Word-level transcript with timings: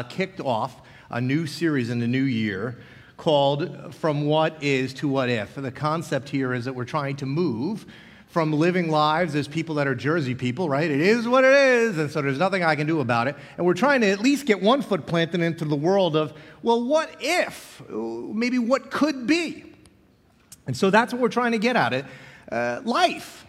uh, 0.00 0.02
kicked 0.04 0.40
off 0.40 0.80
a 1.10 1.20
new 1.20 1.46
series 1.46 1.90
in 1.90 1.98
the 1.98 2.06
new 2.06 2.22
year 2.22 2.78
called 3.18 3.94
From 3.94 4.24
What 4.24 4.62
Is 4.62 4.94
to 4.94 5.08
What 5.08 5.28
If. 5.28 5.58
And 5.58 5.66
the 5.66 5.70
concept 5.70 6.30
here 6.30 6.54
is 6.54 6.64
that 6.64 6.72
we're 6.72 6.86
trying 6.86 7.16
to 7.16 7.26
move 7.26 7.84
from 8.28 8.52
living 8.52 8.90
lives 8.90 9.34
as 9.34 9.46
people 9.46 9.74
that 9.74 9.86
are 9.86 9.94
Jersey 9.94 10.34
people, 10.34 10.70
right? 10.70 10.90
It 10.90 11.00
is 11.00 11.28
what 11.28 11.44
it 11.44 11.52
is, 11.52 11.98
and 11.98 12.10
so 12.10 12.22
there's 12.22 12.38
nothing 12.38 12.62
I 12.62 12.76
can 12.76 12.86
do 12.86 13.00
about 13.00 13.26
it. 13.26 13.36
And 13.58 13.66
we're 13.66 13.74
trying 13.74 14.00
to 14.02 14.08
at 14.08 14.20
least 14.20 14.46
get 14.46 14.62
one 14.62 14.80
foot 14.80 15.04
planted 15.04 15.42
into 15.42 15.66
the 15.66 15.76
world 15.76 16.16
of, 16.16 16.32
well, 16.62 16.82
what 16.82 17.14
if? 17.20 17.82
Maybe 17.90 18.58
what 18.58 18.90
could 18.90 19.26
be? 19.26 19.64
And 20.66 20.76
so 20.76 20.88
that's 20.90 21.12
what 21.12 21.20
we're 21.20 21.28
trying 21.28 21.52
to 21.52 21.58
get 21.58 21.76
at 21.76 21.92
it. 21.92 22.04
Uh, 22.50 22.80
life. 22.84 23.39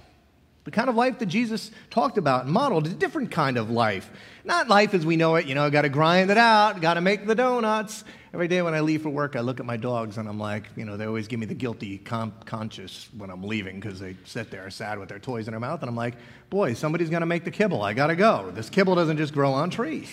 The 0.63 0.71
kind 0.71 0.89
of 0.89 0.95
life 0.95 1.17
that 1.19 1.25
Jesus 1.25 1.71
talked 1.89 2.19
about 2.19 2.43
and 2.43 2.53
modeled, 2.53 2.85
is 2.85 2.93
a 2.93 2.95
different 2.95 3.31
kind 3.31 3.57
of 3.57 3.71
life. 3.71 4.11
Not 4.43 4.67
life 4.67 4.93
as 4.93 5.05
we 5.05 5.15
know 5.15 5.35
it, 5.35 5.47
you 5.47 5.55
know, 5.55 5.69
got 5.71 5.81
to 5.81 5.89
grind 5.89 6.29
it 6.29 6.37
out, 6.37 6.81
got 6.81 6.95
to 6.95 7.01
make 7.01 7.25
the 7.25 7.33
donuts. 7.33 8.03
Every 8.33 8.47
day 8.47 8.61
when 8.61 8.73
I 8.73 8.79
leave 8.81 9.01
for 9.01 9.09
work, 9.09 9.35
I 9.35 9.39
look 9.39 9.59
at 9.59 9.65
my 9.65 9.75
dogs 9.75 10.17
and 10.17 10.29
I'm 10.29 10.39
like, 10.39 10.65
you 10.75 10.85
know, 10.85 10.97
they 10.97 11.05
always 11.05 11.27
give 11.27 11.39
me 11.39 11.47
the 11.47 11.55
guilty 11.55 11.97
com- 11.97 12.33
conscious 12.45 13.09
when 13.17 13.29
I'm 13.29 13.43
leaving 13.43 13.79
because 13.79 13.99
they 13.99 14.15
sit 14.23 14.51
there 14.51 14.69
sad 14.69 14.99
with 14.99 15.09
their 15.09 15.19
toys 15.19 15.47
in 15.47 15.51
their 15.51 15.59
mouth. 15.59 15.81
And 15.81 15.89
I'm 15.89 15.95
like, 15.95 16.13
boy, 16.49 16.73
somebody's 16.75 17.09
going 17.09 17.21
to 17.21 17.25
make 17.25 17.43
the 17.43 17.51
kibble. 17.51 17.81
I 17.81 17.93
got 17.93 18.07
to 18.07 18.15
go. 18.15 18.51
This 18.53 18.69
kibble 18.69 18.95
doesn't 18.95 19.17
just 19.17 19.33
grow 19.33 19.51
on 19.51 19.71
trees. 19.71 20.09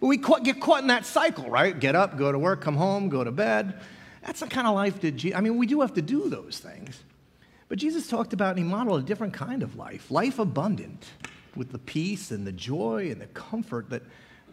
But 0.00 0.06
we 0.06 0.16
get 0.16 0.60
caught 0.60 0.80
in 0.80 0.88
that 0.88 1.06
cycle, 1.06 1.48
right? 1.50 1.78
Get 1.78 1.94
up, 1.94 2.16
go 2.16 2.32
to 2.32 2.38
work, 2.38 2.62
come 2.62 2.76
home, 2.76 3.10
go 3.10 3.22
to 3.22 3.30
bed. 3.30 3.78
That's 4.24 4.40
the 4.40 4.46
kind 4.46 4.66
of 4.66 4.74
life 4.74 5.00
that, 5.02 5.12
Jesus, 5.12 5.36
I 5.36 5.40
mean, 5.40 5.56
we 5.56 5.66
do 5.66 5.82
have 5.82 5.94
to 5.94 6.02
do 6.02 6.28
those 6.28 6.58
things. 6.58 7.02
But 7.68 7.78
Jesus 7.78 8.06
talked 8.06 8.32
about 8.32 8.50
and 8.50 8.58
he 8.58 8.64
modeled 8.64 9.02
a 9.02 9.06
different 9.06 9.32
kind 9.32 9.62
of 9.62 9.76
life, 9.76 10.10
life 10.10 10.38
abundant, 10.38 11.04
with 11.56 11.72
the 11.72 11.78
peace 11.78 12.30
and 12.30 12.46
the 12.46 12.52
joy 12.52 13.08
and 13.10 13.20
the 13.20 13.26
comfort 13.26 13.90
that, 13.90 14.02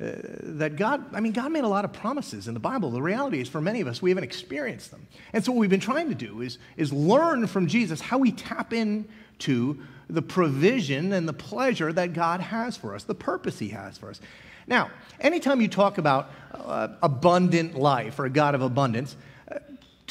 uh, 0.01 0.15
that 0.41 0.77
God, 0.77 1.13
I 1.13 1.19
mean, 1.19 1.33
God 1.33 1.51
made 1.51 1.63
a 1.63 1.67
lot 1.67 1.85
of 1.85 1.93
promises 1.93 2.47
in 2.47 2.53
the 2.53 2.59
Bible. 2.59 2.89
The 2.91 3.01
reality 3.01 3.39
is, 3.39 3.49
for 3.49 3.61
many 3.61 3.81
of 3.81 3.87
us, 3.87 4.01
we 4.01 4.09
haven't 4.09 4.23
experienced 4.23 4.91
them. 4.91 5.05
And 5.33 5.43
so, 5.43 5.51
what 5.51 5.59
we've 5.59 5.69
been 5.69 5.79
trying 5.79 6.09
to 6.09 6.15
do 6.15 6.41
is, 6.41 6.57
is 6.77 6.91
learn 6.91 7.45
from 7.47 7.67
Jesus 7.67 8.01
how 8.01 8.17
we 8.17 8.31
tap 8.31 8.73
into 8.73 9.83
the 10.09 10.21
provision 10.21 11.13
and 11.13 11.27
the 11.27 11.33
pleasure 11.33 11.93
that 11.93 12.13
God 12.13 12.39
has 12.39 12.77
for 12.77 12.95
us, 12.95 13.03
the 13.03 13.15
purpose 13.15 13.59
He 13.59 13.69
has 13.69 13.97
for 13.97 14.09
us. 14.09 14.19
Now, 14.65 14.91
anytime 15.19 15.59
you 15.59 15.67
talk 15.67 15.97
about 15.97 16.31
uh, 16.53 16.89
abundant 17.01 17.75
life 17.75 18.17
or 18.17 18.25
a 18.25 18.29
God 18.29 18.55
of 18.55 18.61
abundance, 18.61 19.17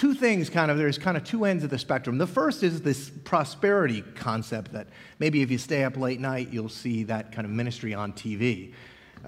two 0.03 0.15
things 0.15 0.51
kind 0.51 0.69
of 0.69 0.77
there's 0.77 0.99
kind 0.99 1.17
of 1.17 1.23
two 1.23 1.45
ends 1.45 1.63
of 1.63 1.71
the 1.71 1.79
spectrum. 1.79 2.19
The 2.19 2.27
first 2.27 2.65
is 2.65 2.83
this 2.83 3.09
prosperity 3.09 4.03
concept 4.17 4.73
that 4.73 4.89
maybe 5.21 5.43
if 5.43 5.51
you 5.53 5.59
stay 5.59 5.85
up 5.85 5.97
late 5.97 6.19
night 6.19 6.49
you'll 6.51 6.69
see 6.69 7.05
that 7.05 7.31
kind 7.31 7.45
of 7.45 7.53
ministry 7.53 7.95
on 7.95 8.13
tv 8.13 8.73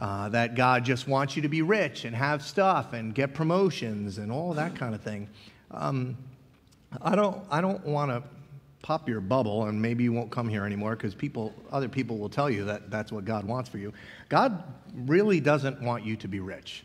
uh, 0.00 0.28
that 0.30 0.56
god 0.56 0.84
just 0.84 1.06
wants 1.06 1.36
you 1.36 1.42
to 1.42 1.48
be 1.48 1.62
rich 1.62 2.04
and 2.04 2.16
have 2.16 2.42
stuff 2.42 2.92
and 2.92 3.14
get 3.14 3.34
promotions 3.34 4.18
and 4.18 4.32
all 4.32 4.52
that 4.52 4.74
kind 4.74 4.96
of 4.96 5.00
thing. 5.00 5.28
Um, 5.70 6.16
i 7.00 7.14
don't 7.14 7.40
i 7.52 7.60
don't 7.60 7.86
want 7.86 8.10
to 8.10 8.20
pop 8.82 9.08
your 9.08 9.20
bubble 9.20 9.66
and 9.66 9.80
maybe 9.80 10.02
you 10.02 10.12
won't 10.12 10.32
come 10.32 10.48
here 10.48 10.66
anymore 10.66 10.96
because 10.96 11.14
people 11.14 11.54
other 11.70 11.88
people 11.88 12.18
will 12.18 12.28
tell 12.28 12.50
you 12.50 12.64
that 12.64 12.90
that's 12.90 13.12
what 13.12 13.24
god 13.24 13.44
wants 13.44 13.70
for 13.70 13.78
you. 13.78 13.92
God 14.28 14.64
really 15.06 15.38
doesn't 15.38 15.80
want 15.80 16.04
you 16.04 16.16
to 16.16 16.26
be 16.26 16.40
rich. 16.40 16.84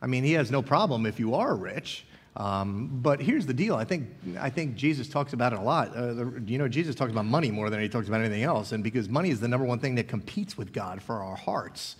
I 0.00 0.06
mean 0.06 0.24
he 0.24 0.32
has 0.32 0.50
no 0.50 0.62
problem 0.62 1.04
if 1.04 1.20
you 1.20 1.34
are 1.34 1.54
rich 1.54 2.06
um, 2.38 3.00
but 3.02 3.20
here's 3.20 3.46
the 3.46 3.52
deal. 3.52 3.74
I 3.74 3.84
think, 3.84 4.08
I 4.38 4.48
think 4.48 4.76
Jesus 4.76 5.08
talks 5.08 5.32
about 5.32 5.52
it 5.52 5.58
a 5.58 5.62
lot. 5.62 5.94
Uh, 5.94 6.14
the, 6.14 6.42
you 6.46 6.56
know, 6.56 6.68
Jesus 6.68 6.94
talks 6.94 7.10
about 7.10 7.24
money 7.24 7.50
more 7.50 7.68
than 7.68 7.80
he 7.80 7.88
talks 7.88 8.06
about 8.06 8.20
anything 8.20 8.44
else. 8.44 8.70
And 8.70 8.84
because 8.84 9.08
money 9.08 9.30
is 9.30 9.40
the 9.40 9.48
number 9.48 9.66
one 9.66 9.80
thing 9.80 9.96
that 9.96 10.06
competes 10.06 10.56
with 10.56 10.72
God 10.72 11.02
for 11.02 11.16
our 11.16 11.34
hearts. 11.34 11.96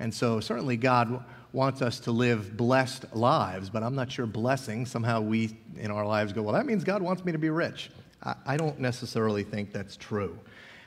And 0.00 0.12
so 0.12 0.40
certainly 0.40 0.76
God 0.76 1.24
wants 1.52 1.82
us 1.82 2.00
to 2.00 2.10
live 2.10 2.56
blessed 2.56 3.14
lives, 3.14 3.70
but 3.70 3.84
I'm 3.84 3.94
not 3.94 4.10
sure 4.10 4.26
blessing, 4.26 4.86
somehow 4.86 5.20
we 5.20 5.56
in 5.78 5.92
our 5.92 6.04
lives 6.04 6.32
go, 6.32 6.42
well, 6.42 6.54
that 6.54 6.66
means 6.66 6.82
God 6.82 7.00
wants 7.00 7.24
me 7.24 7.30
to 7.30 7.38
be 7.38 7.48
rich. 7.48 7.90
I, 8.24 8.34
I 8.44 8.56
don't 8.56 8.80
necessarily 8.80 9.44
think 9.44 9.72
that's 9.72 9.96
true. 9.96 10.36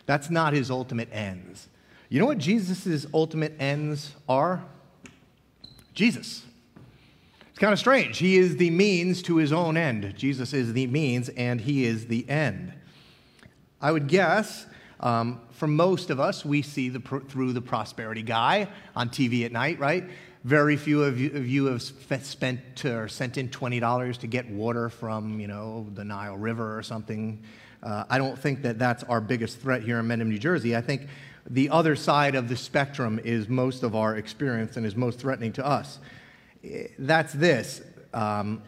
That's 0.08 0.30
not 0.30 0.52
his 0.52 0.70
ultimate 0.70 1.08
ends. 1.14 1.70
You 2.10 2.20
know 2.20 2.26
what 2.26 2.38
Jesus' 2.38 3.06
ultimate 3.14 3.54
ends 3.60 4.14
are? 4.28 4.62
Jesus 5.94 6.44
kind 7.60 7.74
of 7.74 7.80
strange. 7.80 8.18
He 8.18 8.38
is 8.38 8.56
the 8.56 8.70
means 8.70 9.22
to 9.24 9.36
his 9.36 9.52
own 9.52 9.76
end. 9.76 10.14
Jesus 10.18 10.54
is 10.54 10.72
the 10.74 10.88
means 10.88 11.28
and 11.30 11.60
he 11.60 11.86
is 11.86 12.08
the 12.08 12.28
end. 12.30 12.74
I 13.82 13.92
would 13.92 14.08
guess 14.08 14.66
um, 15.02 15.42
for 15.52 15.68
most 15.68 16.10
of 16.10 16.20
us, 16.20 16.46
we 16.46 16.62
see 16.62 16.90
the, 16.90 17.00
through 17.00 17.54
the 17.54 17.62
prosperity 17.62 18.24
guy 18.24 18.70
on 18.96 19.10
TV 19.10 19.46
at 19.46 19.52
night, 19.52 19.78
right? 19.80 20.10
Very 20.46 20.78
few 20.78 21.04
of 21.04 21.20
you, 21.20 21.32
of 21.32 21.48
you 21.48 21.66
have 21.66 21.82
spent 21.82 22.86
or 22.86 23.10
sent 23.10 23.38
in 23.38 23.50
$20 23.50 24.18
to 24.18 24.28
get 24.28 24.50
water 24.50 24.90
from, 24.90 25.40
you 25.40 25.48
know, 25.48 25.88
the 25.94 26.06
Nile 26.06 26.38
River 26.38 26.78
or 26.78 26.84
something. 26.84 27.44
Uh, 27.84 28.06
I 28.10 28.18
don't 28.18 28.40
think 28.40 28.62
that 28.62 28.80
that's 28.80 29.04
our 29.04 29.20
biggest 29.20 29.60
threat 29.60 29.84
here 29.84 30.00
in 30.00 30.08
Mendham, 30.08 30.28
New 30.28 30.40
Jersey. 30.40 30.78
I 30.78 30.82
think 30.82 31.08
the 31.50 31.70
other 31.70 31.98
side 31.98 32.36
of 32.36 32.48
the 32.48 32.56
spectrum 32.56 33.20
is 33.24 33.50
most 33.50 33.84
of 33.84 33.96
our 33.96 34.16
experience 34.16 34.78
and 34.78 34.86
is 34.86 34.96
most 34.96 35.20
threatening 35.20 35.52
to 35.54 35.66
us 35.66 36.00
that's 36.98 37.34
this. 37.34 37.82
Um, 38.14 38.62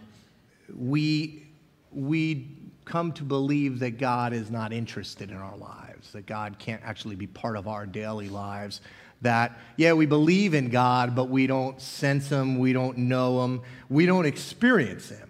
we, 0.75 1.47
we 1.91 2.47
come 2.85 3.11
to 3.13 3.23
believe 3.23 3.79
that 3.79 3.97
God 3.97 4.33
is 4.33 4.49
not 4.49 4.73
interested 4.73 5.31
in 5.31 5.37
our 5.37 5.57
lives, 5.57 6.11
that 6.13 6.25
God 6.25 6.57
can't 6.59 6.81
actually 6.83 7.15
be 7.15 7.27
part 7.27 7.57
of 7.57 7.67
our 7.67 7.85
daily 7.85 8.29
lives. 8.29 8.81
That, 9.21 9.59
yeah, 9.77 9.93
we 9.93 10.07
believe 10.07 10.53
in 10.53 10.69
God, 10.69 11.15
but 11.15 11.29
we 11.29 11.45
don't 11.47 11.79
sense 11.79 12.29
Him, 12.29 12.57
we 12.57 12.73
don't 12.73 12.97
know 12.97 13.43
Him, 13.43 13.61
we 13.89 14.05
don't 14.05 14.25
experience 14.25 15.09
Him. 15.09 15.29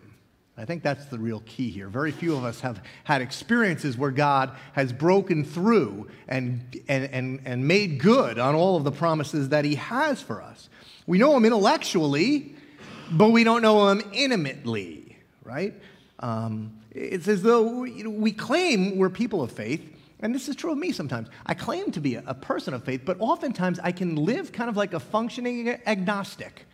I 0.58 0.66
think 0.66 0.84
that's 0.84 1.06
the 1.06 1.18
real 1.18 1.42
key 1.46 1.70
here. 1.70 1.88
Very 1.88 2.12
few 2.12 2.36
of 2.36 2.44
us 2.44 2.62
have 2.62 2.82
had 3.04 3.22
experiences 3.22 3.98
where 3.98 4.12
God 4.12 4.52
has 4.74 4.94
broken 4.94 5.44
through 5.44 6.08
and, 6.28 6.62
and, 6.88 7.06
and, 7.06 7.42
and 7.46 7.68
made 7.68 8.00
good 8.00 8.38
on 8.38 8.54
all 8.54 8.78
of 8.78 8.84
the 8.84 8.92
promises 8.92 9.50
that 9.50 9.66
He 9.66 9.76
has 9.76 10.22
for 10.22 10.42
us. 10.42 10.70
We 11.12 11.18
know 11.18 11.36
him 11.36 11.44
intellectually, 11.44 12.56
but 13.12 13.32
we 13.32 13.44
don't 13.44 13.62
know 13.62 13.90
him 13.90 14.02
intimately, 14.14 15.18
right? 15.44 15.74
Um, 16.20 16.80
it's 16.90 17.28
as 17.28 17.42
though 17.42 17.82
we, 17.82 18.32
claim 18.32 18.96
we're 18.96 19.10
people 19.10 19.42
of 19.42 19.52
faith, 19.52 19.94
and 20.22 20.34
this 20.34 20.48
is 20.48 20.56
true 20.56 20.72
of 20.72 20.78
me 20.78 20.94
sometimes. 20.94 21.28
I 21.46 21.54
claim 21.54 21.92
to 21.92 22.00
be 22.00 22.16
a, 22.16 22.24
a 22.28 22.34
person 22.34 22.74
of 22.74 22.86
faith, 22.86 23.02
but 23.04 23.18
oftentimes 23.20 23.78
I 23.78 23.92
can 23.92 24.16
live 24.16 24.54
kind 24.54 24.70
of 24.70 24.78
like 24.78 24.94
a 24.94 25.02
functioning 25.02 25.68
agnostic. 25.86 26.66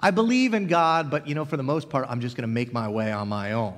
I 0.00 0.10
believe 0.10 0.54
in 0.54 0.68
God, 0.68 1.10
but 1.10 1.28
you 1.28 1.34
know, 1.34 1.44
for 1.44 1.58
the 1.58 1.62
most 1.62 1.90
part, 1.90 2.06
I'm 2.08 2.22
just 2.22 2.34
going 2.34 2.48
to 2.48 2.54
make 2.54 2.72
my 2.72 2.88
way 2.88 3.12
on 3.12 3.28
my 3.28 3.52
own. 3.52 3.74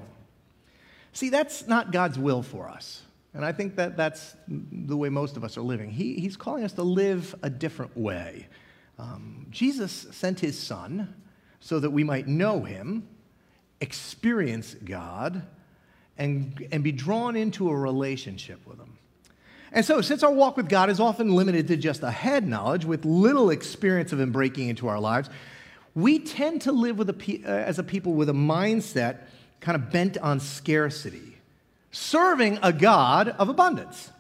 See, 1.13 1.29
that's 1.29 1.67
not 1.67 1.91
God's 1.91 2.21
will 2.21 2.45
for 2.45 2.69
us. 2.69 3.03
And 3.35 3.45
I 3.45 3.51
think 3.51 3.75
that 3.75 3.97
that's 3.97 4.37
the 4.47 4.97
way 4.97 5.09
most 5.09 5.37
of 5.37 5.43
us 5.43 5.57
are 5.57 5.63
living. 5.63 5.91
He, 5.91 6.21
he's 6.21 6.37
calling 6.37 6.63
us 6.63 6.75
to 6.75 6.85
live 6.85 7.35
a 7.43 7.51
different 7.51 7.97
way. 7.97 8.47
Um, 8.99 9.47
Jesus 9.51 10.07
sent 10.11 10.41
his 10.41 10.59
son 10.59 11.15
so 11.61 11.79
that 11.81 11.91
we 11.91 12.05
might 12.05 12.27
know 12.27 12.65
him, 12.65 13.09
experience 13.81 14.75
God, 14.85 15.43
and, 16.17 16.67
and 16.73 16.83
be 16.83 16.93
drawn 16.93 17.37
into 17.37 17.71
a 17.71 17.77
relationship 17.77 18.67
with 18.67 18.79
him. 18.79 18.99
And 19.71 19.85
so, 19.85 20.01
since 20.01 20.23
our 20.23 20.33
walk 20.33 20.57
with 20.57 20.69
God 20.69 20.89
is 20.89 20.99
often 20.99 21.35
limited 21.35 21.69
to 21.69 21.77
just 21.77 22.03
a 22.03 22.11
head 22.11 22.49
knowledge 22.49 22.85
with 22.85 23.05
little 23.05 23.51
experience 23.51 24.13
of 24.13 24.21
him 24.21 24.33
breaking 24.33 24.69
into 24.69 24.89
our 24.89 24.99
lives, 24.99 25.29
we 25.95 26.19
tend 26.19 26.63
to 26.63 26.73
live 26.73 26.99
with 26.99 27.11
a, 27.11 27.43
uh, 27.45 27.49
as 27.51 27.79
a 27.79 27.83
people 27.83 28.15
with 28.15 28.29
a 28.29 28.35
mindset 28.35 29.19
kind 29.61 29.77
of 29.77 29.91
bent 29.91 30.17
on 30.19 30.41
scarcity, 30.41 31.37
serving 31.91 32.59
a 32.63 32.73
God 32.73 33.29
of 33.29 33.49
abundance. 33.49 34.11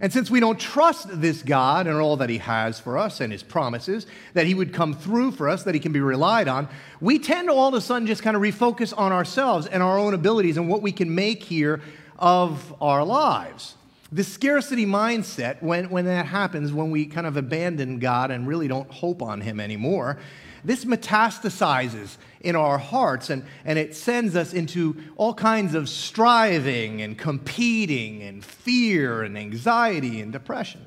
And 0.00 0.10
since 0.10 0.30
we 0.30 0.40
don't 0.40 0.58
trust 0.58 1.20
this 1.20 1.42
God 1.42 1.86
and 1.86 1.96
all 1.98 2.16
that 2.16 2.30
He 2.30 2.38
has 2.38 2.80
for 2.80 2.96
us 2.96 3.20
and 3.20 3.30
His 3.30 3.42
promises, 3.42 4.06
that 4.32 4.46
He 4.46 4.54
would 4.54 4.72
come 4.72 4.94
through 4.94 5.32
for 5.32 5.48
us, 5.48 5.64
that 5.64 5.74
He 5.74 5.80
can 5.80 5.92
be 5.92 6.00
relied 6.00 6.48
on, 6.48 6.68
we 7.00 7.18
tend 7.18 7.48
to 7.48 7.54
all 7.54 7.68
of 7.68 7.74
a 7.74 7.80
sudden 7.82 8.06
just 8.06 8.22
kind 8.22 8.34
of 8.34 8.42
refocus 8.42 8.96
on 8.96 9.12
ourselves 9.12 9.66
and 9.66 9.82
our 9.82 9.98
own 9.98 10.14
abilities 10.14 10.56
and 10.56 10.68
what 10.68 10.80
we 10.80 10.90
can 10.90 11.14
make 11.14 11.42
here 11.42 11.82
of 12.18 12.74
our 12.80 13.04
lives. 13.04 13.74
The 14.10 14.24
scarcity 14.24 14.86
mindset, 14.86 15.62
when, 15.62 15.90
when 15.90 16.06
that 16.06 16.26
happens, 16.26 16.72
when 16.72 16.90
we 16.90 17.06
kind 17.06 17.26
of 17.26 17.36
abandon 17.36 17.98
God 17.98 18.30
and 18.30 18.48
really 18.48 18.68
don't 18.68 18.90
hope 18.90 19.22
on 19.22 19.42
Him 19.42 19.60
anymore, 19.60 20.18
this 20.64 20.84
metastasizes 20.84 22.16
in 22.40 22.56
our 22.56 22.78
hearts 22.78 23.30
and, 23.30 23.44
and 23.64 23.78
it 23.78 23.94
sends 23.94 24.36
us 24.36 24.52
into 24.52 24.96
all 25.16 25.34
kinds 25.34 25.74
of 25.74 25.88
striving 25.88 27.02
and 27.02 27.18
competing 27.18 28.22
and 28.22 28.44
fear 28.44 29.22
and 29.22 29.36
anxiety 29.36 30.20
and 30.20 30.32
depression. 30.32 30.80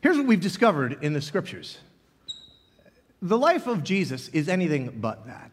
Here's 0.00 0.16
what 0.16 0.26
we've 0.26 0.40
discovered 0.40 1.02
in 1.02 1.12
the 1.12 1.20
scriptures 1.20 1.78
the 3.22 3.38
life 3.38 3.66
of 3.66 3.84
Jesus 3.84 4.28
is 4.28 4.48
anything 4.48 4.98
but 4.98 5.26
that. 5.26 5.50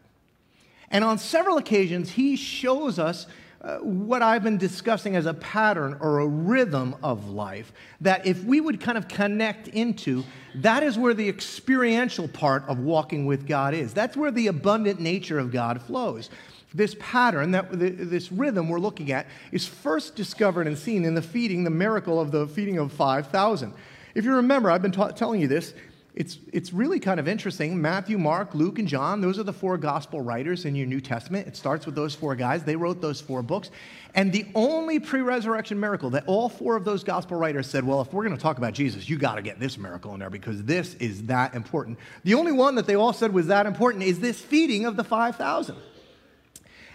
And 0.90 1.04
on 1.04 1.18
several 1.18 1.58
occasions, 1.58 2.10
he 2.12 2.34
shows 2.34 2.98
us 2.98 3.26
uh, 3.60 3.78
what 3.78 4.22
I've 4.22 4.44
been 4.44 4.56
discussing 4.56 5.16
as 5.16 5.26
a 5.26 5.34
pattern 5.34 5.96
or 6.00 6.20
a 6.20 6.26
rhythm 6.26 6.94
of 7.02 7.30
life 7.30 7.72
that 8.00 8.24
if 8.24 8.44
we 8.44 8.60
would 8.60 8.80
kind 8.80 8.96
of 8.96 9.08
connect 9.08 9.66
into, 9.68 10.22
that 10.56 10.84
is 10.84 10.96
where 10.96 11.12
the 11.12 11.28
experiential 11.28 12.28
part 12.28 12.64
of 12.68 12.78
walking 12.78 13.26
with 13.26 13.48
God 13.48 13.74
is. 13.74 13.92
That's 13.92 14.16
where 14.16 14.30
the 14.30 14.46
abundant 14.46 15.00
nature 15.00 15.40
of 15.40 15.50
God 15.50 15.82
flows. 15.82 16.30
This 16.72 16.94
pattern, 17.00 17.50
that 17.52 17.72
this 17.72 18.30
rhythm 18.30 18.68
we're 18.68 18.78
looking 18.78 19.10
at, 19.10 19.26
is 19.50 19.66
first 19.66 20.14
discovered 20.14 20.66
and 20.66 20.78
seen 20.78 21.04
in 21.04 21.14
the 21.14 21.22
feeding, 21.22 21.64
the 21.64 21.70
miracle 21.70 22.20
of 22.20 22.30
the 22.30 22.46
feeding 22.46 22.78
of 22.78 22.92
5,000. 22.92 23.74
If 24.14 24.24
you 24.24 24.34
remember, 24.34 24.70
I've 24.70 24.82
been 24.82 24.92
ta- 24.92 25.10
telling 25.10 25.40
you 25.40 25.48
this 25.48 25.74
it's, 26.18 26.38
it's 26.52 26.72
really 26.72 26.98
kind 26.98 27.20
of 27.20 27.28
interesting. 27.28 27.80
Matthew, 27.80 28.18
Mark, 28.18 28.52
Luke, 28.52 28.80
and 28.80 28.88
John, 28.88 29.20
those 29.20 29.38
are 29.38 29.44
the 29.44 29.52
four 29.52 29.78
gospel 29.78 30.20
writers 30.20 30.64
in 30.64 30.74
your 30.74 30.88
New 30.88 31.00
Testament. 31.00 31.46
It 31.46 31.56
starts 31.56 31.86
with 31.86 31.94
those 31.94 32.12
four 32.12 32.34
guys. 32.34 32.64
They 32.64 32.74
wrote 32.74 33.00
those 33.00 33.20
four 33.20 33.40
books. 33.40 33.70
And 34.16 34.32
the 34.32 34.44
only 34.56 34.98
pre 34.98 35.20
resurrection 35.20 35.78
miracle 35.78 36.10
that 36.10 36.24
all 36.26 36.48
four 36.48 36.74
of 36.74 36.84
those 36.84 37.04
gospel 37.04 37.38
writers 37.38 37.68
said, 37.68 37.84
well, 37.84 38.00
if 38.00 38.12
we're 38.12 38.24
going 38.24 38.36
to 38.36 38.42
talk 38.42 38.58
about 38.58 38.72
Jesus, 38.72 39.08
you 39.08 39.16
got 39.16 39.36
to 39.36 39.42
get 39.42 39.60
this 39.60 39.78
miracle 39.78 40.12
in 40.12 40.18
there 40.18 40.28
because 40.28 40.64
this 40.64 40.94
is 40.96 41.22
that 41.26 41.54
important. 41.54 42.00
The 42.24 42.34
only 42.34 42.50
one 42.50 42.74
that 42.74 42.88
they 42.88 42.96
all 42.96 43.12
said 43.12 43.32
was 43.32 43.46
that 43.46 43.66
important 43.66 44.02
is 44.02 44.18
this 44.18 44.40
feeding 44.40 44.86
of 44.86 44.96
the 44.96 45.04
5,000. 45.04 45.76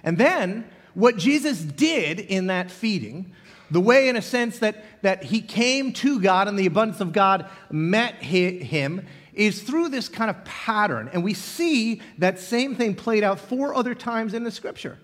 And 0.04 0.18
then 0.18 0.70
what 0.96 1.16
Jesus 1.16 1.62
did 1.62 2.20
in 2.20 2.48
that 2.48 2.70
feeding 2.70 3.32
the 3.72 3.80
way, 3.80 4.10
in 4.10 4.16
a 4.16 4.22
sense, 4.22 4.60
that, 4.60 4.84
that 5.02 5.24
he 5.24 5.42
came 5.42 5.94
to 5.94 6.20
God 6.20 6.48
and 6.48 6.58
the 6.58 6.66
abundance 6.66 7.02
of 7.02 7.14
God 7.14 7.50
met 7.72 8.16
him 8.16 9.06
is 9.34 9.62
through 9.64 9.90
this 9.90 10.10
kind 10.10 10.30
of 10.30 10.44
pattern. 10.46 11.10
And 11.12 11.24
we 11.24 11.34
see 11.34 12.02
that 12.20 12.40
same 12.40 12.76
thing 12.76 12.96
played 12.96 13.24
out 13.24 13.40
four 13.40 13.74
other 13.74 13.96
times 13.96 14.34
in 14.34 14.44
the 14.44 14.52
scripture. 14.52 14.98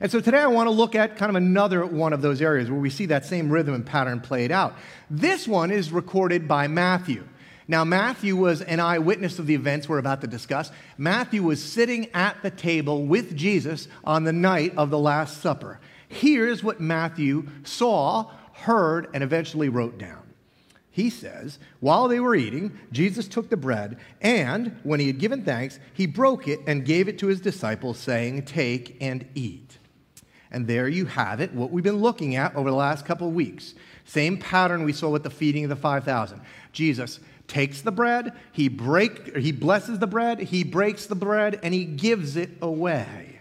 And 0.00 0.10
so 0.10 0.20
today 0.20 0.38
I 0.38 0.48
want 0.48 0.66
to 0.66 0.72
look 0.72 0.94
at 0.94 1.16
kind 1.16 1.30
of 1.30 1.36
another 1.36 1.84
one 1.86 2.12
of 2.12 2.20
those 2.20 2.42
areas 2.42 2.70
where 2.70 2.80
we 2.80 2.90
see 2.90 3.06
that 3.06 3.24
same 3.26 3.50
rhythm 3.50 3.74
and 3.74 3.86
pattern 3.86 4.20
played 4.20 4.50
out. 4.50 4.74
This 5.08 5.46
one 5.46 5.70
is 5.70 5.92
recorded 5.92 6.48
by 6.48 6.66
Matthew. 6.66 7.24
Now, 7.66 7.84
Matthew 7.84 8.36
was 8.36 8.60
an 8.60 8.78
eyewitness 8.78 9.38
of 9.38 9.46
the 9.46 9.54
events 9.54 9.88
we're 9.88 9.98
about 9.98 10.20
to 10.20 10.26
discuss. 10.26 10.70
Matthew 10.98 11.42
was 11.42 11.62
sitting 11.62 12.10
at 12.12 12.42
the 12.42 12.50
table 12.50 13.06
with 13.06 13.34
Jesus 13.34 13.88
on 14.04 14.24
the 14.24 14.34
night 14.34 14.74
of 14.76 14.90
the 14.90 14.98
Last 14.98 15.40
Supper. 15.40 15.80
Here's 16.14 16.62
what 16.62 16.80
Matthew 16.80 17.48
saw, 17.64 18.30
heard, 18.52 19.08
and 19.12 19.24
eventually 19.24 19.68
wrote 19.68 19.98
down. 19.98 20.22
He 20.92 21.10
says, 21.10 21.58
While 21.80 22.06
they 22.06 22.20
were 22.20 22.36
eating, 22.36 22.78
Jesus 22.92 23.26
took 23.26 23.50
the 23.50 23.56
bread, 23.56 23.98
and 24.20 24.78
when 24.84 25.00
he 25.00 25.08
had 25.08 25.18
given 25.18 25.42
thanks, 25.42 25.80
he 25.92 26.06
broke 26.06 26.46
it 26.46 26.60
and 26.68 26.84
gave 26.84 27.08
it 27.08 27.18
to 27.18 27.26
his 27.26 27.40
disciples, 27.40 27.98
saying, 27.98 28.44
Take 28.44 28.96
and 29.00 29.26
eat. 29.34 29.78
And 30.52 30.68
there 30.68 30.86
you 30.86 31.06
have 31.06 31.40
it, 31.40 31.52
what 31.52 31.72
we've 31.72 31.82
been 31.82 31.98
looking 31.98 32.36
at 32.36 32.54
over 32.54 32.70
the 32.70 32.76
last 32.76 33.04
couple 33.04 33.26
of 33.26 33.34
weeks. 33.34 33.74
Same 34.04 34.38
pattern 34.38 34.84
we 34.84 34.92
saw 34.92 35.08
with 35.08 35.24
the 35.24 35.30
feeding 35.30 35.64
of 35.64 35.70
the 35.70 35.74
5,000. 35.74 36.40
Jesus 36.70 37.18
takes 37.48 37.80
the 37.80 37.90
bread, 37.90 38.32
he, 38.52 38.68
break, 38.68 39.36
he 39.36 39.50
blesses 39.50 39.98
the 39.98 40.06
bread, 40.06 40.38
he 40.38 40.62
breaks 40.62 41.06
the 41.06 41.16
bread, 41.16 41.58
and 41.64 41.74
he 41.74 41.84
gives 41.84 42.36
it 42.36 42.50
away. 42.62 43.40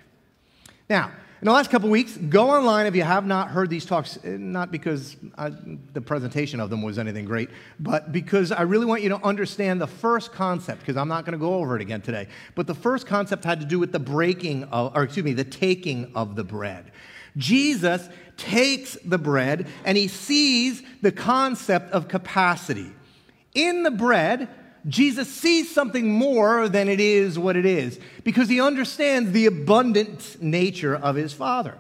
Now, 0.90 1.12
in 1.44 1.48
the 1.48 1.51
last 1.51 1.69
couple 1.72 1.90
weeks, 1.90 2.16
go 2.16 2.51
online 2.51 2.86
if 2.86 2.95
you 2.95 3.04
have 3.04 3.25
not 3.25 3.50
heard 3.50 3.69
these 3.69 3.86
talks, 3.86 4.18
eh, 4.24 4.38
not 4.40 4.72
because 4.72 5.18
I, 5.38 5.51
the 5.92 6.00
presentation 6.00 6.62
of 6.62 6.69
them 6.69 6.81
was 6.81 6.98
anything 6.98 7.25
great, 7.25 7.50
but 7.81 8.13
because 8.13 8.54
I 8.54 8.62
really 8.62 8.86
want 8.86 9.01
you 9.01 9.10
to 9.10 9.22
understand 9.22 9.81
the 9.81 9.88
first 9.88 10.31
concept, 10.31 10.80
because 10.80 10.95
I'm 10.95 11.10
not 11.10 11.25
going 11.25 11.34
to 11.34 11.38
go 11.38 11.56
over 11.56 11.75
it 11.75 11.81
again 11.81 12.00
today. 12.00 12.30
But 12.56 12.66
the 12.66 12.74
first 12.74 13.07
concept 13.07 13.44
had 13.44 13.60
to 13.60 13.66
do 13.66 13.78
with 13.78 13.92
the 13.92 14.00
breaking, 14.00 14.63
of, 14.72 14.95
or 14.95 15.04
excuse 15.04 15.25
me, 15.25 15.34
the 15.34 15.44
taking 15.44 16.13
of 16.16 16.38
the 16.38 16.45
bread. 16.45 16.94
Jesus 17.36 18.07
takes 18.38 18.94
the 19.04 19.18
bread 19.18 19.68
and 19.84 19.98
he 19.98 20.07
sees 20.07 20.81
the 21.01 21.12
concept 21.12 21.92
of 21.92 22.07
capacity. 22.07 22.90
In 23.54 23.84
the 23.84 23.92
bread, 23.92 24.48
Jesus 24.88 25.33
sees 25.33 25.74
something 25.74 26.12
more 26.12 26.68
than 26.68 26.89
it 26.89 27.00
is 27.00 27.39
what 27.39 27.56
it 27.56 27.65
is 27.65 28.00
because 28.24 28.50
he 28.50 28.59
understands 28.59 29.31
the 29.31 29.45
abundant 29.45 30.41
nature 30.41 30.95
of 30.95 31.15
his 31.15 31.33
Father. 31.33 31.77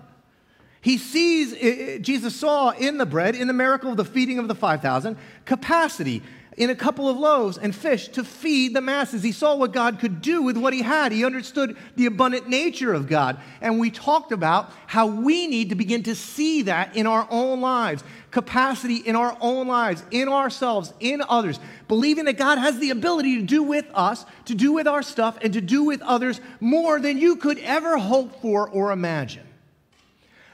He 0.79 0.97
sees, 0.97 1.53
Jesus 2.01 2.35
saw 2.35 2.71
in 2.71 2.97
the 2.97 3.05
bread, 3.05 3.35
in 3.35 3.47
the 3.47 3.53
miracle 3.53 3.91
of 3.91 3.97
the 3.97 4.05
feeding 4.05 4.39
of 4.39 4.47
the 4.47 4.55
5,000, 4.55 5.17
capacity 5.45 6.21
in 6.57 6.69
a 6.69 6.75
couple 6.75 7.09
of 7.09 7.17
loaves 7.17 7.57
and 7.57 7.75
fish 7.75 8.07
to 8.09 8.23
feed 8.23 8.75
the 8.75 8.81
masses. 8.81 9.23
He 9.23 9.31
saw 9.31 9.55
what 9.55 9.71
God 9.71 9.99
could 9.99 10.21
do 10.21 10.41
with 10.41 10.57
what 10.57 10.73
he 10.73 10.81
had. 10.81 11.11
He 11.11 11.25
understood 11.25 11.77
the 11.95 12.05
abundant 12.05 12.47
nature 12.49 12.93
of 12.93 13.07
God. 13.07 13.39
And 13.61 13.79
we 13.79 13.91
talked 13.91 14.31
about 14.31 14.71
how 14.87 15.07
we 15.07 15.47
need 15.47 15.69
to 15.69 15.75
begin 15.75 16.03
to 16.03 16.15
see 16.15 16.63
that 16.63 16.95
in 16.95 17.07
our 17.07 17.27
own 17.29 17.61
lives 17.61 18.03
capacity 18.33 18.95
in 18.95 19.15
our 19.15 19.37
own 19.39 19.67
lives, 19.67 20.03
in 20.09 20.27
ourselves, 20.27 20.91
in 20.99 21.21
others, 21.29 21.59
believing 21.87 22.25
that 22.25 22.35
God 22.35 22.57
has 22.57 22.79
the 22.79 22.89
ability 22.89 23.37
to 23.37 23.43
do 23.43 23.61
with 23.61 23.85
us, 23.93 24.25
to 24.45 24.55
do 24.55 24.73
with 24.73 24.87
our 24.87 25.03
stuff, 25.03 25.37
and 25.41 25.53
to 25.53 25.61
do 25.61 25.83
with 25.83 26.01
others 26.01 26.41
more 26.59 26.99
than 26.99 27.19
you 27.19 27.35
could 27.35 27.59
ever 27.59 27.97
hope 27.97 28.41
for 28.41 28.67
or 28.67 28.91
imagine. 28.91 29.47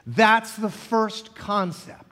That's 0.06 0.58
the 0.58 0.70
first 0.70 1.36
concept 1.36 2.09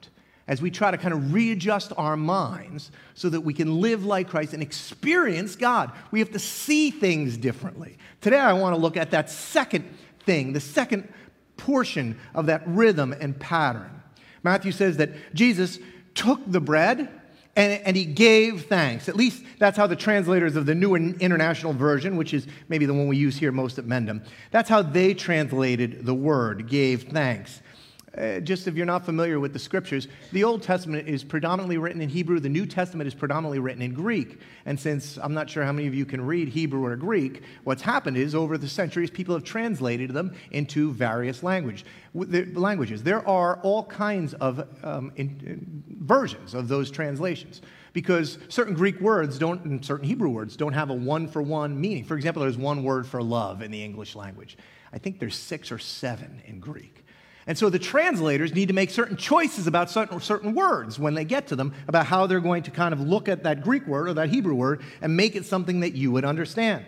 as 0.47 0.61
we 0.61 0.71
try 0.71 0.91
to 0.91 0.97
kind 0.97 1.13
of 1.13 1.33
readjust 1.33 1.91
our 1.97 2.15
minds 2.15 2.91
so 3.15 3.29
that 3.29 3.41
we 3.41 3.53
can 3.53 3.81
live 3.81 4.05
like 4.05 4.29
Christ 4.29 4.53
and 4.53 4.63
experience 4.63 5.55
God. 5.55 5.91
We 6.11 6.19
have 6.19 6.31
to 6.31 6.39
see 6.39 6.89
things 6.89 7.37
differently. 7.37 7.97
Today, 8.21 8.39
I 8.39 8.53
want 8.53 8.75
to 8.75 8.81
look 8.81 8.97
at 8.97 9.11
that 9.11 9.29
second 9.29 9.85
thing, 10.21 10.53
the 10.53 10.59
second 10.59 11.11
portion 11.57 12.17
of 12.33 12.45
that 12.45 12.63
rhythm 12.65 13.13
and 13.19 13.37
pattern. 13.37 13.91
Matthew 14.43 14.71
says 14.71 14.97
that 14.97 15.11
Jesus 15.33 15.79
took 16.13 16.39
the 16.47 16.61
bread 16.61 17.09
and, 17.55 17.81
and, 17.83 17.97
he 17.97 18.05
gave 18.05 18.67
thanks. 18.67 19.09
At 19.09 19.15
least 19.15 19.43
that's 19.57 19.75
how 19.75 19.87
the 19.87 19.95
translators 19.95 20.55
of 20.55 20.67
the 20.67 20.75
New 20.75 20.95
International 20.95 21.73
Version, 21.73 22.15
which 22.15 22.31
is 22.31 22.45
maybe 22.69 22.85
the 22.85 22.93
one 22.93 23.07
we 23.07 23.17
use 23.17 23.35
here 23.35 23.51
most 23.51 23.79
at 23.79 23.85
Mendham, 23.85 24.23
that's 24.51 24.69
how 24.69 24.83
they 24.83 25.15
translated 25.15 26.05
the 26.05 26.13
word, 26.13 26.69
gave 26.69 27.03
thanks. 27.03 27.61
Uh, 28.17 28.39
just 28.39 28.67
if 28.67 28.75
you're 28.75 28.85
not 28.85 29.05
familiar 29.05 29.39
with 29.39 29.53
the 29.53 29.59
scriptures, 29.59 30.07
the 30.31 30.43
Old 30.43 30.63
Testament 30.63 31.07
is 31.07 31.23
predominantly 31.23 31.77
written 31.77 32.01
in 32.01 32.09
Hebrew, 32.09 32.39
the 32.39 32.49
New 32.49 32.65
Testament 32.65 33.07
is 33.07 33.13
predominantly 33.13 33.59
written 33.59 33.81
in 33.81 33.93
Greek. 33.93 34.39
And 34.65 34.79
since 34.79 35.17
I'm 35.21 35.33
not 35.33 35.49
sure 35.49 35.63
how 35.63 35.71
many 35.71 35.87
of 35.87 35.93
you 35.93 36.05
can 36.05 36.25
read 36.25 36.49
Hebrew 36.49 36.83
or 36.83 36.95
Greek, 36.95 37.43
what's 37.63 37.81
happened 37.81 38.17
is 38.17 38.33
over 38.33 38.57
the 38.57 38.67
centuries, 38.67 39.11
people 39.11 39.35
have 39.35 39.43
translated 39.43 40.11
them 40.11 40.33
into 40.51 40.91
various 40.91 41.43
language, 41.43 41.85
languages. 42.13 43.03
There 43.03 43.27
are 43.27 43.59
all 43.61 43.83
kinds 43.83 44.33
of 44.35 44.67
um, 44.83 45.11
in, 45.15 45.39
in 45.45 45.83
versions 45.99 46.53
of 46.53 46.67
those 46.67 46.89
translations 46.89 47.61
because 47.93 48.37
certain 48.49 48.73
Greek 48.73 48.99
words 48.99 49.39
don't, 49.39 49.63
and 49.65 49.83
certain 49.83 50.07
Hebrew 50.07 50.29
words 50.29 50.55
don't 50.55 50.73
have 50.73 50.89
a 50.89 50.93
one 50.93 51.27
for 51.27 51.41
one 51.41 51.79
meaning. 51.79 52.03
For 52.03 52.15
example, 52.15 52.41
there's 52.41 52.57
one 52.57 52.83
word 52.83 53.07
for 53.07 53.21
love 53.21 53.61
in 53.61 53.71
the 53.71 53.83
English 53.83 54.15
language. 54.15 54.57
I 54.93 54.97
think 54.97 55.19
there's 55.19 55.35
six 55.35 55.71
or 55.71 55.79
seven 55.79 56.41
in 56.45 56.59
Greek. 56.59 57.03
And 57.47 57.57
so 57.57 57.69
the 57.69 57.79
translators 57.79 58.53
need 58.53 58.67
to 58.67 58.73
make 58.73 58.89
certain 58.89 59.15
choices 59.15 59.67
about 59.67 59.89
certain, 59.89 60.19
certain 60.19 60.53
words 60.53 60.99
when 60.99 61.13
they 61.13 61.23
get 61.23 61.47
to 61.47 61.55
them, 61.55 61.73
about 61.87 62.05
how 62.05 62.27
they're 62.27 62.41
going 62.41 62.63
to 62.63 62.71
kind 62.71 62.93
of 62.93 62.99
look 62.99 63.29
at 63.29 63.43
that 63.43 63.63
Greek 63.63 63.87
word 63.87 64.09
or 64.09 64.13
that 64.15 64.29
Hebrew 64.29 64.53
word 64.53 64.81
and 65.01 65.15
make 65.15 65.35
it 65.37 65.45
something 65.45 65.79
that 65.79 65.93
you 65.93 66.11
would 66.11 66.25
understand. 66.25 66.85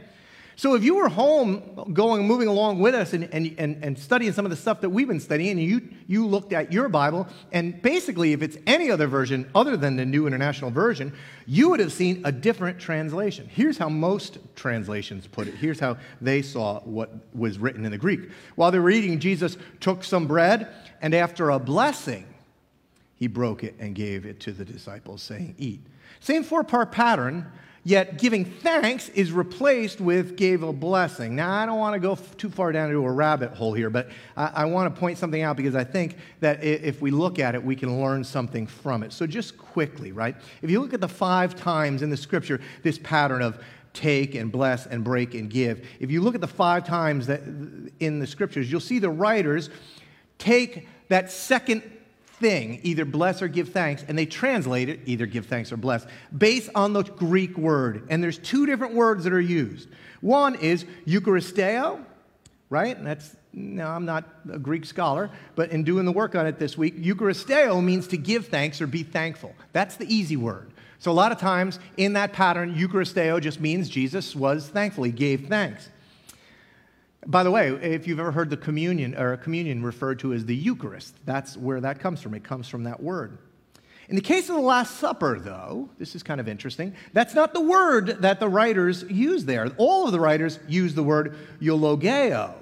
So 0.59 0.75
if 0.75 0.83
you 0.83 0.95
were 0.95 1.07
home 1.07 1.93
going, 1.93 2.27
moving 2.27 2.49
along 2.49 2.79
with 2.79 2.93
us 2.93 3.13
and, 3.13 3.33
and, 3.33 3.55
and, 3.57 3.81
and, 3.81 3.97
studying 3.97 4.33
some 4.33 4.45
of 4.45 4.51
the 4.51 4.57
stuff 4.57 4.81
that 4.81 4.89
we've 4.89 5.07
been 5.07 5.21
studying, 5.21 5.51
and 5.51 5.61
you, 5.61 5.87
you 6.05 6.27
looked 6.27 6.51
at 6.51 6.73
your 6.73 6.89
Bible, 6.89 7.29
and 7.53 7.81
basically 7.81 8.33
if 8.33 8.41
it's 8.41 8.57
any 8.67 8.91
other 8.91 9.07
version 9.07 9.49
other 9.55 9.77
than 9.77 9.95
the 9.95 10.05
New 10.05 10.27
International 10.27 10.69
Version, 10.69 11.13
you 11.45 11.69
would 11.69 11.79
have 11.79 11.93
seen 11.93 12.21
a 12.25 12.31
different 12.33 12.77
translation. 12.77 13.47
Here's 13.49 13.77
how 13.77 13.87
most 13.87 14.39
translations 14.57 15.27
put 15.27 15.47
it. 15.47 15.53
Here's 15.53 15.79
how 15.79 15.95
they 16.19 16.41
saw 16.41 16.81
what 16.81 17.09
was 17.33 17.57
written 17.57 17.85
in 17.85 17.91
the 17.91 17.97
Greek. 17.97 18.29
While 18.55 18.71
they 18.71 18.79
were 18.79 18.89
eating, 18.89 19.17
Jesus 19.19 19.55
took 19.79 20.03
some 20.03 20.27
bread, 20.27 20.67
and 21.01 21.13
after 21.13 21.51
a 21.51 21.59
blessing, 21.59 22.27
he 23.15 23.27
broke 23.27 23.63
it 23.63 23.75
and 23.79 23.95
gave 23.95 24.25
it 24.25 24.41
to 24.41 24.51
the 24.51 24.65
disciples, 24.65 25.21
saying, 25.21 25.55
Eat. 25.57 25.85
Same 26.19 26.43
four 26.43 26.65
part 26.65 26.91
pattern, 26.91 27.49
Yet 27.83 28.17
giving 28.17 28.45
thanks 28.45 29.09
is 29.09 29.31
replaced 29.31 30.01
with 30.01 30.35
gave 30.35 30.63
a 30.63 30.73
blessing. 30.73 31.35
Now, 31.35 31.51
I 31.51 31.65
don't 31.65 31.79
want 31.79 31.93
to 31.93 31.99
go 31.99 32.13
f- 32.13 32.37
too 32.37 32.49
far 32.49 32.71
down 32.71 32.89
into 32.89 33.05
a 33.05 33.11
rabbit 33.11 33.51
hole 33.51 33.73
here, 33.73 33.89
but 33.89 34.09
I, 34.35 34.47
I 34.47 34.65
want 34.65 34.93
to 34.93 34.99
point 34.99 35.17
something 35.17 35.41
out 35.41 35.55
because 35.55 35.75
I 35.75 35.85
think 35.85 36.17
that 36.41 36.63
if 36.63 37.01
we 37.01 37.09
look 37.09 37.39
at 37.39 37.55
it, 37.55 37.63
we 37.63 37.75
can 37.75 38.01
learn 38.01 38.23
something 38.23 38.67
from 38.67 39.01
it. 39.03 39.13
So, 39.13 39.25
just 39.25 39.57
quickly, 39.57 40.11
right? 40.11 40.35
If 40.61 40.69
you 40.69 40.81
look 40.81 40.93
at 40.93 41.01
the 41.01 41.07
five 41.07 41.55
times 41.55 42.01
in 42.01 42.09
the 42.09 42.17
scripture, 42.17 42.59
this 42.83 42.99
pattern 42.99 43.41
of 43.41 43.63
take 43.93 44.35
and 44.35 44.51
bless 44.51 44.85
and 44.85 45.03
break 45.03 45.33
and 45.33 45.49
give, 45.49 45.87
if 45.99 46.11
you 46.11 46.21
look 46.21 46.35
at 46.35 46.41
the 46.41 46.47
five 46.47 46.85
times 46.85 47.27
that 47.27 47.41
in 47.99 48.19
the 48.19 48.27
scriptures, 48.27 48.69
you'll 48.69 48.81
see 48.81 48.99
the 48.99 49.09
writers 49.09 49.69
take 50.37 50.87
that 51.07 51.31
second 51.31 51.81
thing, 52.39 52.79
either 52.83 53.05
bless 53.05 53.41
or 53.41 53.47
give 53.47 53.69
thanks, 53.69 54.03
and 54.07 54.17
they 54.17 54.25
translate 54.25 54.89
it, 54.89 55.01
either 55.05 55.25
give 55.25 55.45
thanks 55.45 55.71
or 55.71 55.77
bless, 55.77 56.05
based 56.35 56.69
on 56.75 56.93
the 56.93 57.03
Greek 57.03 57.57
word. 57.57 58.07
And 58.09 58.23
there's 58.23 58.37
two 58.37 58.65
different 58.65 58.93
words 58.93 59.23
that 59.25 59.33
are 59.33 59.41
used. 59.41 59.89
One 60.21 60.55
is 60.55 60.85
Eucharisteo, 61.05 62.03
right? 62.69 62.97
And 62.97 63.05
that's 63.05 63.35
no, 63.51 63.87
I'm 63.87 64.05
not 64.05 64.25
a 64.51 64.59
Greek 64.59 64.85
scholar, 64.85 65.31
but 65.55 65.71
in 65.71 65.83
doing 65.83 66.05
the 66.05 66.11
work 66.11 66.35
on 66.35 66.45
it 66.45 66.59
this 66.59 66.77
week, 66.77 67.01
Eucharisteo 67.01 67.83
means 67.83 68.07
to 68.07 68.17
give 68.17 68.47
thanks 68.47 68.79
or 68.79 68.87
be 68.87 69.01
thankful. 69.01 69.55
That's 69.73 69.95
the 69.95 70.13
easy 70.13 70.37
word. 70.37 70.71
So 70.99 71.11
a 71.11 71.13
lot 71.13 71.31
of 71.31 71.39
times 71.39 71.79
in 71.97 72.13
that 72.13 72.31
pattern, 72.31 72.75
Eucharisteo 72.75 73.41
just 73.41 73.59
means 73.59 73.89
Jesus 73.89 74.35
was 74.35 74.67
thankful, 74.67 75.03
he 75.05 75.11
gave 75.11 75.47
thanks. 75.47 75.89
By 77.25 77.43
the 77.43 77.51
way, 77.51 77.69
if 77.69 78.07
you've 78.07 78.19
ever 78.19 78.31
heard 78.31 78.49
the 78.49 78.57
communion 78.57 79.15
or 79.15 79.35
communion 79.37 79.83
referred 79.83 80.19
to 80.19 80.33
as 80.33 80.45
the 80.45 80.55
Eucharist, 80.55 81.15
that's 81.25 81.57
where 81.57 81.81
that 81.81 81.99
comes 81.99 82.21
from. 82.21 82.33
It 82.33 82.43
comes 82.43 82.67
from 82.67 82.83
that 82.83 83.03
word. 83.03 83.37
In 84.07 84.15
the 84.15 84.21
case 84.21 84.49
of 84.49 84.55
the 84.55 84.61
Last 84.61 84.97
Supper, 84.97 85.39
though, 85.39 85.89
this 85.99 86.15
is 86.15 86.23
kind 86.23 86.39
of 86.39 86.47
interesting. 86.47 86.95
That's 87.13 87.35
not 87.35 87.53
the 87.53 87.61
word 87.61 88.21
that 88.21 88.39
the 88.39 88.49
writers 88.49 89.03
use 89.03 89.45
there. 89.45 89.69
All 89.77 90.05
of 90.05 90.11
the 90.11 90.19
writers 90.19 90.59
use 90.67 90.95
the 90.95 91.03
word 91.03 91.35
eulogeo, 91.59 92.55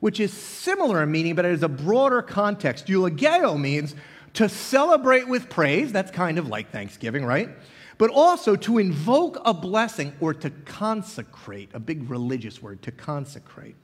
which 0.00 0.18
is 0.18 0.32
similar 0.32 1.02
in 1.02 1.10
meaning, 1.10 1.34
but 1.34 1.44
it 1.44 1.50
has 1.50 1.62
a 1.62 1.68
broader 1.68 2.22
context. 2.22 2.88
Eulogeo 2.88 3.58
means 3.58 3.94
to 4.34 4.48
celebrate 4.48 5.28
with 5.28 5.50
praise. 5.50 5.92
That's 5.92 6.10
kind 6.10 6.38
of 6.38 6.48
like 6.48 6.70
Thanksgiving, 6.70 7.26
right? 7.26 7.50
But 7.98 8.10
also 8.10 8.56
to 8.56 8.78
invoke 8.78 9.42
a 9.44 9.52
blessing 9.52 10.14
or 10.20 10.32
to 10.32 10.48
consecrate, 10.48 11.68
a 11.74 11.80
big 11.80 12.08
religious 12.08 12.62
word, 12.62 12.80
to 12.82 12.92
consecrate. 12.92 13.76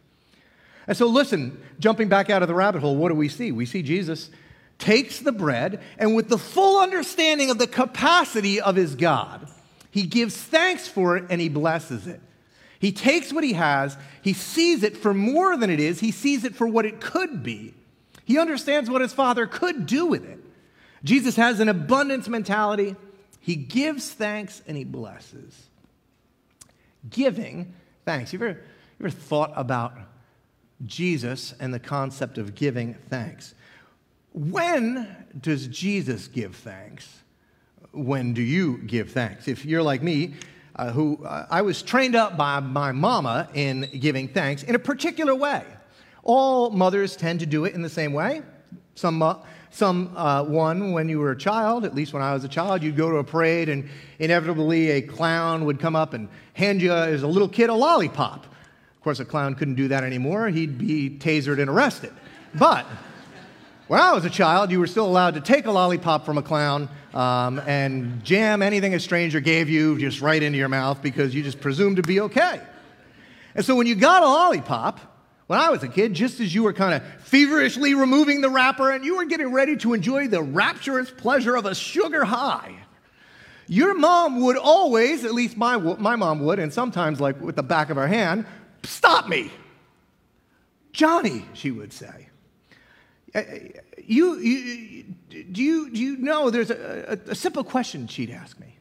And 0.90 0.96
so, 0.96 1.06
listen, 1.06 1.62
jumping 1.78 2.08
back 2.08 2.30
out 2.30 2.42
of 2.42 2.48
the 2.48 2.54
rabbit 2.54 2.80
hole, 2.80 2.96
what 2.96 3.10
do 3.10 3.14
we 3.14 3.28
see? 3.28 3.52
We 3.52 3.64
see 3.64 3.80
Jesus 3.80 4.28
takes 4.80 5.20
the 5.20 5.30
bread 5.30 5.80
and, 5.98 6.16
with 6.16 6.28
the 6.28 6.36
full 6.36 6.82
understanding 6.82 7.48
of 7.48 7.58
the 7.58 7.68
capacity 7.68 8.60
of 8.60 8.74
his 8.74 8.96
God, 8.96 9.48
he 9.92 10.02
gives 10.02 10.36
thanks 10.36 10.88
for 10.88 11.16
it 11.16 11.26
and 11.30 11.40
he 11.40 11.48
blesses 11.48 12.08
it. 12.08 12.20
He 12.80 12.90
takes 12.90 13.32
what 13.32 13.44
he 13.44 13.52
has, 13.52 13.96
he 14.20 14.32
sees 14.32 14.82
it 14.82 14.96
for 14.96 15.14
more 15.14 15.56
than 15.56 15.70
it 15.70 15.78
is, 15.78 16.00
he 16.00 16.10
sees 16.10 16.42
it 16.42 16.56
for 16.56 16.66
what 16.66 16.84
it 16.84 17.00
could 17.00 17.44
be. 17.44 17.72
He 18.24 18.36
understands 18.36 18.90
what 18.90 19.00
his 19.00 19.12
father 19.12 19.46
could 19.46 19.86
do 19.86 20.06
with 20.06 20.24
it. 20.24 20.40
Jesus 21.04 21.36
has 21.36 21.60
an 21.60 21.68
abundance 21.68 22.26
mentality. 22.26 22.96
He 23.38 23.54
gives 23.54 24.10
thanks 24.10 24.60
and 24.66 24.76
he 24.76 24.82
blesses. 24.82 25.68
Giving 27.08 27.74
thanks. 28.04 28.32
You 28.32 28.40
ever, 28.40 28.48
you 28.48 29.06
ever 29.06 29.10
thought 29.10 29.52
about 29.54 29.96
Jesus 30.86 31.54
and 31.60 31.72
the 31.72 31.78
concept 31.78 32.38
of 32.38 32.54
giving 32.54 32.94
thanks. 33.08 33.54
When 34.32 35.08
does 35.40 35.66
Jesus 35.66 36.28
give 36.28 36.56
thanks? 36.56 37.08
When 37.92 38.32
do 38.32 38.42
you 38.42 38.78
give 38.78 39.10
thanks? 39.10 39.48
If 39.48 39.64
you're 39.64 39.82
like 39.82 40.02
me, 40.02 40.34
uh, 40.76 40.92
who 40.92 41.24
uh, 41.24 41.46
I 41.50 41.62
was 41.62 41.82
trained 41.82 42.14
up 42.14 42.36
by 42.36 42.60
my 42.60 42.92
mama 42.92 43.48
in 43.54 43.88
giving 43.98 44.28
thanks 44.28 44.62
in 44.62 44.74
a 44.74 44.78
particular 44.78 45.34
way. 45.34 45.64
All 46.22 46.70
mothers 46.70 47.16
tend 47.16 47.40
to 47.40 47.46
do 47.46 47.64
it 47.64 47.74
in 47.74 47.82
the 47.82 47.88
same 47.88 48.12
way. 48.12 48.42
Some, 48.94 49.22
uh, 49.22 49.36
some 49.70 50.16
uh, 50.16 50.44
one 50.44 50.92
when 50.92 51.08
you 51.08 51.18
were 51.18 51.32
a 51.32 51.38
child, 51.38 51.84
at 51.84 51.94
least 51.94 52.12
when 52.12 52.22
I 52.22 52.32
was 52.32 52.44
a 52.44 52.48
child, 52.48 52.82
you'd 52.82 52.96
go 52.96 53.10
to 53.10 53.16
a 53.16 53.24
parade 53.24 53.68
and 53.68 53.88
inevitably 54.18 54.90
a 54.90 55.02
clown 55.02 55.64
would 55.64 55.80
come 55.80 55.96
up 55.96 56.14
and 56.14 56.28
hand 56.54 56.80
you 56.82 56.92
as 56.92 57.22
a 57.22 57.26
little 57.26 57.48
kid 57.48 57.70
a 57.70 57.74
lollipop. 57.74 58.46
Of 59.00 59.04
course, 59.04 59.18
a 59.18 59.24
clown 59.24 59.54
couldn't 59.54 59.76
do 59.76 59.88
that 59.88 60.04
anymore. 60.04 60.50
He'd 60.50 60.76
be 60.76 61.08
tasered 61.08 61.58
and 61.58 61.70
arrested. 61.70 62.12
But 62.54 62.84
when 63.86 63.98
I 63.98 64.12
was 64.12 64.26
a 64.26 64.30
child, 64.30 64.70
you 64.70 64.78
were 64.78 64.86
still 64.86 65.06
allowed 65.06 65.36
to 65.36 65.40
take 65.40 65.64
a 65.64 65.70
lollipop 65.70 66.26
from 66.26 66.36
a 66.36 66.42
clown 66.42 66.86
um, 67.14 67.60
and 67.60 68.22
jam 68.22 68.60
anything 68.60 68.92
a 68.92 69.00
stranger 69.00 69.40
gave 69.40 69.70
you 69.70 69.98
just 69.98 70.20
right 70.20 70.42
into 70.42 70.58
your 70.58 70.68
mouth 70.68 71.00
because 71.00 71.34
you 71.34 71.42
just 71.42 71.62
presumed 71.62 71.96
to 71.96 72.02
be 72.02 72.20
okay. 72.20 72.60
And 73.54 73.64
so 73.64 73.74
when 73.74 73.86
you 73.86 73.94
got 73.94 74.22
a 74.22 74.26
lollipop, 74.26 75.00
when 75.46 75.58
I 75.58 75.70
was 75.70 75.82
a 75.82 75.88
kid, 75.88 76.12
just 76.12 76.38
as 76.38 76.54
you 76.54 76.64
were 76.64 76.74
kind 76.74 76.92
of 76.92 77.02
feverishly 77.22 77.94
removing 77.94 78.42
the 78.42 78.50
wrapper 78.50 78.90
and 78.90 79.02
you 79.02 79.16
were 79.16 79.24
getting 79.24 79.50
ready 79.50 79.78
to 79.78 79.94
enjoy 79.94 80.28
the 80.28 80.42
rapturous 80.42 81.10
pleasure 81.10 81.56
of 81.56 81.64
a 81.64 81.74
sugar 81.74 82.26
high, 82.26 82.74
your 83.66 83.94
mom 83.94 84.42
would 84.42 84.58
always, 84.58 85.24
at 85.24 85.32
least 85.32 85.56
my, 85.56 85.78
my 85.78 86.16
mom 86.16 86.40
would, 86.40 86.58
and 86.58 86.70
sometimes 86.70 87.18
like 87.18 87.40
with 87.40 87.56
the 87.56 87.62
back 87.62 87.88
of 87.88 87.96
her 87.96 88.06
hand, 88.06 88.44
Stop 88.82 89.28
me. 89.28 89.50
Johnny, 90.92 91.44
she 91.54 91.70
would 91.70 91.92
say. 91.92 92.28
Uh, 93.34 93.42
you, 94.04 94.38
you, 94.38 95.04
do, 95.28 95.62
you, 95.62 95.90
do 95.90 96.00
you 96.00 96.16
know 96.16 96.50
there's 96.50 96.70
a, 96.70 97.20
a, 97.26 97.30
a 97.30 97.34
simple 97.34 97.62
question 97.62 98.08
she'd 98.08 98.30
ask 98.30 98.58
me? 98.58 98.76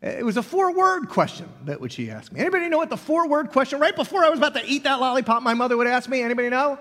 It 0.00 0.24
was 0.24 0.36
a 0.36 0.42
four 0.42 0.74
word 0.74 1.08
question 1.08 1.48
that 1.66 1.80
would 1.80 1.92
she 1.92 2.10
ask 2.10 2.32
me. 2.32 2.40
Anybody 2.40 2.68
know 2.68 2.78
what 2.78 2.90
the 2.90 2.96
four 2.96 3.28
word 3.28 3.50
question, 3.50 3.78
right 3.78 3.94
before 3.94 4.24
I 4.24 4.30
was 4.30 4.38
about 4.38 4.54
to 4.54 4.64
eat 4.66 4.82
that 4.82 4.98
lollipop, 4.98 5.42
my 5.42 5.54
mother 5.54 5.76
would 5.76 5.86
ask 5.86 6.08
me? 6.08 6.22
Anybody 6.22 6.48
know? 6.48 6.78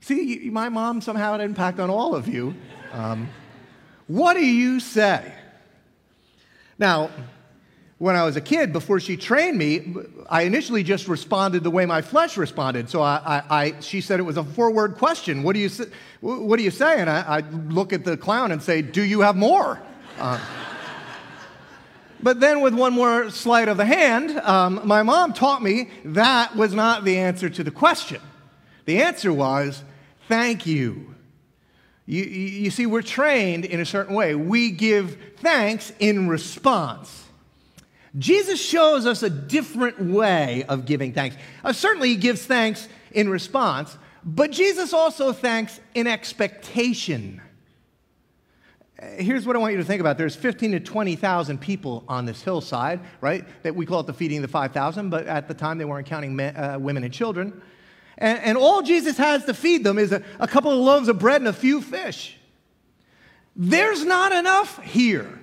See, 0.00 0.48
my 0.50 0.68
mom 0.68 1.00
somehow 1.00 1.32
had 1.32 1.40
an 1.40 1.46
impact 1.46 1.78
on 1.78 1.90
all 1.90 2.14
of 2.14 2.28
you. 2.28 2.54
Um, 2.92 3.28
what 4.06 4.34
do 4.34 4.46
you 4.46 4.80
say? 4.80 5.34
Now, 6.78 7.10
when 7.98 8.14
I 8.14 8.24
was 8.24 8.36
a 8.36 8.42
kid, 8.42 8.74
before 8.74 9.00
she 9.00 9.16
trained 9.16 9.56
me, 9.56 9.94
I 10.28 10.42
initially 10.42 10.82
just 10.82 11.08
responded 11.08 11.62
the 11.64 11.70
way 11.70 11.86
my 11.86 12.02
flesh 12.02 12.36
responded. 12.36 12.90
So 12.90 13.00
I, 13.00 13.20
I, 13.24 13.62
I 13.62 13.80
she 13.80 14.02
said 14.02 14.20
it 14.20 14.24
was 14.24 14.36
a 14.36 14.44
four-word 14.44 14.96
question. 14.96 15.42
What 15.42 15.54
do 15.54 15.60
you, 15.60 15.70
say? 15.70 15.86
what 16.20 16.58
do 16.58 16.62
you 16.62 16.70
say? 16.70 17.00
And 17.00 17.08
I, 17.08 17.38
I 17.38 17.40
look 17.40 17.94
at 17.94 18.04
the 18.04 18.18
clown 18.18 18.52
and 18.52 18.62
say, 18.62 18.82
"Do 18.82 19.02
you 19.02 19.20
have 19.20 19.34
more?" 19.34 19.80
Uh, 20.18 20.38
but 22.22 22.40
then, 22.40 22.60
with 22.60 22.74
one 22.74 22.92
more 22.92 23.30
sleight 23.30 23.68
of 23.68 23.78
the 23.78 23.86
hand, 23.86 24.38
um, 24.40 24.80
my 24.84 25.02
mom 25.02 25.32
taught 25.32 25.62
me 25.62 25.88
that 26.04 26.54
was 26.54 26.74
not 26.74 27.04
the 27.04 27.16
answer 27.18 27.48
to 27.48 27.64
the 27.64 27.70
question. 27.70 28.20
The 28.84 29.02
answer 29.02 29.32
was, 29.32 29.82
"Thank 30.28 30.66
you." 30.66 31.14
You, 32.08 32.22
you 32.22 32.70
see, 32.70 32.86
we're 32.86 33.02
trained 33.02 33.64
in 33.64 33.80
a 33.80 33.84
certain 33.84 34.14
way. 34.14 34.36
We 34.36 34.70
give 34.70 35.18
thanks 35.38 35.92
in 35.98 36.28
response. 36.28 37.25
Jesus 38.18 38.60
shows 38.60 39.04
us 39.04 39.22
a 39.22 39.30
different 39.30 40.00
way 40.00 40.64
of 40.68 40.86
giving 40.86 41.12
thanks. 41.12 41.36
Uh, 41.62 41.72
certainly, 41.72 42.08
he 42.10 42.16
gives 42.16 42.44
thanks 42.46 42.88
in 43.12 43.28
response, 43.28 43.96
but 44.24 44.50
Jesus 44.50 44.92
also 44.92 45.32
thanks 45.32 45.80
in 45.94 46.06
expectation. 46.06 47.42
Here's 49.18 49.46
what 49.46 49.56
I 49.56 49.58
want 49.58 49.72
you 49.72 49.78
to 49.78 49.84
think 49.84 50.00
about. 50.00 50.16
There's 50.16 50.34
15 50.34 50.72
to 50.72 50.80
20,000 50.80 51.60
people 51.60 52.02
on 52.08 52.24
this 52.24 52.40
hillside, 52.40 53.00
right? 53.20 53.44
That 53.62 53.74
we 53.74 53.84
call 53.84 54.00
it 54.00 54.06
the 54.06 54.14
feeding 54.14 54.38
of 54.38 54.42
the 54.42 54.48
5,000, 54.48 55.10
but 55.10 55.26
at 55.26 55.48
the 55.48 55.54
time 55.54 55.76
they 55.76 55.84
weren't 55.84 56.06
counting 56.06 56.34
men, 56.34 56.56
uh, 56.56 56.78
women 56.78 57.04
and 57.04 57.12
children. 57.12 57.60
And, 58.16 58.38
and, 58.38 58.56
all 58.56 58.80
Jesus 58.80 59.18
has 59.18 59.44
to 59.44 59.52
feed 59.52 59.84
them 59.84 59.98
is 59.98 60.12
a, 60.12 60.22
a 60.40 60.48
couple 60.48 60.70
of 60.70 60.78
loaves 60.78 61.08
of 61.08 61.18
bread 61.18 61.42
and 61.42 61.48
a 61.48 61.52
few 61.52 61.82
fish. 61.82 62.38
There's 63.54 64.02
not 64.04 64.32
enough 64.32 64.82
here. 64.82 65.38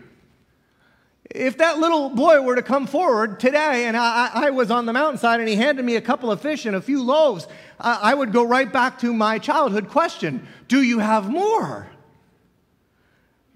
If 1.34 1.58
that 1.58 1.80
little 1.80 2.10
boy 2.10 2.42
were 2.42 2.56
to 2.56 2.62
come 2.62 2.86
forward 2.86 3.40
today 3.40 3.86
and 3.88 3.98
I, 3.98 4.30
I, 4.34 4.50
was 4.52 4.70
on 4.70 4.86
the 4.86 4.94
mountainside 4.94 5.40
and 5.40 5.50
he 5.50 5.56
handed 5.56 5.84
me 5.84 5.96
a 5.96 6.02
couple 6.02 6.32
of 6.32 6.40
fish 6.40 6.68
and 6.68 6.75
a 6.75 6.82
few 6.82 7.02
loaves, 7.02 7.48
I, 7.80 8.12
I 8.12 8.13
would 8.13 8.32
go 8.32 8.44
right 8.44 8.72
back 8.72 9.00
to 9.00 9.12
my 9.12 9.40
childhood 9.40 9.90
question 9.90 10.48
Do 10.68 10.84
you 10.84 11.00
have 11.00 11.28
more? 11.28 11.90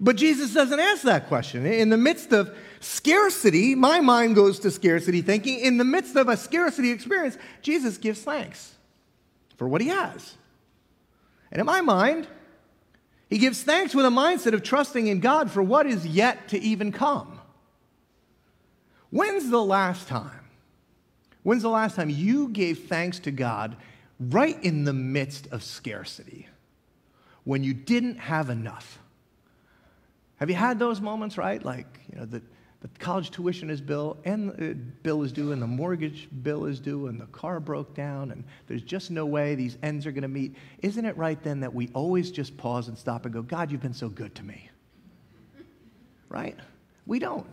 But 0.00 0.16
Jesus 0.16 0.52
doesn't 0.52 0.78
ask 0.78 1.02
that 1.02 1.28
question. 1.28 1.66
In 1.66 1.88
the 1.88 1.96
midst 1.96 2.32
of 2.32 2.56
scarcity, 2.80 3.76
my 3.76 4.00
mind 4.00 4.34
goes 4.34 4.58
to 4.60 4.72
scarcity 4.72 5.22
thinking. 5.22 5.60
In 5.60 5.76
the 5.76 5.84
midst 5.84 6.16
of 6.16 6.28
a 6.28 6.36
scarcity 6.36 6.90
experience, 6.90 7.38
Jesus 7.62 7.96
gives 7.96 8.22
thanks 8.22 8.74
for 9.56 9.68
what 9.68 9.80
he 9.80 9.88
has. 9.88 10.34
And 11.52 11.60
in 11.60 11.66
my 11.66 11.80
mind, 11.80 12.26
he 13.30 13.38
gives 13.38 13.62
thanks 13.62 13.94
with 13.94 14.04
a 14.04 14.10
mindset 14.10 14.52
of 14.52 14.64
trusting 14.64 15.06
in 15.06 15.20
God 15.20 15.50
for 15.50 15.62
what 15.62 15.86
is 15.86 16.06
yet 16.06 16.48
to 16.48 16.58
even 16.58 16.90
come. 16.90 17.37
When's 19.10 19.50
the 19.50 19.62
last 19.62 20.08
time? 20.08 20.44
When's 21.42 21.62
the 21.62 21.70
last 21.70 21.96
time 21.96 22.10
you 22.10 22.48
gave 22.48 22.88
thanks 22.88 23.18
to 23.20 23.30
God 23.30 23.76
right 24.20 24.62
in 24.62 24.84
the 24.84 24.92
midst 24.92 25.46
of 25.48 25.62
scarcity 25.62 26.48
when 27.44 27.64
you 27.64 27.72
didn't 27.72 28.18
have 28.18 28.50
enough? 28.50 28.98
Have 30.36 30.50
you 30.50 30.56
had 30.56 30.78
those 30.78 31.00
moments, 31.00 31.38
right? 31.38 31.64
Like, 31.64 32.00
you 32.12 32.18
know, 32.18 32.26
the, 32.26 32.42
the 32.80 32.88
college 32.98 33.30
tuition 33.30 33.70
is 33.70 33.80
bill 33.80 34.18
and 34.24 34.50
the 34.50 34.70
uh, 34.70 34.74
bill 35.02 35.22
is 35.22 35.32
due 35.32 35.52
and 35.52 35.60
the 35.60 35.66
mortgage 35.66 36.28
bill 36.42 36.66
is 36.66 36.78
due 36.78 37.06
and 37.06 37.20
the 37.20 37.26
car 37.26 37.58
broke 37.58 37.94
down 37.94 38.30
and 38.30 38.44
there's 38.66 38.82
just 38.82 39.10
no 39.10 39.26
way 39.26 39.54
these 39.54 39.78
ends 39.82 40.06
are 40.06 40.12
going 40.12 40.22
to 40.22 40.28
meet. 40.28 40.54
Isn't 40.82 41.04
it 41.04 41.16
right 41.16 41.42
then 41.42 41.60
that 41.60 41.74
we 41.74 41.88
always 41.94 42.30
just 42.30 42.56
pause 42.56 42.88
and 42.88 42.96
stop 42.96 43.24
and 43.24 43.34
go, 43.34 43.42
God, 43.42 43.72
you've 43.72 43.82
been 43.82 43.94
so 43.94 44.08
good 44.08 44.34
to 44.36 44.44
me? 44.44 44.70
Right? 46.28 46.56
We 47.06 47.18
don't. 47.18 47.48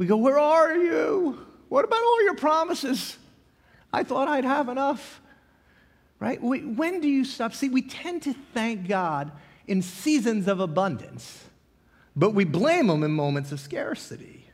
We 0.00 0.06
go, 0.06 0.16
Where 0.16 0.38
are 0.38 0.74
you? 0.74 1.46
What 1.68 1.84
about 1.84 2.02
all 2.02 2.24
your 2.24 2.34
promises? 2.34 3.18
I 3.92 4.02
thought 4.02 4.28
I'd 4.28 4.46
have 4.46 4.70
enough. 4.70 5.20
Right? 6.18 6.42
We, 6.42 6.60
when 6.60 7.02
do 7.02 7.08
you 7.08 7.22
stop? 7.22 7.52
See, 7.52 7.68
we 7.68 7.82
tend 7.82 8.22
to 8.22 8.32
thank 8.54 8.88
God 8.88 9.30
in 9.66 9.82
seasons 9.82 10.48
of 10.48 10.58
abundance, 10.58 11.44
but 12.16 12.30
we 12.30 12.44
blame 12.46 12.88
Him 12.88 13.02
in 13.02 13.10
moments 13.10 13.52
of 13.52 13.60
scarcity. 13.60 14.46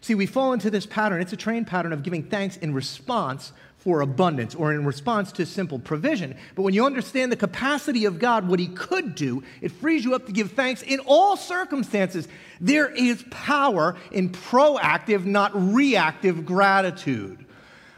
See, 0.00 0.14
we 0.14 0.26
fall 0.26 0.52
into 0.52 0.70
this 0.70 0.86
pattern. 0.86 1.20
It's 1.20 1.32
a 1.32 1.36
trained 1.36 1.66
pattern 1.66 1.92
of 1.92 2.04
giving 2.04 2.22
thanks 2.22 2.56
in 2.56 2.72
response 2.72 3.52
for 3.82 4.00
abundance 4.00 4.54
or 4.54 4.72
in 4.72 4.84
response 4.84 5.32
to 5.32 5.44
simple 5.44 5.78
provision. 5.78 6.36
But 6.54 6.62
when 6.62 6.72
you 6.72 6.86
understand 6.86 7.32
the 7.32 7.36
capacity 7.36 8.04
of 8.04 8.20
God, 8.20 8.46
what 8.46 8.60
He 8.60 8.68
could 8.68 9.16
do, 9.16 9.42
it 9.60 9.72
frees 9.72 10.04
you 10.04 10.14
up 10.14 10.26
to 10.26 10.32
give 10.32 10.52
thanks 10.52 10.82
in 10.82 11.00
all 11.00 11.36
circumstances. 11.36 12.28
There 12.60 12.88
is 12.88 13.24
power 13.30 13.96
in 14.12 14.30
proactive, 14.30 15.24
not 15.24 15.50
reactive 15.54 16.46
gratitude. 16.46 17.44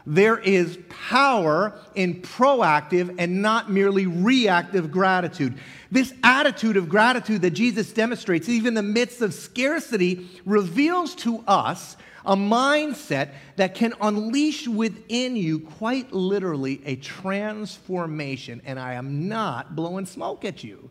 There 0.07 0.37
is 0.37 0.77
power 0.89 1.79
in 1.93 2.21
proactive 2.21 3.15
and 3.17 3.41
not 3.41 3.71
merely 3.71 4.07
reactive 4.07 4.91
gratitude. 4.91 5.57
This 5.91 6.13
attitude 6.23 6.77
of 6.77 6.89
gratitude 6.89 7.41
that 7.41 7.51
Jesus 7.51 7.91
demonstrates, 7.93 8.49
even 8.49 8.69
in 8.69 8.73
the 8.73 8.83
midst 8.83 9.21
of 9.21 9.33
scarcity, 9.33 10.27
reveals 10.45 11.15
to 11.15 11.43
us 11.47 11.95
a 12.25 12.35
mindset 12.35 13.29
that 13.55 13.75
can 13.75 13.93
unleash 14.01 14.67
within 14.67 15.35
you, 15.35 15.59
quite 15.59 16.11
literally, 16.11 16.81
a 16.85 16.95
transformation. 16.95 18.61
And 18.65 18.79
I 18.79 18.93
am 18.93 19.27
not 19.27 19.75
blowing 19.75 20.05
smoke 20.05 20.45
at 20.45 20.63
you. 20.63 20.89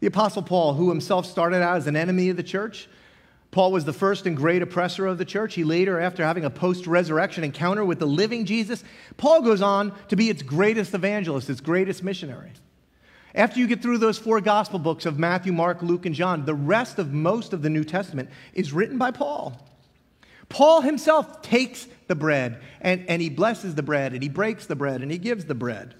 The 0.00 0.06
Apostle 0.06 0.42
Paul, 0.42 0.74
who 0.74 0.90
himself 0.90 1.26
started 1.26 1.62
out 1.62 1.76
as 1.76 1.86
an 1.86 1.96
enemy 1.96 2.28
of 2.28 2.36
the 2.36 2.42
church, 2.42 2.88
Paul 3.50 3.70
was 3.70 3.84
the 3.84 3.92
first 3.92 4.26
and 4.26 4.36
great 4.36 4.62
oppressor 4.62 5.06
of 5.06 5.16
the 5.16 5.24
church. 5.24 5.54
He 5.54 5.62
later, 5.62 6.00
after 6.00 6.24
having 6.24 6.44
a 6.44 6.50
post 6.50 6.88
resurrection 6.88 7.44
encounter 7.44 7.84
with 7.84 8.00
the 8.00 8.06
living 8.06 8.44
Jesus, 8.46 8.82
Paul 9.16 9.42
goes 9.42 9.62
on 9.62 9.92
to 10.08 10.16
be 10.16 10.28
its 10.28 10.42
greatest 10.42 10.92
evangelist, 10.92 11.48
its 11.48 11.60
greatest 11.60 12.02
missionary. 12.02 12.50
After 13.32 13.60
you 13.60 13.66
get 13.66 13.80
through 13.80 13.98
those 13.98 14.18
four 14.18 14.40
gospel 14.40 14.78
books 14.78 15.06
of 15.06 15.18
Matthew, 15.18 15.52
Mark, 15.52 15.82
Luke, 15.82 16.04
and 16.04 16.14
John, 16.14 16.44
the 16.44 16.54
rest 16.54 16.98
of 16.98 17.12
most 17.12 17.52
of 17.52 17.62
the 17.62 17.70
New 17.70 17.84
Testament 17.84 18.28
is 18.54 18.72
written 18.72 18.98
by 18.98 19.12
Paul. 19.12 19.60
Paul 20.54 20.82
himself 20.82 21.42
takes 21.42 21.88
the 22.06 22.14
bread 22.14 22.60
and, 22.80 23.04
and 23.08 23.20
he 23.20 23.28
blesses 23.28 23.74
the 23.74 23.82
bread 23.82 24.12
and 24.12 24.22
he 24.22 24.28
breaks 24.28 24.66
the 24.66 24.76
bread 24.76 25.02
and 25.02 25.10
he 25.10 25.18
gives 25.18 25.46
the 25.46 25.54
bread. 25.56 25.96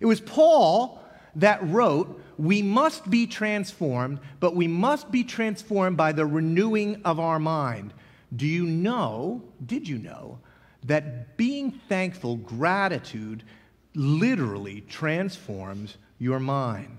It 0.00 0.06
was 0.06 0.20
Paul 0.20 1.00
that 1.36 1.64
wrote, 1.68 2.20
We 2.36 2.62
must 2.62 3.08
be 3.08 3.28
transformed, 3.28 4.18
but 4.40 4.56
we 4.56 4.66
must 4.66 5.12
be 5.12 5.22
transformed 5.22 5.96
by 5.96 6.10
the 6.10 6.26
renewing 6.26 7.00
of 7.04 7.20
our 7.20 7.38
mind. 7.38 7.94
Do 8.34 8.44
you 8.44 8.66
know, 8.66 9.44
did 9.64 9.86
you 9.86 9.98
know, 9.98 10.40
that 10.86 11.36
being 11.36 11.70
thankful, 11.88 12.38
gratitude, 12.38 13.44
literally 13.94 14.80
transforms 14.80 15.96
your 16.18 16.40
mind? 16.40 16.98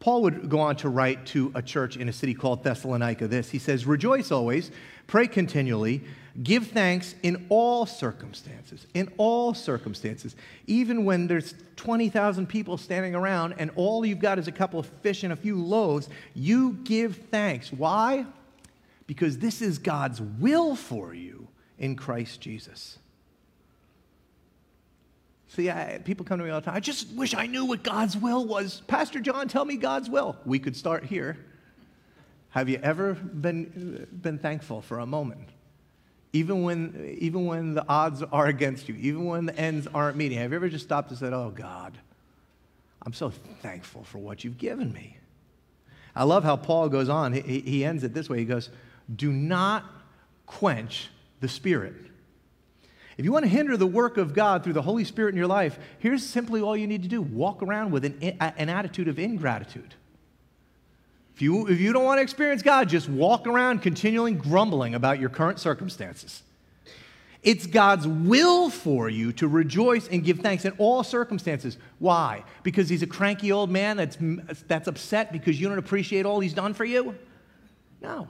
Paul 0.00 0.22
would 0.22 0.48
go 0.48 0.58
on 0.58 0.74
to 0.78 0.88
write 0.88 1.26
to 1.26 1.52
a 1.54 1.62
church 1.62 1.96
in 1.96 2.08
a 2.08 2.12
city 2.12 2.34
called 2.34 2.64
Thessalonica 2.64 3.28
this. 3.28 3.48
He 3.48 3.60
says, 3.60 3.86
Rejoice 3.86 4.32
always, 4.32 4.72
pray 5.12 5.26
continually, 5.26 6.02
give 6.42 6.68
thanks 6.68 7.14
in 7.22 7.44
all 7.50 7.84
circumstances. 7.84 8.86
In 8.94 9.12
all 9.18 9.52
circumstances. 9.52 10.34
Even 10.66 11.04
when 11.04 11.26
there's 11.26 11.52
20,000 11.76 12.46
people 12.48 12.78
standing 12.78 13.14
around 13.14 13.52
and 13.58 13.70
all 13.76 14.06
you've 14.06 14.20
got 14.20 14.38
is 14.38 14.48
a 14.48 14.52
couple 14.52 14.80
of 14.80 14.86
fish 15.02 15.22
and 15.22 15.30
a 15.30 15.36
few 15.36 15.62
loaves, 15.62 16.08
you 16.32 16.78
give 16.84 17.16
thanks. 17.30 17.70
Why? 17.70 18.24
Because 19.06 19.36
this 19.36 19.60
is 19.60 19.76
God's 19.76 20.18
will 20.18 20.74
for 20.74 21.12
you 21.12 21.46
in 21.78 21.94
Christ 21.94 22.40
Jesus. 22.40 22.98
See, 25.48 25.68
I, 25.68 26.00
people 26.02 26.24
come 26.24 26.38
to 26.38 26.44
me 26.46 26.50
all 26.50 26.60
the 26.62 26.64
time. 26.64 26.76
I 26.76 26.80
just 26.80 27.10
wish 27.10 27.34
I 27.34 27.46
knew 27.46 27.66
what 27.66 27.82
God's 27.82 28.16
will 28.16 28.46
was. 28.46 28.80
Pastor 28.86 29.20
John, 29.20 29.46
tell 29.46 29.66
me 29.66 29.76
God's 29.76 30.08
will. 30.08 30.38
We 30.46 30.58
could 30.58 30.74
start 30.74 31.04
here. 31.04 31.36
Have 32.52 32.68
you 32.68 32.78
ever 32.82 33.14
been, 33.14 34.06
been 34.12 34.38
thankful 34.38 34.82
for 34.82 34.98
a 34.98 35.06
moment? 35.06 35.48
Even 36.34 36.62
when, 36.62 37.16
even 37.18 37.46
when 37.46 37.74
the 37.74 37.84
odds 37.88 38.22
are 38.22 38.46
against 38.46 38.88
you, 38.88 38.94
even 38.96 39.24
when 39.24 39.46
the 39.46 39.58
ends 39.58 39.86
aren't 39.92 40.18
meeting, 40.18 40.38
have 40.38 40.50
you 40.50 40.56
ever 40.56 40.68
just 40.68 40.84
stopped 40.84 41.10
and 41.10 41.18
said, 41.18 41.32
Oh, 41.32 41.50
God, 41.50 41.96
I'm 43.04 43.14
so 43.14 43.30
thankful 43.30 44.04
for 44.04 44.18
what 44.18 44.44
you've 44.44 44.58
given 44.58 44.92
me? 44.92 45.16
I 46.14 46.24
love 46.24 46.44
how 46.44 46.56
Paul 46.56 46.90
goes 46.90 47.08
on. 47.08 47.32
He, 47.32 47.60
he 47.60 47.84
ends 47.86 48.04
it 48.04 48.12
this 48.12 48.28
way 48.28 48.38
He 48.38 48.44
goes, 48.44 48.68
Do 49.14 49.32
not 49.32 49.84
quench 50.44 51.08
the 51.40 51.48
Spirit. 51.48 51.94
If 53.16 53.24
you 53.24 53.32
want 53.32 53.44
to 53.44 53.50
hinder 53.50 53.78
the 53.78 53.86
work 53.86 54.18
of 54.18 54.34
God 54.34 54.62
through 54.62 54.72
the 54.74 54.82
Holy 54.82 55.04
Spirit 55.04 55.30
in 55.30 55.38
your 55.38 55.46
life, 55.46 55.78
here's 55.98 56.24
simply 56.24 56.60
all 56.60 56.76
you 56.76 56.86
need 56.86 57.02
to 57.02 57.08
do 57.08 57.22
walk 57.22 57.62
around 57.62 57.92
with 57.92 58.04
an, 58.04 58.36
an 58.40 58.68
attitude 58.68 59.08
of 59.08 59.18
ingratitude. 59.18 59.94
If 61.34 61.42
you, 61.42 61.66
if 61.66 61.80
you 61.80 61.92
don't 61.92 62.04
want 62.04 62.18
to 62.18 62.22
experience 62.22 62.62
God, 62.62 62.88
just 62.88 63.08
walk 63.08 63.46
around 63.46 63.80
continually 63.80 64.32
grumbling 64.32 64.94
about 64.94 65.18
your 65.18 65.30
current 65.30 65.58
circumstances. 65.58 66.42
It's 67.42 67.66
God's 67.66 68.06
will 68.06 68.70
for 68.70 69.08
you 69.08 69.32
to 69.32 69.48
rejoice 69.48 70.06
and 70.08 70.22
give 70.22 70.38
thanks 70.38 70.64
in 70.64 70.72
all 70.78 71.02
circumstances. 71.02 71.76
Why? 71.98 72.44
Because 72.62 72.88
he's 72.88 73.02
a 73.02 73.06
cranky 73.06 73.50
old 73.50 73.68
man 73.68 73.96
that's, 73.96 74.16
that's 74.68 74.86
upset 74.86 75.32
because 75.32 75.60
you 75.60 75.68
don't 75.68 75.78
appreciate 75.78 76.24
all 76.24 76.38
he's 76.38 76.54
done 76.54 76.72
for 76.72 76.84
you? 76.84 77.16
No. 78.00 78.28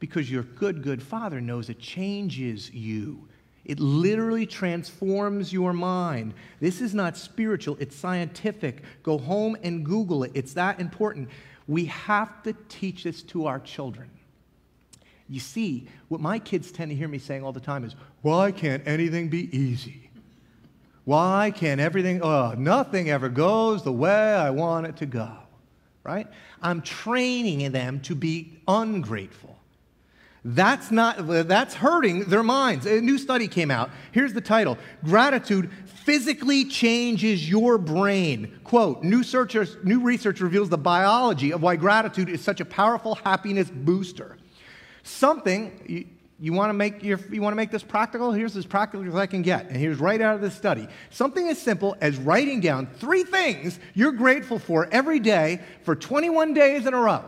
Because 0.00 0.28
your 0.28 0.42
good, 0.42 0.82
good 0.82 1.00
father 1.00 1.40
knows 1.40 1.68
it 1.68 1.78
changes 1.78 2.72
you. 2.72 3.28
It 3.64 3.78
literally 3.78 4.46
transforms 4.46 5.52
your 5.52 5.72
mind. 5.72 6.34
This 6.58 6.80
is 6.80 6.94
not 6.94 7.16
spiritual, 7.16 7.76
it's 7.78 7.94
scientific. 7.94 8.82
Go 9.04 9.18
home 9.18 9.56
and 9.62 9.84
Google 9.84 10.24
it. 10.24 10.32
It's 10.34 10.54
that 10.54 10.80
important. 10.80 11.28
We 11.66 11.86
have 11.86 12.42
to 12.42 12.54
teach 12.68 13.04
this 13.04 13.22
to 13.24 13.46
our 13.46 13.60
children. 13.60 14.10
You 15.28 15.40
see, 15.40 15.88
what 16.08 16.20
my 16.20 16.38
kids 16.38 16.70
tend 16.72 16.90
to 16.90 16.94
hear 16.94 17.08
me 17.08 17.18
saying 17.18 17.42
all 17.42 17.52
the 17.52 17.60
time 17.60 17.84
is, 17.84 17.94
why 18.20 18.52
can't 18.52 18.82
anything 18.86 19.28
be 19.28 19.56
easy? 19.56 20.10
Why 21.04 21.52
can't 21.54 21.80
everything, 21.80 22.22
oh, 22.22 22.54
nothing 22.56 23.10
ever 23.10 23.28
goes 23.28 23.82
the 23.82 23.92
way 23.92 24.34
I 24.34 24.50
want 24.50 24.86
it 24.86 24.96
to 24.98 25.06
go, 25.06 25.30
right? 26.04 26.28
I'm 26.60 26.82
training 26.82 27.72
them 27.72 28.00
to 28.00 28.14
be 28.14 28.60
ungrateful. 28.68 29.56
That's 30.44 30.90
not 30.90 31.24
that's 31.46 31.74
hurting 31.74 32.24
their 32.24 32.42
minds. 32.42 32.84
A 32.84 33.00
new 33.00 33.16
study 33.16 33.46
came 33.46 33.70
out. 33.70 33.90
Here's 34.10 34.32
the 34.32 34.40
title. 34.40 34.76
Gratitude 35.04 35.70
physically 36.04 36.64
changes 36.64 37.48
your 37.48 37.78
brain. 37.78 38.58
Quote, 38.64 39.04
new, 39.04 39.22
searchers, 39.22 39.76
new 39.84 40.00
research 40.00 40.40
reveals 40.40 40.68
the 40.68 40.78
biology 40.78 41.52
of 41.52 41.62
why 41.62 41.76
gratitude 41.76 42.28
is 42.28 42.40
such 42.40 42.60
a 42.60 42.64
powerful 42.64 43.14
happiness 43.14 43.70
booster. 43.70 44.36
Something 45.04 45.80
you, 45.86 46.06
you 46.40 46.52
want 46.52 46.70
to 46.70 46.74
make 46.74 47.04
your, 47.04 47.20
you 47.30 47.40
want 47.40 47.52
to 47.52 47.56
make 47.56 47.70
this 47.70 47.84
practical? 47.84 48.32
Here's 48.32 48.56
as 48.56 48.66
practical 48.66 49.06
as 49.06 49.14
I 49.14 49.26
can 49.26 49.42
get. 49.42 49.68
And 49.68 49.76
here's 49.76 49.98
right 49.98 50.20
out 50.20 50.34
of 50.34 50.40
this 50.40 50.56
study. 50.56 50.88
Something 51.10 51.46
as 51.48 51.58
simple 51.60 51.96
as 52.00 52.16
writing 52.16 52.60
down 52.60 52.88
three 52.96 53.22
things 53.22 53.78
you're 53.94 54.10
grateful 54.10 54.58
for 54.58 54.88
every 54.90 55.20
day 55.20 55.60
for 55.84 55.94
21 55.94 56.52
days 56.52 56.84
in 56.84 56.94
a 56.94 56.98
row. 56.98 57.24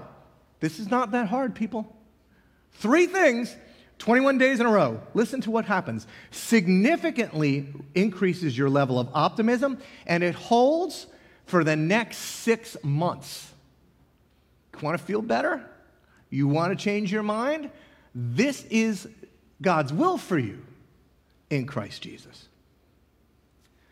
This 0.58 0.80
is 0.80 0.90
not 0.90 1.12
that 1.12 1.28
hard, 1.28 1.54
people. 1.54 1.94
Three 2.74 3.06
things, 3.06 3.54
21 3.98 4.38
days 4.38 4.60
in 4.60 4.66
a 4.66 4.70
row. 4.70 5.00
Listen 5.14 5.40
to 5.42 5.50
what 5.50 5.64
happens. 5.64 6.06
Significantly 6.30 7.68
increases 7.94 8.56
your 8.56 8.68
level 8.68 8.98
of 8.98 9.08
optimism, 9.14 9.78
and 10.06 10.22
it 10.22 10.34
holds 10.34 11.06
for 11.46 11.64
the 11.64 11.76
next 11.76 12.18
six 12.18 12.76
months. 12.82 13.50
You 14.74 14.80
Want 14.82 14.98
to 14.98 15.04
feel 15.04 15.22
better? 15.22 15.64
You 16.30 16.48
want 16.48 16.76
to 16.76 16.82
change 16.82 17.12
your 17.12 17.22
mind? 17.22 17.70
This 18.14 18.64
is 18.64 19.08
God's 19.62 19.92
will 19.92 20.18
for 20.18 20.38
you 20.38 20.62
in 21.50 21.66
Christ 21.66 22.02
Jesus. 22.02 22.48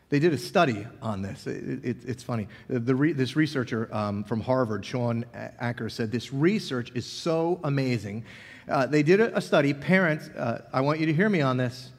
They 0.08 0.18
did 0.18 0.34
a 0.34 0.38
study 0.38 0.86
on 1.00 1.22
this. 1.22 1.46
It, 1.46 1.84
it, 1.84 1.96
it's 2.04 2.22
funny. 2.22 2.48
Re, 2.68 3.12
this 3.12 3.34
researcher 3.34 3.88
um, 3.90 4.24
from 4.24 4.42
Harvard, 4.42 4.84
Shawn 4.84 5.24
Achor, 5.60 5.88
said 5.88 6.12
this 6.12 6.34
research 6.34 6.92
is 6.94 7.06
so 7.06 7.60
amazing 7.64 8.24
uh, 8.68 8.86
they 8.86 9.02
did 9.02 9.20
a, 9.20 9.40
study. 9.40 9.74
Parents, 9.74 10.28
uh, 10.28 10.62
I 10.72 10.80
want 10.80 11.00
you 11.00 11.06
to 11.06 11.12
hear 11.12 11.28
me 11.28 11.40
on 11.40 11.56
this 11.56 11.90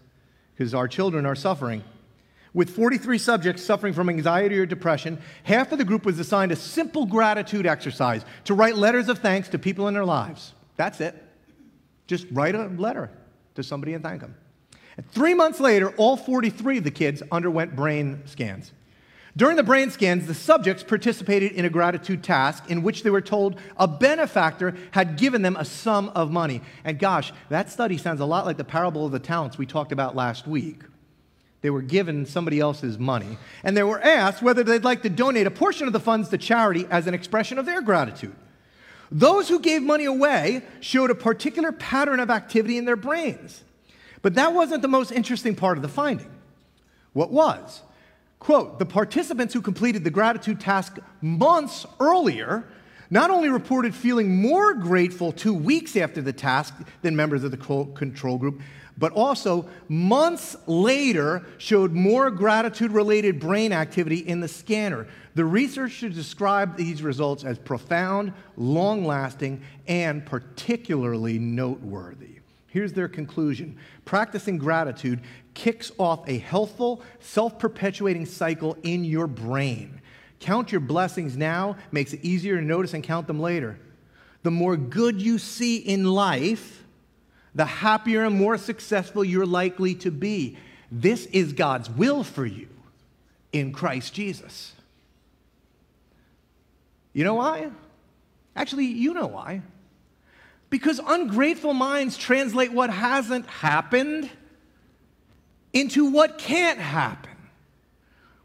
because 0.56 0.74
our 0.74 0.88
children 0.88 1.26
are 1.26 1.36
suffering. 1.36 1.84
With 2.54 2.70
43 2.70 3.18
subjects 3.18 3.64
suffering 3.64 3.94
from 3.94 4.10
anxiety 4.10 4.60
or 4.60 4.66
depression, 4.66 5.20
half 5.44 5.72
of 5.72 5.80
the 5.80 5.86
group 5.86 6.06
was 6.06 6.20
assigned 6.20 6.52
a 6.52 6.56
simple 6.56 7.06
gratitude 7.06 7.66
exercise 7.66 8.24
to 8.46 8.54
write 8.54 8.76
letters 8.76 9.10
of 9.10 9.20
thanks 9.20 9.50
to 9.50 9.60
people 9.60 9.88
in 9.88 9.94
their 9.94 10.06
lives. 10.06 10.54
That's 10.78 11.02
it. 11.02 11.16
Just 12.06 12.28
write 12.32 12.54
a 12.54 12.68
letter 12.68 13.10
to 13.56 13.64
somebody 13.64 13.94
and 13.94 14.04
thank 14.04 14.22
them. 14.22 14.36
And 14.98 15.10
three 15.10 15.34
months 15.34 15.60
later, 15.60 15.90
all 15.98 16.16
43 16.16 16.78
of 16.78 16.84
the 16.84 16.92
kids 16.92 17.24
underwent 17.32 17.76
brain 17.76 18.22
scans. 18.26 18.72
During 19.36 19.58
the 19.58 19.64
brain 19.64 19.90
scans, 19.90 20.28
the 20.28 20.36
subjects 20.36 20.84
participated 20.84 21.54
in 21.54 21.66
a 21.66 21.70
gratitude 21.70 22.24
task 22.24 22.70
in 22.70 22.84
which 22.84 23.02
they 23.02 23.10
were 23.10 23.22
told 23.22 23.60
a 23.78 23.88
benefactor 23.88 24.76
had 24.92 25.18
given 25.18 25.42
them 25.42 25.56
a 25.56 25.66
sum 25.66 26.10
of 26.10 26.32
money. 26.32 26.62
And 26.84 27.00
gosh, 27.00 27.34
that 27.50 27.72
study 27.72 27.98
sounds 27.98 28.20
a 28.20 28.26
lot 28.26 28.46
like 28.46 28.58
the 28.58 28.64
parable 28.64 29.08
of 29.08 29.12
the 29.12 29.20
talents 29.20 29.58
we 29.58 29.66
talked 29.66 29.92
about 29.92 30.16
last 30.16 30.46
week. 30.46 30.82
They 31.62 31.72
were 31.72 31.82
given 31.82 32.26
somebody 32.26 32.60
else's 32.60 33.00
money, 33.00 33.38
and 33.64 33.76
they 33.76 33.84
were 33.84 34.00
asked 34.02 34.44
whether 34.44 34.64
they'd 34.64 34.84
like 34.84 35.02
to 35.04 35.10
donate 35.10 35.48
a 35.48 35.52
portion 35.52 35.88
of 35.88 35.94
the 35.94 36.00
funds 36.00 36.30
to 36.30 36.38
charity 36.38 36.86
as 36.92 37.08
an 37.08 37.14
expression 37.14 37.58
of 37.58 37.66
their 37.66 37.82
gratitude. 37.82 38.36
Those 39.10 39.48
who 39.48 39.60
gave 39.60 39.82
money 39.82 40.06
away 40.06 40.64
showed 40.82 41.10
a 41.10 41.16
particular 41.16 41.72
pattern 41.72 42.20
of 42.20 42.30
activity 42.30 42.78
in 42.78 42.86
their 42.86 42.96
brains. 42.96 43.64
But 44.22 44.36
that 44.36 44.54
wasn't 44.54 44.82
the 44.82 44.88
most 44.88 45.12
interesting 45.12 45.56
part 45.56 45.78
of 45.78 45.82
the 45.82 45.88
finding. 45.90 46.30
What 47.14 47.32
was? 47.32 47.82
Quote, 48.44 48.78
the 48.78 48.86
participants 48.86 49.54
who 49.54 49.62
completed 49.62 50.04
the 50.04 50.10
gratitude 50.10 50.60
task 50.60 50.98
months 51.22 51.86
earlier 52.02 52.66
not 53.10 53.30
only 53.30 53.48
reported 53.48 53.96
feeling 53.96 54.36
more 54.36 54.74
grateful 54.74 55.32
two 55.32 55.54
weeks 55.54 55.96
after 55.96 56.22
the 56.22 56.34
task 56.34 56.74
than 57.04 57.16
members 57.16 57.46
of 57.46 57.52
the 57.52 57.58
control 57.96 58.38
group, 58.38 58.62
but 58.98 59.14
also 59.14 59.70
months 59.88 60.58
later 60.68 61.46
showed 61.58 61.94
more 61.94 62.30
gratitude 62.30 62.92
related 62.92 63.40
brain 63.40 63.72
activity 63.72 64.18
in 64.18 64.42
the 64.42 64.50
scanner. 64.50 65.08
The 65.36 65.46
researchers 65.46 66.14
described 66.14 66.76
these 66.76 67.02
results 67.02 67.46
as 67.46 67.58
profound, 67.58 68.34
long 68.58 69.06
lasting, 69.06 69.62
and 69.88 70.26
particularly 70.26 71.40
noteworthy. 71.40 72.43
Here's 72.74 72.94
their 72.94 73.08
conclusion 73.08 73.78
practicing 74.04 74.58
gratitude 74.58 75.22
kicks 75.54 75.92
off 76.00 76.28
a 76.28 76.40
healthful, 76.40 77.04
self 77.20 77.60
perpetuating 77.60 78.26
cycle 78.26 78.76
in 78.82 79.06
your 79.06 79.28
brain. 79.28 80.02
Count 80.40 80.72
your 80.72 80.82
blessings 80.82 81.38
now 81.38 81.78
makes 81.92 82.14
it 82.14 82.22
easier 82.24 82.56
to 82.56 82.66
notice 82.66 82.96
and 82.96 83.04
count 83.04 83.28
them 83.28 83.40
later. 83.40 83.78
The 84.42 84.50
more 84.50 84.76
good 84.76 85.22
you 85.22 85.38
see 85.38 85.78
in 85.78 86.06
life, 86.06 86.84
the 87.54 87.64
happier 87.64 88.24
and 88.24 88.36
more 88.36 88.58
successful 88.58 89.24
you're 89.24 89.46
likely 89.46 89.94
to 89.94 90.10
be. 90.10 90.58
This 90.92 91.28
is 91.28 91.54
God's 91.54 91.92
will 91.92 92.24
for 92.24 92.46
you 92.48 92.70
in 93.52 93.72
Christ 93.72 94.16
Jesus. 94.16 94.74
You 97.14 97.24
know 97.24 97.36
why? 97.36 97.70
Actually, 98.56 98.86
you 98.86 99.14
know 99.14 99.28
why. 99.28 99.62
Because 100.74 101.00
ungrateful 101.06 101.76
minds 101.76 102.18
translate 102.18 102.74
what 102.74 102.90
hasn't 102.90 103.46
happened 103.46 104.28
into 105.72 106.10
what 106.10 106.40
can't 106.40 106.80
happen, 106.80 107.38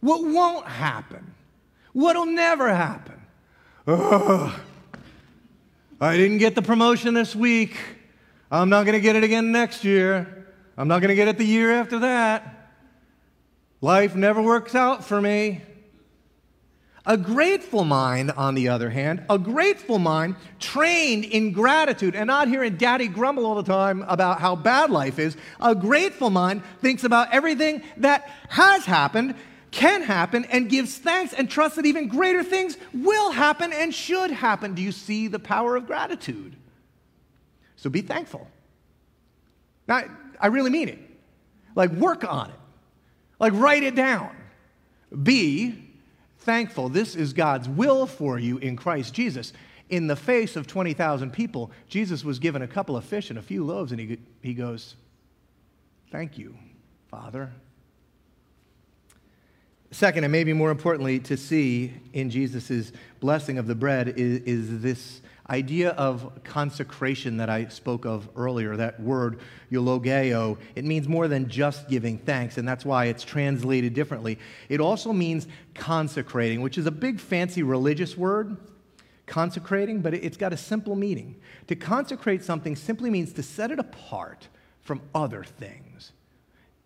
what 0.01 0.23
won't 0.23 0.67
happen, 0.67 1.33
what'll 1.95 2.27
never 2.27 2.69
happen. 2.69 3.19
Ugh, 3.87 4.61
I 6.03 6.19
didn't 6.19 6.37
get 6.37 6.55
the 6.55 6.61
promotion 6.61 7.15
this 7.15 7.35
week. 7.35 7.79
I'm 8.51 8.69
not 8.69 8.85
going 8.85 8.93
to 8.93 9.01
get 9.01 9.17
it 9.17 9.25
again 9.25 9.51
next 9.51 9.83
year. 9.83 10.49
I'm 10.77 10.87
not 10.87 11.01
going 11.01 11.09
to 11.09 11.15
get 11.15 11.29
it 11.29 11.39
the 11.39 11.47
year 11.47 11.73
after 11.73 12.01
that. 12.01 12.75
Life 13.81 14.15
never 14.15 14.43
works 14.43 14.75
out 14.75 15.03
for 15.03 15.19
me. 15.19 15.63
A 17.07 17.17
grateful 17.17 17.85
mind, 17.85 18.33
on 18.33 18.55
the 18.55 18.69
other 18.69 18.91
hand, 18.91 19.25
a 19.31 19.39
grateful 19.39 19.99
mind 19.99 20.37
trained 20.59 21.25
in 21.25 21.53
gratitude 21.53 22.15
and 22.15 22.27
not 22.27 22.49
hearing 22.49 22.77
daddy 22.77 23.09
grumble 23.09 23.47
all 23.47 23.55
the 23.55 23.63
time 23.63 24.05
about 24.09 24.41
how 24.41 24.55
bad 24.57 24.91
life 24.91 25.19
is, 25.19 25.37
a 25.61 25.75
grateful 25.75 26.29
mind 26.29 26.63
thinks 26.83 27.05
about 27.05 27.33
everything 27.33 27.83
that 27.99 28.31
has 28.51 28.85
happened, 28.85 29.35
can 29.71 30.03
happen, 30.03 30.45
and 30.47 30.69
gives 30.69 30.99
thanks 30.99 31.33
and 31.33 31.49
trusts 31.49 31.77
that 31.77 31.87
even 31.87 32.09
greater 32.09 32.43
things 32.43 32.77
will 32.93 33.31
happen 33.31 33.73
and 33.73 33.95
should 33.95 34.31
happen. 34.31 34.75
Do 34.75 34.83
you 34.83 34.93
see 34.93 35.29
the 35.29 35.39
power 35.39 35.77
of 35.77 35.87
gratitude? 35.87 36.57
So 37.77 37.89
be 37.89 38.03
thankful. 38.03 38.49
Now, 39.87 40.03
I 40.41 40.49
really 40.49 40.71
mean 40.71 40.89
it. 40.89 40.99
Like, 41.75 41.91
work 41.93 42.31
on 42.31 42.51
it, 42.51 42.57
like, 43.39 43.53
write 43.55 43.83
it 43.83 43.95
down. 43.95 44.35
Be 45.23 45.88
thankful. 46.49 46.89
This 46.89 47.15
is 47.15 47.35
God's 47.35 47.69
will 47.69 48.07
for 48.07 48.39
you 48.39 48.57
in 48.57 48.75
Christ 48.75 49.13
Jesus. 49.13 49.53
In 49.91 50.07
the 50.07 50.17
face 50.17 50.57
of 50.57 50.67
20,000 50.67 51.31
people, 51.31 51.71
Jesus 51.89 52.25
was 52.25 52.39
given 52.39 52.63
a 52.63 52.67
couple 52.67 52.97
of 52.97 53.05
fish 53.05 53.29
and 53.29 53.39
a 53.39 53.43
few 53.43 53.67
loaves, 53.67 53.93
and 53.93 54.01
he, 54.01 54.19
he 54.41 54.55
goes, 54.55 54.97
Thank 56.11 56.39
you, 56.39 56.57
Father. 57.11 57.53
Second, 59.91 60.25
and 60.25 60.33
maybe 60.33 60.55
more 60.55 60.71
importantly, 60.71 61.19
to 61.21 61.37
see 61.37 61.93
in 62.15 62.31
Jesus' 62.31 62.93
blessing 63.21 63.59
of 63.59 63.67
the 63.67 63.75
bread 63.75 64.15
is, 64.17 64.41
is 64.45 64.81
this 64.81 65.21
idea 65.51 65.91
of 65.91 66.43
consecration 66.45 67.39
that 67.39 67.49
I 67.49 67.69
spoke 67.69 68.05
of 68.05 68.29
earlier, 68.37 68.77
that 68.77 69.01
word 69.01 69.41
eulogeo, 69.71 70.59
it 70.75 70.85
means 70.85 71.09
more 71.09 71.27
than 71.27 71.49
just 71.49 71.89
giving 71.89 72.19
thanks, 72.19 72.59
and 72.59 72.69
that's 72.69 72.85
why 72.85 73.07
it's 73.07 73.25
translated 73.25 73.95
differently. 73.95 74.39
It 74.69 74.81
also 74.81 75.13
means 75.13 75.47
consecrating, 75.75 76.61
which 76.61 76.77
is 76.77 76.87
a 76.87 76.91
big 76.91 77.19
fancy 77.19 77.63
religious 77.63 78.17
word, 78.17 78.57
consecrating, 79.27 80.01
but 80.01 80.15
it's 80.15 80.37
got 80.37 80.53
a 80.53 80.57
simple 80.57 80.97
meaning. 80.97 81.37
To 81.69 81.77
consecrate 81.77 82.45
something 82.45 82.77
simply 82.77 83.09
means 83.09 83.33
to 83.35 83.43
set 83.43 83.71
it 83.71 83.79
apart 83.79 84.49
from 84.81 85.01
other 85.15 85.45
things 85.45 86.13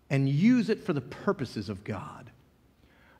and 0.09 0.29
use 0.29 0.69
it 0.69 0.83
for 0.83 0.93
the 0.93 1.01
purposes 1.01 1.69
of 1.69 1.83
God. 1.83 2.29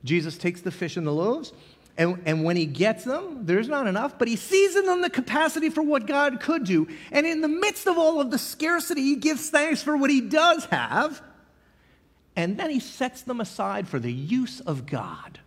Jesus 0.04 0.38
takes 0.38 0.62
the 0.62 0.72
fish 0.72 0.98
and 0.98 1.08
the 1.08 1.14
loaves 1.14 1.54
and, 1.96 2.22
and 2.26 2.44
when 2.44 2.56
he 2.56 2.66
gets 2.66 3.04
them, 3.04 3.46
there's 3.46 3.68
not 3.68 3.86
enough, 3.86 4.18
but 4.18 4.28
he 4.28 4.36
sees 4.36 4.76
in 4.76 4.86
them 4.86 5.02
the 5.02 5.10
capacity 5.10 5.70
for 5.70 5.84
what 5.84 6.08
God 6.08 6.40
could 6.40 6.64
do. 6.64 6.88
And 7.12 7.28
in 7.28 7.42
the 7.42 7.48
midst 7.48 7.88
of 7.88 7.98
all 7.98 8.20
of 8.20 8.32
the 8.32 8.40
scarcity, 8.40 9.02
he 9.02 9.16
gives 9.16 9.50
thanks 9.52 9.84
for 9.84 9.96
what 9.96 10.10
he 10.10 10.20
does 10.20 10.66
have. 10.66 11.22
And 12.36 12.58
then 12.58 12.72
he 12.72 12.80
sets 12.80 13.22
them 13.22 13.40
aside 13.40 13.88
for 13.88 14.00
the 14.00 14.12
use 14.12 14.60
of 14.62 14.88
God. 14.88 15.40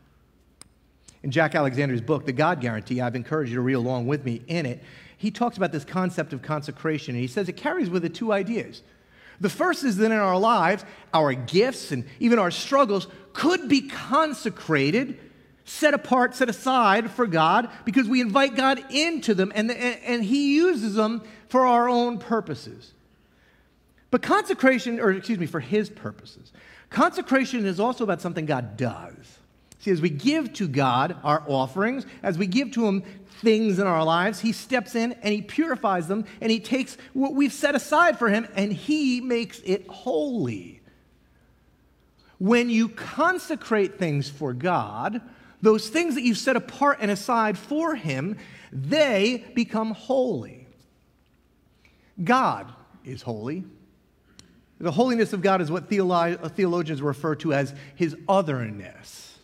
In 1.24 1.32
Jack 1.32 1.56
Alexander's 1.56 2.00
book, 2.00 2.26
The 2.26 2.32
God 2.32 2.60
Guarantee, 2.60 3.00
I've 3.00 3.16
encouraged 3.16 3.50
you 3.50 3.56
to 3.56 3.62
read 3.62 3.72
along 3.72 4.06
with 4.06 4.24
me 4.24 4.42
in 4.46 4.66
it. 4.66 4.80
He 5.18 5.32
talks 5.32 5.56
about 5.56 5.72
this 5.72 5.84
concept 5.84 6.32
of 6.32 6.42
consecration, 6.42 7.16
and 7.16 7.22
he 7.22 7.26
says 7.26 7.48
it 7.48 7.56
carries 7.56 7.90
with 7.90 8.04
it 8.04 8.14
two 8.14 8.32
ideas. 8.32 8.82
The 9.40 9.50
first 9.50 9.82
is 9.82 9.96
that 9.96 10.06
in 10.06 10.12
our 10.12 10.38
lives, 10.38 10.84
our 11.12 11.32
gifts 11.32 11.90
and 11.90 12.04
even 12.20 12.38
our 12.38 12.52
struggles 12.52 13.08
could 13.32 13.68
be 13.68 13.88
consecrated 13.88 15.18
set 15.66 15.92
apart, 15.94 16.34
set 16.34 16.48
aside 16.48 17.10
for 17.10 17.26
God 17.26 17.68
because 17.84 18.08
we 18.08 18.20
invite 18.20 18.54
God 18.54 18.82
into 18.90 19.34
them 19.34 19.52
and, 19.54 19.70
and 19.70 20.24
He 20.24 20.54
uses 20.54 20.94
them 20.94 21.22
for 21.48 21.66
our 21.66 21.88
own 21.88 22.18
purposes. 22.18 22.92
But 24.10 24.22
consecration, 24.22 25.00
or 25.00 25.10
excuse 25.10 25.38
me, 25.38 25.46
for 25.46 25.60
His 25.60 25.90
purposes. 25.90 26.52
Consecration 26.88 27.66
is 27.66 27.80
also 27.80 28.04
about 28.04 28.22
something 28.22 28.46
God 28.46 28.76
does. 28.76 29.38
See, 29.80 29.90
as 29.90 30.00
we 30.00 30.08
give 30.08 30.52
to 30.54 30.68
God 30.68 31.16
our 31.24 31.42
offerings, 31.46 32.06
as 32.22 32.38
we 32.38 32.46
give 32.46 32.70
to 32.72 32.86
Him 32.86 33.02
things 33.42 33.80
in 33.80 33.88
our 33.88 34.04
lives, 34.04 34.40
He 34.40 34.52
steps 34.52 34.94
in 34.94 35.12
and 35.14 35.34
He 35.34 35.42
purifies 35.42 36.06
them 36.06 36.24
and 36.40 36.52
He 36.52 36.60
takes 36.60 36.96
what 37.12 37.34
we've 37.34 37.52
set 37.52 37.74
aside 37.74 38.20
for 38.20 38.28
Him 38.28 38.46
and 38.54 38.72
He 38.72 39.20
makes 39.20 39.60
it 39.64 39.88
holy. 39.88 40.80
When 42.38 42.70
you 42.70 42.88
consecrate 42.88 43.98
things 43.98 44.30
for 44.30 44.52
God, 44.52 45.22
those 45.66 45.88
things 45.88 46.14
that 46.14 46.22
you've 46.22 46.38
set 46.38 46.54
apart 46.54 46.98
and 47.00 47.10
aside 47.10 47.58
for 47.58 47.96
Him, 47.96 48.38
they 48.70 49.44
become 49.54 49.90
holy. 49.90 50.68
God 52.22 52.72
is 53.04 53.22
holy. 53.22 53.64
The 54.78 54.92
holiness 54.92 55.32
of 55.32 55.42
God 55.42 55.60
is 55.60 55.68
what 55.68 55.88
theologians 55.88 57.02
refer 57.02 57.34
to 57.36 57.52
as 57.52 57.74
His 57.96 58.16
otherness. 58.28 59.38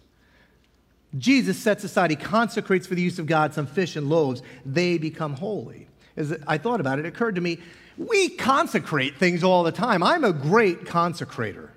Jesus 1.18 1.58
sets 1.58 1.82
aside, 1.82 2.10
He 2.10 2.16
consecrates 2.16 2.86
for 2.86 2.94
the 2.94 3.02
use 3.02 3.18
of 3.18 3.26
God 3.26 3.52
some 3.52 3.66
fish 3.66 3.96
and 3.96 4.08
loaves. 4.08 4.42
They 4.64 4.98
become 4.98 5.34
holy. 5.34 5.88
As 6.16 6.32
I 6.46 6.56
thought 6.56 6.80
about 6.80 7.00
it, 7.00 7.04
it 7.04 7.08
occurred 7.08 7.34
to 7.34 7.40
me 7.40 7.58
we 7.98 8.28
consecrate 8.28 9.16
things 9.18 9.42
all 9.42 9.64
the 9.64 9.72
time. 9.72 10.04
I'm 10.04 10.22
a 10.22 10.32
great 10.32 10.84
consecrator. 10.84 11.70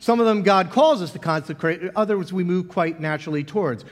Some 0.00 0.18
of 0.18 0.24
them 0.24 0.42
God 0.42 0.70
calls 0.70 1.02
us 1.02 1.12
to 1.12 1.18
consecrate, 1.18 1.82
others 1.94 2.32
we 2.32 2.42
move 2.42 2.70
quite 2.70 3.00
naturally 3.00 3.44
towards. 3.44 3.84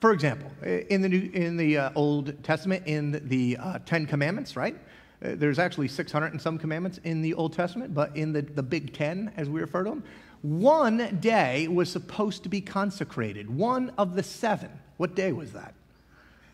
For 0.00 0.10
example, 0.10 0.50
in 0.64 1.02
the, 1.02 1.08
New, 1.08 1.30
in 1.32 1.56
the 1.56 1.78
uh, 1.78 1.90
Old 1.94 2.42
Testament, 2.42 2.82
in 2.86 3.22
the 3.28 3.56
uh, 3.58 3.78
Ten 3.86 4.06
Commandments, 4.06 4.56
right? 4.56 4.76
Uh, 5.24 5.30
there's 5.36 5.60
actually 5.60 5.86
600 5.86 6.32
and 6.32 6.42
some 6.42 6.58
commandments 6.58 6.98
in 7.04 7.22
the 7.22 7.32
Old 7.34 7.52
Testament, 7.52 7.94
but 7.94 8.14
in 8.16 8.32
the, 8.32 8.42
the 8.42 8.62
Big 8.62 8.92
Ten, 8.92 9.32
as 9.36 9.48
we 9.48 9.60
refer 9.60 9.84
to 9.84 9.90
them, 9.90 10.04
one 10.42 11.16
day 11.20 11.68
was 11.68 11.90
supposed 11.92 12.42
to 12.42 12.48
be 12.48 12.60
consecrated. 12.60 13.48
One 13.48 13.92
of 13.98 14.16
the 14.16 14.24
seven. 14.24 14.70
What 14.96 15.14
day 15.14 15.30
was 15.30 15.52
that? 15.52 15.74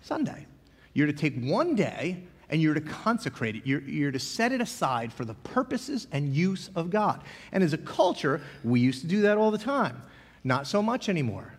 Sunday. 0.02 0.46
You're 0.92 1.06
to 1.06 1.14
take 1.14 1.42
one 1.42 1.74
day 1.74 2.24
and 2.52 2.60
you're 2.60 2.74
to 2.74 2.82
consecrate 2.82 3.56
it. 3.56 3.66
You're, 3.66 3.80
you're 3.80 4.12
to 4.12 4.18
set 4.18 4.52
it 4.52 4.60
aside 4.60 5.10
for 5.10 5.24
the 5.24 5.32
purposes 5.34 6.06
and 6.12 6.36
use 6.36 6.70
of 6.76 6.90
God. 6.90 7.22
And 7.50 7.64
as 7.64 7.72
a 7.72 7.78
culture, 7.78 8.42
we 8.62 8.78
used 8.78 9.00
to 9.00 9.06
do 9.06 9.22
that 9.22 9.38
all 9.38 9.50
the 9.50 9.58
time. 9.58 10.02
Not 10.44 10.66
so 10.66 10.82
much 10.82 11.08
anymore, 11.08 11.54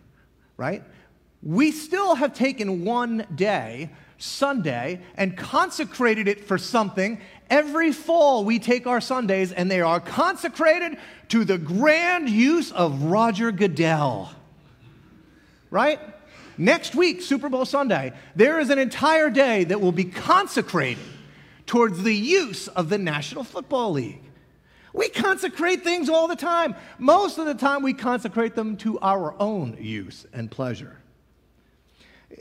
right? 0.56 0.84
We 1.42 1.72
still 1.72 2.14
have 2.14 2.32
taken 2.32 2.84
one 2.84 3.26
day, 3.34 3.90
Sunday, 4.18 5.02
and 5.16 5.36
consecrated 5.36 6.28
it 6.28 6.44
for 6.44 6.58
something. 6.58 7.20
Every 7.50 7.90
fall, 7.90 8.44
we 8.44 8.60
take 8.60 8.86
our 8.86 9.00
Sundays 9.00 9.50
and 9.50 9.68
they 9.68 9.80
are 9.80 9.98
consecrated 9.98 10.96
to 11.30 11.44
the 11.44 11.58
grand 11.58 12.30
use 12.30 12.70
of 12.70 13.02
Roger 13.02 13.50
Goodell, 13.50 14.30
right? 15.70 15.98
Next 16.56 16.94
week, 16.94 17.22
Super 17.22 17.48
Bowl 17.48 17.64
Sunday, 17.64 18.12
there 18.36 18.60
is 18.60 18.70
an 18.70 18.78
entire 18.78 19.30
day 19.30 19.64
that 19.64 19.80
will 19.80 19.92
be 19.92 20.04
consecrated 20.04 21.04
towards 21.66 22.02
the 22.02 22.14
use 22.14 22.68
of 22.68 22.88
the 22.88 22.98
National 22.98 23.44
Football 23.44 23.92
League. 23.92 24.20
We 24.92 25.08
consecrate 25.08 25.82
things 25.82 26.08
all 26.08 26.28
the 26.28 26.36
time. 26.36 26.76
Most 26.98 27.38
of 27.38 27.46
the 27.46 27.54
time, 27.54 27.82
we 27.82 27.94
consecrate 27.94 28.54
them 28.54 28.76
to 28.78 28.98
our 29.00 29.34
own 29.40 29.76
use 29.80 30.24
and 30.32 30.48
pleasure. 30.48 30.98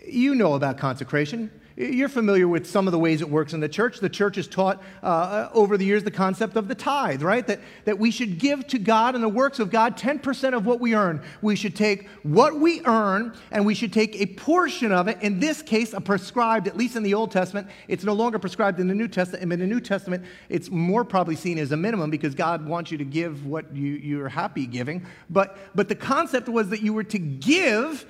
You 0.06 0.36
know 0.36 0.54
about 0.54 0.78
consecration. 0.78 1.50
You're 1.76 2.10
familiar 2.10 2.48
with 2.48 2.70
some 2.70 2.88
of 2.88 2.92
the 2.92 3.00
ways 3.00 3.22
it 3.22 3.30
works 3.30 3.54
in 3.54 3.60
the 3.60 3.68
church. 3.68 4.00
The 4.00 4.10
church 4.10 4.36
has 4.36 4.48
taught 4.48 4.84
uh, 5.02 5.50
over 5.54 5.76
the 5.76 5.86
years 5.86 6.04
the 6.04 6.12
concept 6.12 6.56
of 6.56 6.68
the 6.68 6.76
tithe, 6.76 7.24
right? 7.24 7.46
That, 7.48 7.62
that 7.86 7.98
we 7.98 8.12
should 8.12 8.38
give 8.38 8.68
to 8.68 8.78
God 8.78 9.16
and 9.16 9.24
the 9.24 9.30
works 9.30 9.58
of 9.58 9.72
God 9.72 9.98
10% 9.98 10.54
of 10.54 10.68
what 10.68 10.80
we 10.80 10.94
earn. 10.94 11.24
We 11.42 11.56
should 11.56 11.76
take 11.76 12.08
what 12.22 12.60
we 12.60 12.86
earn 12.86 13.34
and 13.50 13.66
we 13.66 13.74
should 13.74 13.92
take 13.92 14.22
a 14.22 14.28
portion 14.28 14.92
of 14.92 15.08
it, 15.08 15.18
in 15.24 15.40
this 15.40 15.64
case, 15.64 15.94
a 15.94 16.02
prescribed, 16.02 16.68
at 16.68 16.78
least 16.78 16.96
in 16.96 17.02
the 17.02 17.16
Old 17.16 17.32
Testament. 17.32 17.68
It's 17.88 18.04
no 18.04 18.14
longer 18.14 18.38
prescribed 18.38 18.80
in 18.80 18.88
the 18.88 18.96
New 18.96 19.08
Testament. 19.08 19.52
In 19.52 19.60
the 19.60 19.66
New 19.66 19.82
Testament, 19.82 20.26
it's 20.50 20.70
more 20.70 21.04
probably 21.04 21.36
seen 21.36 21.58
as 21.58 21.72
a 21.72 21.78
minimum 21.78 22.12
because 22.12 22.36
God 22.36 22.68
wants 22.68 22.92
you 22.92 23.00
to 23.00 23.06
give 23.06 23.48
what 23.48 23.76
you, 23.76 23.94
you're 23.94 24.30
happy 24.30 24.68
giving. 24.68 25.08
But, 25.28 25.58
but 25.74 25.90
the 25.90 25.96
concept 25.96 26.50
was 26.50 26.70
that 26.70 26.84
you 26.84 26.94
were 26.94 27.04
to 27.06 27.18
give 27.18 28.06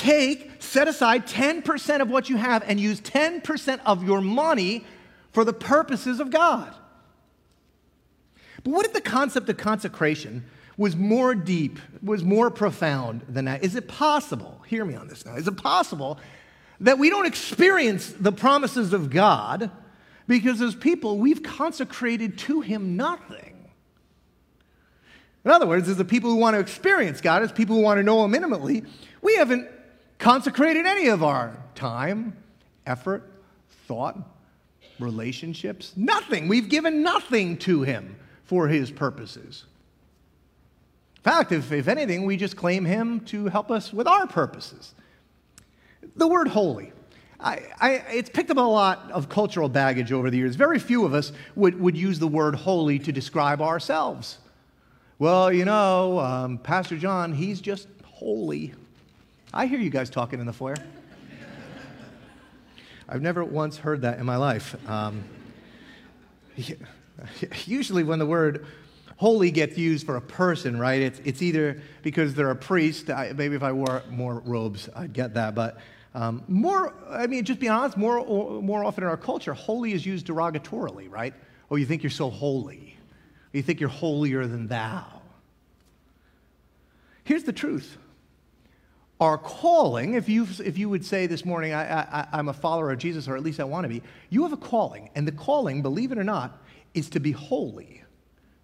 take, 0.00 0.50
set 0.60 0.88
aside 0.88 1.26
10% 1.26 2.00
of 2.00 2.08
what 2.08 2.30
you 2.30 2.36
have 2.36 2.64
and 2.66 2.80
use 2.80 3.00
10% 3.02 3.80
of 3.84 4.02
your 4.02 4.20
money 4.20 4.84
for 5.32 5.44
the 5.44 5.52
purposes 5.52 6.20
of 6.20 6.30
God. 6.30 6.74
But 8.64 8.70
what 8.72 8.86
if 8.86 8.92
the 8.92 9.00
concept 9.00 9.48
of 9.48 9.56
consecration 9.56 10.44
was 10.76 10.96
more 10.96 11.34
deep, 11.34 11.78
was 12.02 12.24
more 12.24 12.50
profound 12.50 13.22
than 13.28 13.44
that? 13.44 13.62
Is 13.62 13.76
it 13.76 13.88
possible, 13.88 14.62
hear 14.66 14.84
me 14.84 14.94
on 14.94 15.08
this 15.08 15.26
now, 15.26 15.36
is 15.36 15.46
it 15.46 15.56
possible 15.56 16.18
that 16.80 16.98
we 16.98 17.10
don't 17.10 17.26
experience 17.26 18.08
the 18.18 18.32
promises 18.32 18.94
of 18.94 19.10
God 19.10 19.70
because 20.26 20.62
as 20.62 20.74
people, 20.74 21.18
we've 21.18 21.42
consecrated 21.42 22.38
to 22.38 22.62
Him 22.62 22.96
nothing? 22.96 23.70
In 25.44 25.50
other 25.50 25.66
words, 25.66 25.88
as 25.88 25.96
the 25.96 26.04
people 26.04 26.30
who 26.30 26.36
want 26.36 26.54
to 26.54 26.60
experience 26.60 27.20
God, 27.20 27.42
as 27.42 27.52
people 27.52 27.76
who 27.76 27.82
want 27.82 27.98
to 27.98 28.02
know 28.02 28.24
Him 28.24 28.34
intimately, 28.34 28.84
we 29.22 29.36
haven't 29.36 29.68
consecrated 30.20 30.86
any 30.86 31.08
of 31.08 31.24
our 31.24 31.56
time, 31.74 32.36
effort, 32.86 33.28
thought, 33.88 34.16
relationships. 35.00 35.92
Nothing. 35.96 36.46
We've 36.46 36.68
given 36.68 37.02
nothing 37.02 37.56
to 37.58 37.82
Him 37.82 38.16
for 38.44 38.68
His 38.68 38.90
purposes. 38.90 39.64
In 41.16 41.22
fact, 41.22 41.52
if, 41.52 41.72
if 41.72 41.88
anything, 41.88 42.24
we 42.26 42.36
just 42.36 42.56
claim 42.56 42.84
Him 42.84 43.20
to 43.26 43.46
help 43.46 43.70
us 43.70 43.92
with 43.92 44.06
our 44.06 44.26
purposes. 44.26 44.94
The 46.16 46.28
word 46.28 46.48
holy. 46.48 46.92
I, 47.38 47.62
I, 47.80 47.90
it's 48.12 48.28
picked 48.28 48.50
up 48.50 48.58
a 48.58 48.60
lot 48.60 49.10
of 49.12 49.30
cultural 49.30 49.70
baggage 49.70 50.12
over 50.12 50.30
the 50.30 50.36
years. 50.36 50.56
Very 50.56 50.78
few 50.78 51.06
of 51.06 51.14
us 51.14 51.32
would, 51.56 51.80
would 51.80 51.96
use 51.96 52.18
the 52.18 52.28
word 52.28 52.54
holy 52.54 52.98
to 52.98 53.12
describe 53.12 53.62
ourselves. 53.62 54.38
Well, 55.18 55.50
you 55.50 55.64
know, 55.64 56.18
um, 56.18 56.58
Pastor 56.58 56.98
John, 56.98 57.32
he's 57.32 57.62
just 57.62 57.88
holy. 58.04 58.74
I 59.52 59.66
hear 59.66 59.80
you 59.80 59.90
guys 59.90 60.10
talking 60.10 60.38
in 60.38 60.46
the 60.46 60.52
foyer. 60.52 60.76
I've 63.08 63.22
never 63.22 63.42
once 63.42 63.76
heard 63.76 64.02
that 64.02 64.20
in 64.20 64.26
my 64.26 64.36
life. 64.36 64.76
Um, 64.88 65.24
usually, 67.66 68.04
when 68.04 68.20
the 68.20 68.26
word 68.26 68.64
holy 69.16 69.50
gets 69.50 69.76
used 69.76 70.06
for 70.06 70.14
a 70.14 70.20
person, 70.20 70.78
right, 70.78 71.02
it's, 71.02 71.20
it's 71.24 71.42
either 71.42 71.82
because 72.02 72.34
they're 72.34 72.52
a 72.52 72.56
priest. 72.56 73.10
I, 73.10 73.32
maybe 73.32 73.56
if 73.56 73.64
I 73.64 73.72
wore 73.72 74.04
more 74.08 74.40
robes, 74.44 74.88
I'd 74.94 75.12
get 75.12 75.34
that. 75.34 75.56
But 75.56 75.78
um, 76.14 76.44
more, 76.46 76.94
I 77.08 77.26
mean, 77.26 77.44
just 77.44 77.58
be 77.58 77.68
honest, 77.68 77.96
more, 77.96 78.62
more 78.62 78.84
often 78.84 79.02
in 79.02 79.10
our 79.10 79.16
culture, 79.16 79.52
holy 79.52 79.94
is 79.94 80.06
used 80.06 80.28
derogatorily, 80.28 81.10
right? 81.10 81.34
Oh, 81.72 81.76
you 81.76 81.86
think 81.86 82.04
you're 82.04 82.10
so 82.10 82.30
holy. 82.30 82.96
You 83.52 83.62
think 83.62 83.80
you're 83.80 83.88
holier 83.88 84.46
than 84.46 84.68
thou. 84.68 85.22
Here's 87.24 87.42
the 87.42 87.52
truth 87.52 87.98
our 89.20 89.36
calling, 89.36 90.14
if 90.14 90.28
you, 90.28 90.46
if 90.64 90.78
you 90.78 90.88
would 90.88 91.04
say 91.04 91.26
this 91.26 91.44
morning, 91.44 91.74
I, 91.74 92.00
I, 92.00 92.28
I'm 92.32 92.48
a 92.48 92.54
follower 92.54 92.90
of 92.90 92.98
Jesus, 92.98 93.28
or 93.28 93.36
at 93.36 93.42
least 93.42 93.60
I 93.60 93.64
want 93.64 93.84
to 93.84 93.88
be, 93.88 94.02
you 94.30 94.42
have 94.44 94.52
a 94.52 94.56
calling. 94.56 95.10
And 95.14 95.28
the 95.28 95.32
calling, 95.32 95.82
believe 95.82 96.10
it 96.10 96.18
or 96.18 96.24
not, 96.24 96.62
is 96.94 97.10
to 97.10 97.20
be 97.20 97.32
holy, 97.32 98.02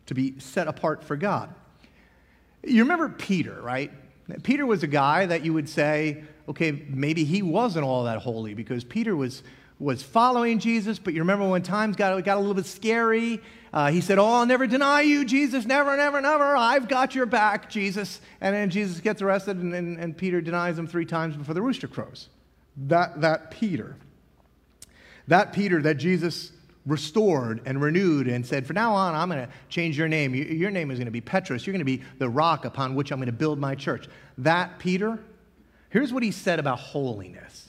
to 0.07 0.15
be 0.15 0.39
set 0.41 0.67
apart 0.67 1.05
for 1.05 1.15
God. 1.15 1.55
You 2.65 2.83
remember 2.83 3.11
Peter, 3.11 3.61
right? 3.61 3.93
Peter 4.43 4.65
was 4.65 4.83
a 4.83 4.87
guy 4.89 5.27
that 5.27 5.45
you 5.45 5.53
would 5.53 5.69
say, 5.69 6.25
okay, 6.49 6.85
maybe 6.89 7.25
he 7.25 7.43
wasn't 7.43 7.85
all 7.85 8.05
that 8.05 8.19
holy 8.19 8.55
because 8.55 8.83
Peter 8.83 9.15
was, 9.15 9.43
was 9.79 10.03
following 10.03 10.59
Jesus, 10.59 10.99
but 10.99 11.13
you 11.13 11.21
remember 11.21 11.49
when 11.49 11.63
times 11.63 11.97
got, 11.97 12.23
got 12.25 12.37
a 12.37 12.41
little 12.41 12.55
bit 12.55 12.67
scary 12.67 13.43
uh, 13.77 13.91
he 13.91 14.01
said, 14.01 14.19
Oh, 14.19 14.25
I'll 14.25 14.47
never 14.47 14.67
deny 14.67 15.03
you, 15.03 15.23
Jesus. 15.27 15.67
Never, 15.67 15.99
never, 15.99 16.23
never. 16.23 16.57
I've 16.57 16.89
got 16.89 17.15
your 17.15 17.27
back, 17.27 17.69
Jesus. 17.69 18.23
And 18.41 18.55
then 18.55 18.71
Jesus 18.71 19.01
gets 19.01 19.21
arrested, 19.21 19.59
and, 19.59 19.75
and, 19.75 19.99
and 19.99 20.17
Peter 20.17 20.41
denies 20.41 20.79
him 20.79 20.87
three 20.87 21.05
times 21.05 21.37
before 21.37 21.53
the 21.53 21.61
rooster 21.61 21.87
crows. 21.87 22.31
That, 22.79 23.21
that 23.21 23.51
Peter. 23.51 23.97
That 25.29 25.53
Peter 25.53 25.83
that 25.83 25.97
Jesus 25.99 26.53
restored 26.87 27.61
and 27.67 27.79
renewed 27.79 28.29
and 28.29 28.47
said, 28.47 28.67
From 28.67 28.77
now 28.77 28.95
on, 28.95 29.15
I'm 29.15 29.29
going 29.29 29.47
to 29.47 29.53
change 29.69 29.99
your 29.99 30.09
name. 30.09 30.35
Your 30.35 30.71
name 30.71 30.91
is 30.91 30.99
going 30.99 31.05
to 31.05 31.13
be 31.13 31.21
Petros. 31.21 31.67
You're 31.67 31.73
going 31.73 31.81
to 31.81 31.85
be 31.85 32.03
the 32.19 32.31
rock 32.31 32.65
upon 32.65 32.95
which 32.95 33.13
I'm 33.13 33.19
going 33.19 33.27
to 33.27 33.33
build 33.33 33.59
my 33.59 33.75
church. 33.75 34.09
That 34.39 34.79
Peter, 34.79 35.19
here's 35.91 36.15
what 36.15 36.23
he 36.23 36.31
said 36.31 36.59
about 36.59 36.79
holiness. 36.79 37.66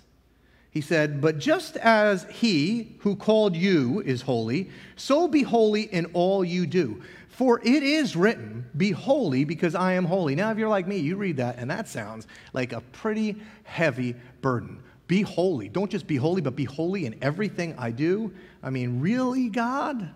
He 0.71 0.82
said, 0.82 1.21
But 1.21 1.39
just 1.39 1.77
as 1.77 2.25
he 2.30 2.95
who 2.99 3.15
called 3.15 3.56
you 3.56 4.01
is 4.01 4.21
holy, 4.21 4.69
so 4.95 5.27
be 5.27 5.43
holy 5.43 5.84
in 5.84 6.06
all 6.13 6.43
you 6.43 6.65
do. 6.65 7.01
For 7.30 7.60
it 7.60 7.84
is 7.84 8.15
written, 8.15 8.65
Be 8.75 8.91
holy 8.91 9.43
because 9.43 9.75
I 9.75 9.93
am 9.93 10.06
holy. 10.06 10.36
Now, 10.36 10.51
if 10.51 10.58
you're 10.58 10.69
like 10.69 10.88
me, 10.88 10.97
you 10.97 11.15
read 11.15 11.38
that, 11.38 11.58
and 11.58 11.69
that 11.69 11.88
sounds 11.88 12.27
like 12.53 12.73
a 12.73 12.82
pretty 12.82 13.36
heavy 13.63 14.15
burden. 14.41 14.82
Be 15.08 15.21
holy. 15.21 15.69
Don't 15.69 15.89
just 15.89 16.08
be 16.08 16.17
holy, 16.17 16.41
but 16.41 16.56
be 16.56 16.65
holy 16.65 17.06
in 17.06 17.15
everything 17.21 17.75
I 17.77 17.91
do. 17.91 18.34
I 18.62 18.69
mean, 18.69 18.99
really, 18.99 19.49
God? 19.49 20.10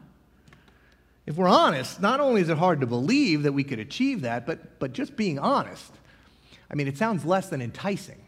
If 1.25 1.37
we're 1.37 1.47
honest, 1.47 2.01
not 2.01 2.19
only 2.19 2.41
is 2.41 2.49
it 2.49 2.57
hard 2.57 2.81
to 2.81 2.87
believe 2.87 3.43
that 3.43 3.53
we 3.53 3.63
could 3.63 3.79
achieve 3.79 4.21
that, 4.21 4.45
but, 4.45 4.79
but 4.79 4.91
just 4.91 5.15
being 5.15 5.39
honest, 5.39 5.91
I 6.69 6.75
mean, 6.75 6.87
it 6.87 6.97
sounds 6.97 7.23
less 7.23 7.49
than 7.49 7.61
enticing. 7.61 8.20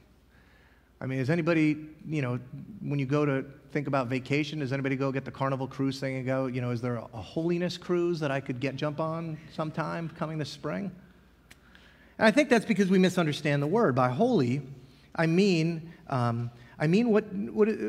I 1.04 1.06
mean, 1.06 1.20
is 1.20 1.30
anybody, 1.30 1.76
you 2.08 2.22
know, 2.22 2.39
when 2.80 2.98
you 2.98 3.06
go 3.06 3.26
to 3.26 3.44
think 3.74 3.88
about 3.88 4.08
vacation, 4.08 4.60
does 4.60 4.72
anybody 4.72 4.96
go 4.96 5.12
get 5.12 5.26
the 5.26 5.32
Carnival 5.32 5.68
cruise 5.68 6.00
thing 6.00 6.16
and 6.16 6.26
go, 6.26 6.46
you 6.46 6.62
know, 6.62 6.72
is 6.72 6.80
there 6.80 6.96
a, 6.96 7.18
holiness 7.18 7.78
cruise 7.78 8.22
that 8.22 8.32
I 8.32 8.39
could 8.39 8.62
get 8.62 8.78
jump 8.78 9.02
on 9.02 9.38
sometime 9.54 10.10
coming 10.18 10.38
this 10.38 10.50
spring? 10.50 10.89
And 12.18 12.26
I 12.26 12.32
think 12.32 12.48
that's 12.48 12.63
because 12.63 12.89
we 12.89 13.00
misunderstand 13.00 13.62
the 13.62 13.68
word. 13.68 13.96
By 13.96 14.12
holy, 14.12 14.62
I 15.13 15.26
mean, 15.26 15.92
um, 16.08 16.50
I 16.80 16.88
mean 16.88 17.10
what, 17.10 17.26
what 17.34 17.68
it, 17.68 17.82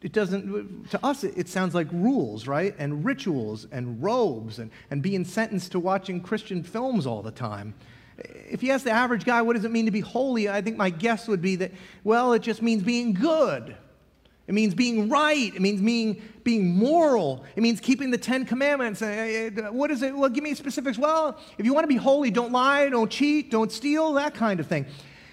it 0.00 0.12
doesn't, 0.12 0.90
to 0.90 1.04
us, 1.04 1.24
it, 1.24 1.34
it 1.36 1.48
sounds 1.48 1.74
like 1.74 1.88
rules, 1.90 2.46
right? 2.46 2.76
And 2.78 3.04
rituals 3.04 3.66
and 3.72 4.00
robes 4.00 4.60
and, 4.60 4.70
and 4.92 5.02
being 5.02 5.24
sentenced 5.24 5.72
to 5.72 5.80
watching 5.80 6.20
Christian 6.20 6.62
films 6.62 7.08
all 7.08 7.22
the 7.22 7.32
time. 7.32 7.74
If 8.18 8.62
you 8.62 8.72
ask 8.72 8.84
the 8.84 8.92
average 8.92 9.24
guy, 9.24 9.42
what 9.42 9.56
does 9.56 9.64
it 9.64 9.70
mean 9.70 9.86
to 9.86 9.90
be 9.90 10.00
holy? 10.00 10.48
I 10.48 10.60
think 10.60 10.76
my 10.76 10.90
guess 10.90 11.26
would 11.26 11.42
be 11.42 11.56
that, 11.56 11.72
well, 12.04 12.32
it 12.32 12.42
just 12.42 12.62
means 12.62 12.82
being 12.82 13.12
good. 13.12 13.76
It 14.46 14.52
means 14.52 14.74
being 14.74 15.08
right. 15.08 15.54
It 15.54 15.60
means 15.60 15.80
being, 15.80 16.22
being 16.44 16.76
moral. 16.76 17.44
It 17.56 17.62
means 17.62 17.80
keeping 17.80 18.10
the 18.10 18.18
Ten 18.18 18.44
Commandments. 18.44 19.00
Uh, 19.00 19.50
uh, 19.56 19.72
what 19.72 19.90
is 19.90 20.02
it? 20.02 20.14
Well, 20.14 20.28
give 20.28 20.44
me 20.44 20.54
specifics. 20.54 20.98
Well, 20.98 21.38
if 21.56 21.64
you 21.64 21.72
want 21.72 21.84
to 21.84 21.88
be 21.88 21.96
holy, 21.96 22.30
don't 22.30 22.52
lie, 22.52 22.88
don't 22.90 23.10
cheat, 23.10 23.50
don't 23.50 23.72
steal, 23.72 24.12
that 24.14 24.34
kind 24.34 24.60
of 24.60 24.66
thing. 24.66 24.86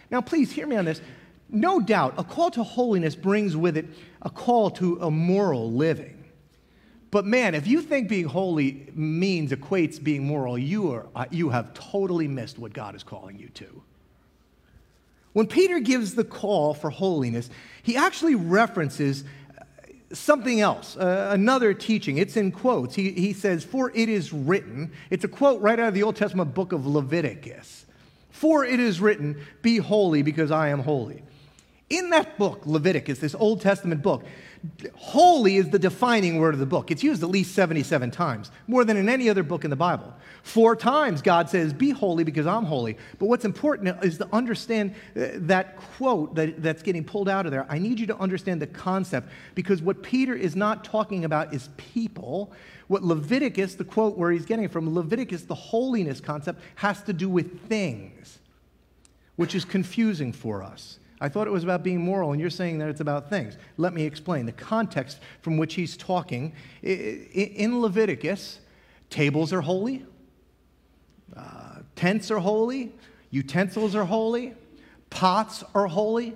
Now, 0.09 0.21
please 0.21 0.51
hear 0.51 0.65
me 0.65 0.77
on 0.77 0.85
this. 0.85 1.01
No 1.49 1.81
doubt, 1.81 2.13
a 2.17 2.23
call 2.23 2.49
to 2.51 2.63
holiness 2.63 3.15
brings 3.15 3.57
with 3.57 3.75
it 3.75 3.85
a 4.21 4.29
call 4.29 4.69
to 4.71 4.99
a 5.01 5.11
moral 5.11 5.71
living. 5.71 6.20
But 7.11 7.25
man, 7.25 7.55
if 7.55 7.67
you 7.67 7.81
think 7.81 8.07
being 8.07 8.25
holy 8.25 8.87
means 8.95 9.51
equates 9.51 10.01
being 10.01 10.25
moral, 10.25 10.57
you, 10.57 10.91
are, 10.93 11.07
uh, 11.13 11.25
you 11.29 11.49
have 11.49 11.73
totally 11.73 12.27
missed 12.27 12.57
what 12.57 12.71
God 12.71 12.95
is 12.95 13.03
calling 13.03 13.37
you 13.37 13.49
to. 13.49 13.83
When 15.33 15.47
Peter 15.47 15.79
gives 15.79 16.15
the 16.15 16.23
call 16.23 16.73
for 16.73 16.89
holiness, 16.89 17.49
he 17.83 17.97
actually 17.97 18.35
references 18.35 19.25
uh, 19.57 19.63
something 20.13 20.61
else, 20.61 20.95
uh, 20.95 21.29
another 21.31 21.73
teaching. 21.73 22.17
It's 22.17 22.37
in 22.37 22.51
quotes. 22.51 22.95
He, 22.95 23.11
he 23.11 23.33
says, 23.33 23.65
For 23.65 23.91
it 23.93 24.07
is 24.07 24.31
written, 24.31 24.91
it's 25.09 25.25
a 25.25 25.29
quote 25.29 25.61
right 25.61 25.79
out 25.79 25.89
of 25.89 25.93
the 25.93 26.03
Old 26.03 26.15
Testament 26.15 26.53
book 26.53 26.71
of 26.71 26.87
Leviticus. 26.87 27.85
For 28.29 28.63
it 28.63 28.79
is 28.79 29.01
written, 29.01 29.45
Be 29.61 29.77
holy 29.77 30.21
because 30.21 30.49
I 30.49 30.69
am 30.69 30.79
holy. 30.79 31.23
In 31.89 32.09
that 32.11 32.37
book, 32.37 32.61
Leviticus, 32.65 33.19
this 33.19 33.35
Old 33.35 33.59
Testament 33.59 34.01
book, 34.01 34.23
Holy 34.93 35.57
is 35.57 35.69
the 35.69 35.79
defining 35.79 36.37
word 36.37 36.53
of 36.53 36.59
the 36.59 36.67
book. 36.67 36.91
It's 36.91 37.01
used 37.01 37.23
at 37.23 37.29
least 37.29 37.55
77 37.55 38.11
times, 38.11 38.51
more 38.67 38.85
than 38.85 38.95
in 38.95 39.09
any 39.09 39.27
other 39.27 39.41
book 39.41 39.63
in 39.63 39.71
the 39.71 39.75
Bible. 39.75 40.13
Four 40.43 40.75
times 40.75 41.23
God 41.23 41.49
says, 41.49 41.73
Be 41.73 41.89
holy 41.89 42.23
because 42.23 42.45
I'm 42.45 42.65
holy. 42.65 42.97
But 43.17 43.25
what's 43.25 43.43
important 43.43 44.03
is 44.03 44.19
to 44.19 44.27
understand 44.31 44.93
uh, 45.15 45.29
that 45.33 45.77
quote 45.77 46.35
that, 46.35 46.61
that's 46.61 46.83
getting 46.83 47.03
pulled 47.03 47.27
out 47.27 47.47
of 47.47 47.51
there. 47.51 47.65
I 47.69 47.79
need 47.79 47.99
you 47.99 48.05
to 48.07 48.17
understand 48.17 48.61
the 48.61 48.67
concept 48.67 49.29
because 49.55 49.81
what 49.81 50.03
Peter 50.03 50.35
is 50.35 50.55
not 50.55 50.83
talking 50.83 51.25
about 51.25 51.53
is 51.55 51.69
people. 51.77 52.51
What 52.87 53.03
Leviticus, 53.03 53.75
the 53.75 53.83
quote 53.83 54.15
where 54.15 54.31
he's 54.31 54.45
getting 54.45 54.69
from, 54.69 54.93
Leviticus, 54.93 55.43
the 55.43 55.55
holiness 55.55 56.21
concept, 56.21 56.61
has 56.75 57.01
to 57.03 57.13
do 57.13 57.29
with 57.29 57.67
things, 57.67 58.37
which 59.37 59.55
is 59.55 59.65
confusing 59.65 60.33
for 60.33 60.61
us. 60.61 60.99
I 61.21 61.29
thought 61.29 61.45
it 61.45 61.51
was 61.51 61.63
about 61.63 61.83
being 61.83 62.01
moral, 62.01 62.31
and 62.31 62.41
you're 62.41 62.49
saying 62.49 62.79
that 62.79 62.89
it's 62.89 62.99
about 62.99 63.29
things. 63.29 63.55
Let 63.77 63.93
me 63.93 64.03
explain. 64.03 64.47
The 64.47 64.51
context 64.51 65.19
from 65.41 65.55
which 65.55 65.75
he's 65.75 65.95
talking 65.95 66.53
in 66.81 67.79
Leviticus, 67.79 68.59
tables 69.11 69.53
are 69.53 69.61
holy, 69.61 70.03
uh, 71.37 71.81
tents 71.95 72.31
are 72.31 72.39
holy, 72.39 72.91
utensils 73.29 73.93
are 73.95 74.03
holy, 74.03 74.55
pots 75.11 75.63
are 75.75 75.85
holy. 75.85 76.35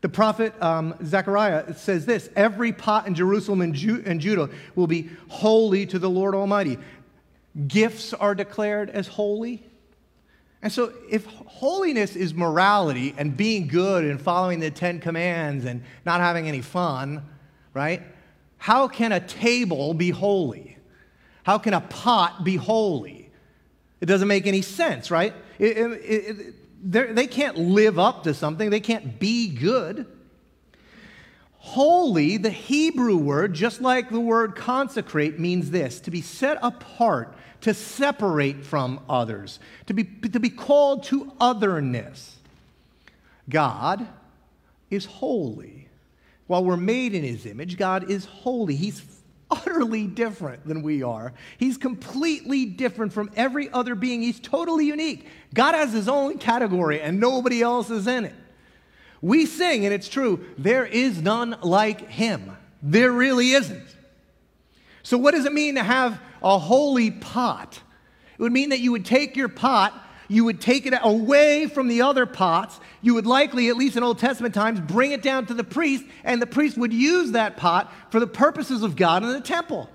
The 0.00 0.08
prophet 0.08 0.54
um, 0.62 0.94
Zechariah 1.04 1.74
says 1.74 2.06
this 2.06 2.30
every 2.34 2.72
pot 2.72 3.06
in 3.06 3.14
Jerusalem 3.14 3.60
and, 3.60 3.74
Ju- 3.74 4.02
and 4.06 4.20
Judah 4.20 4.48
will 4.74 4.86
be 4.86 5.10
holy 5.28 5.84
to 5.86 5.98
the 5.98 6.10
Lord 6.10 6.34
Almighty. 6.34 6.78
Gifts 7.68 8.14
are 8.14 8.34
declared 8.34 8.88
as 8.88 9.06
holy. 9.06 9.64
And 10.64 10.72
so, 10.72 10.94
if 11.10 11.26
holiness 11.26 12.16
is 12.16 12.32
morality 12.32 13.14
and 13.18 13.36
being 13.36 13.68
good 13.68 14.02
and 14.02 14.18
following 14.18 14.60
the 14.60 14.70
Ten 14.70 14.98
Commands 14.98 15.66
and 15.66 15.82
not 16.06 16.22
having 16.22 16.48
any 16.48 16.62
fun, 16.62 17.22
right? 17.74 18.02
How 18.56 18.88
can 18.88 19.12
a 19.12 19.20
table 19.20 19.92
be 19.92 20.08
holy? 20.08 20.78
How 21.42 21.58
can 21.58 21.74
a 21.74 21.82
pot 21.82 22.44
be 22.44 22.56
holy? 22.56 23.30
It 24.00 24.06
doesn't 24.06 24.26
make 24.26 24.46
any 24.46 24.62
sense, 24.62 25.10
right? 25.10 25.34
It, 25.58 25.76
it, 25.76 26.54
it, 26.90 27.14
they 27.14 27.26
can't 27.26 27.58
live 27.58 27.98
up 27.98 28.22
to 28.22 28.32
something, 28.32 28.70
they 28.70 28.80
can't 28.80 29.20
be 29.20 29.48
good. 29.48 30.06
Holy, 31.58 32.38
the 32.38 32.48
Hebrew 32.48 33.18
word, 33.18 33.52
just 33.52 33.82
like 33.82 34.08
the 34.08 34.20
word 34.20 34.56
consecrate, 34.56 35.38
means 35.38 35.70
this 35.70 36.00
to 36.00 36.10
be 36.10 36.22
set 36.22 36.56
apart 36.62 37.36
to 37.64 37.72
separate 37.72 38.62
from 38.62 39.00
others, 39.08 39.58
to 39.86 39.94
be, 39.94 40.04
to 40.04 40.38
be 40.38 40.50
called 40.50 41.02
to 41.04 41.32
otherness. 41.40 42.36
God 43.48 44.06
is 44.90 45.06
holy. 45.06 45.88
While 46.46 46.62
we're 46.62 46.76
made 46.76 47.14
in 47.14 47.24
his 47.24 47.46
image, 47.46 47.78
God 47.78 48.10
is 48.10 48.26
holy. 48.26 48.76
He's 48.76 49.02
utterly 49.50 50.06
different 50.06 50.66
than 50.66 50.82
we 50.82 51.02
are. 51.02 51.32
He's 51.56 51.78
completely 51.78 52.66
different 52.66 53.14
from 53.14 53.30
every 53.34 53.70
other 53.72 53.94
being. 53.94 54.20
He's 54.20 54.40
totally 54.40 54.84
unique. 54.84 55.26
God 55.54 55.74
has 55.74 55.90
his 55.90 56.06
own 56.06 56.36
category 56.36 57.00
and 57.00 57.18
nobody 57.18 57.62
else 57.62 57.88
is 57.88 58.06
in 58.06 58.26
it. 58.26 58.34
We 59.22 59.46
sing, 59.46 59.86
and 59.86 59.94
it's 59.94 60.10
true, 60.10 60.44
there 60.58 60.84
is 60.84 61.22
none 61.22 61.56
like 61.62 62.10
him. 62.10 62.58
There 62.82 63.10
really 63.10 63.52
isn't. 63.52 63.88
So, 65.02 65.16
what 65.16 65.32
does 65.32 65.46
it 65.46 65.52
mean 65.54 65.76
to 65.76 65.82
have 65.82 66.20
a 66.44 66.58
holy 66.58 67.10
pot. 67.10 67.80
It 68.38 68.42
would 68.42 68.52
mean 68.52 68.68
that 68.68 68.80
you 68.80 68.92
would 68.92 69.04
take 69.04 69.36
your 69.36 69.48
pot, 69.48 70.00
you 70.28 70.44
would 70.44 70.60
take 70.60 70.86
it 70.86 70.94
away 71.02 71.66
from 71.66 71.88
the 71.88 72.02
other 72.02 72.26
pots. 72.26 72.80
You 73.02 73.14
would 73.14 73.26
likely, 73.26 73.68
at 73.68 73.76
least 73.76 73.96
in 73.96 74.02
Old 74.02 74.18
Testament 74.18 74.54
times, 74.54 74.80
bring 74.80 75.12
it 75.12 75.22
down 75.22 75.46
to 75.46 75.54
the 75.54 75.64
priest, 75.64 76.04
and 76.22 76.40
the 76.40 76.46
priest 76.46 76.78
would 76.78 76.92
use 76.92 77.32
that 77.32 77.56
pot 77.56 77.92
for 78.10 78.20
the 78.20 78.26
purposes 78.26 78.82
of 78.82 78.96
God 78.96 79.22
in 79.22 79.30
the 79.30 79.40
temple. 79.40 79.90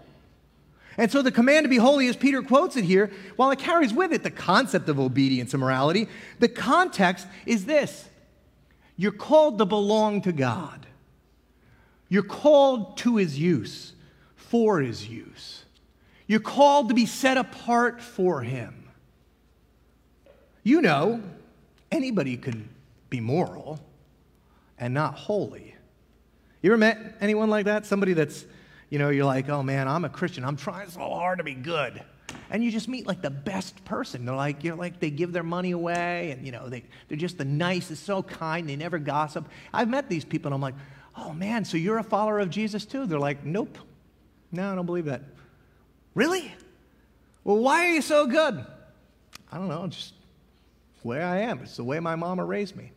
And 0.97 1.11
so 1.11 1.21
the 1.21 1.31
command 1.31 1.63
to 1.63 1.69
be 1.69 1.77
holy, 1.77 2.07
as 2.07 2.15
Peter 2.15 2.41
quotes 2.41 2.75
it 2.75 2.83
here, 2.83 3.09
while 3.37 3.51
it 3.51 3.59
carries 3.59 3.93
with 3.93 4.11
it 4.11 4.21
the 4.21 4.31
concept 4.31 4.89
of 4.89 4.99
obedience 4.99 5.53
and 5.53 5.61
morality, 5.61 6.09
the 6.39 6.49
context 6.49 7.25
is 7.45 7.65
this 7.65 8.07
you're 8.97 9.11
called 9.13 9.59
to 9.59 9.65
belong 9.65 10.21
to 10.23 10.31
God, 10.31 10.85
you're 12.09 12.21
called 12.21 12.97
to 12.97 13.15
his 13.15 13.39
use, 13.39 13.93
for 14.35 14.81
his 14.81 15.07
use. 15.07 15.63
You're 16.29 16.39
called 16.39 16.89
to 16.89 16.93
be 16.93 17.07
set 17.07 17.37
apart 17.37 18.03
for 18.03 18.41
Him. 18.41 18.87
You 20.61 20.79
know, 20.79 21.23
anybody 21.91 22.37
can 22.37 22.69
be 23.09 23.19
moral 23.19 23.79
and 24.77 24.93
not 24.93 25.15
holy. 25.15 25.75
You 26.61 26.69
ever 26.69 26.77
met 26.77 27.15
anyone 27.19 27.49
like 27.49 27.65
that? 27.65 27.87
Somebody 27.87 28.13
that's, 28.13 28.45
you 28.91 28.99
know, 28.99 29.09
you're 29.09 29.25
like, 29.25 29.49
oh 29.49 29.63
man, 29.63 29.87
I'm 29.87 30.05
a 30.05 30.09
Christian. 30.09 30.45
I'm 30.45 30.55
trying 30.55 30.91
so 30.91 30.99
hard 30.99 31.39
to 31.39 31.43
be 31.43 31.55
good. 31.55 31.99
And 32.51 32.63
you 32.63 32.69
just 32.69 32.87
meet 32.87 33.07
like 33.07 33.23
the 33.23 33.31
best 33.31 33.83
person. 33.83 34.25
They're 34.25 34.35
like, 34.35 34.63
you're 34.63 34.75
like, 34.75 34.99
they 34.99 35.09
give 35.09 35.33
their 35.33 35.41
money 35.41 35.71
away 35.71 36.29
and, 36.29 36.45
you 36.45 36.51
know, 36.51 36.69
they, 36.69 36.83
they're 37.07 37.17
just 37.17 37.39
the 37.39 37.45
nicest, 37.45 38.05
so 38.05 38.21
kind. 38.21 38.69
They 38.69 38.75
never 38.75 38.99
gossip. 38.99 39.49
I've 39.73 39.89
met 39.89 40.09
these 40.09 40.25
people 40.25 40.49
and 40.49 40.53
I'm 40.53 40.61
like, 40.61 40.75
oh 41.17 41.33
man, 41.33 41.65
so 41.65 41.75
you're 41.75 41.97
a 41.97 42.03
follower 42.03 42.37
of 42.37 42.51
Jesus 42.51 42.85
too? 42.85 43.07
They're 43.07 43.17
like, 43.17 43.43
nope. 43.43 43.79
No, 44.51 44.71
I 44.71 44.75
don't 44.75 44.85
believe 44.85 45.05
that. 45.05 45.23
Really? 46.15 46.53
Well, 47.43 47.57
why 47.57 47.85
are 47.87 47.93
you 47.93 48.01
so 48.01 48.27
good? 48.27 48.65
I 49.51 49.57
don't 49.57 49.69
know, 49.69 49.87
just 49.87 50.13
where 51.03 51.25
I 51.25 51.39
am. 51.39 51.59
It's 51.63 51.77
the 51.77 51.83
way 51.83 51.99
my 51.99 52.15
mama 52.15 52.43
raised 52.45 52.75
me. 52.75 52.91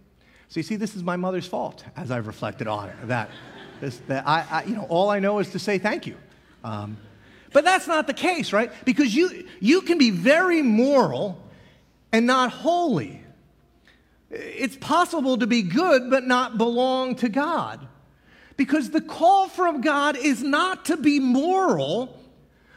So 0.48 0.61
you 0.61 0.64
see, 0.64 0.77
this 0.77 0.94
is 0.94 1.03
my 1.03 1.16
mother's 1.16 1.46
fault 1.46 1.85
as 1.96 2.11
I've 2.11 2.27
reflected 2.27 2.66
on 2.66 2.88
it. 2.90 3.09
That, 3.09 3.31
this, 3.81 3.98
that 4.09 4.27
I, 4.27 4.44
I 4.51 4.64
you 4.64 4.75
know, 4.75 4.87
all 4.88 5.09
I 5.09 5.18
know 5.18 5.38
is 5.38 5.51
to 5.51 5.59
say 5.59 5.79
thank 5.79 6.07
you. 6.07 6.16
Um, 6.62 6.98
but 7.53 7.64
that's 7.64 7.87
not 7.87 8.07
the 8.07 8.14
case, 8.14 8.53
right? 8.53 8.70
Because 8.85 9.14
you, 9.14 9.46
you 9.61 9.83
can 9.83 9.98
be 9.98 10.11
very 10.11 10.62
moral 10.62 11.42
and 12.12 12.27
not 12.27 12.51
holy. 12.51 13.22
It's 14.31 14.77
possible 14.77 15.38
to 15.38 15.46
be 15.46 15.62
good 15.62 16.11
but 16.11 16.25
not 16.25 16.59
belong 16.59 17.16
to 17.16 17.29
God. 17.29 17.87
Because 18.57 18.90
the 18.90 19.01
call 19.01 19.48
from 19.48 19.81
God 19.81 20.16
is 20.16 20.42
not 20.42 20.87
to 20.87 20.96
be 20.96 21.18
moral, 21.20 22.18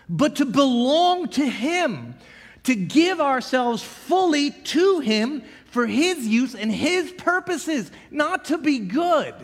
but 0.10 0.38
to 0.38 0.46
belong 0.46 1.30
to 1.30 1.46
Him, 1.46 2.16
to 2.64 2.76
give 2.76 3.20
ourselves 3.20 3.84
fully 3.84 4.52
to 4.52 5.00
Him 5.00 5.44
for 5.66 5.86
His 5.86 6.26
use 6.26 6.56
and 6.56 6.72
His 6.72 7.12
purposes, 7.12 7.92
not 8.12 8.46
to 8.46 8.58
be 8.58 8.80
good. 8.80 9.36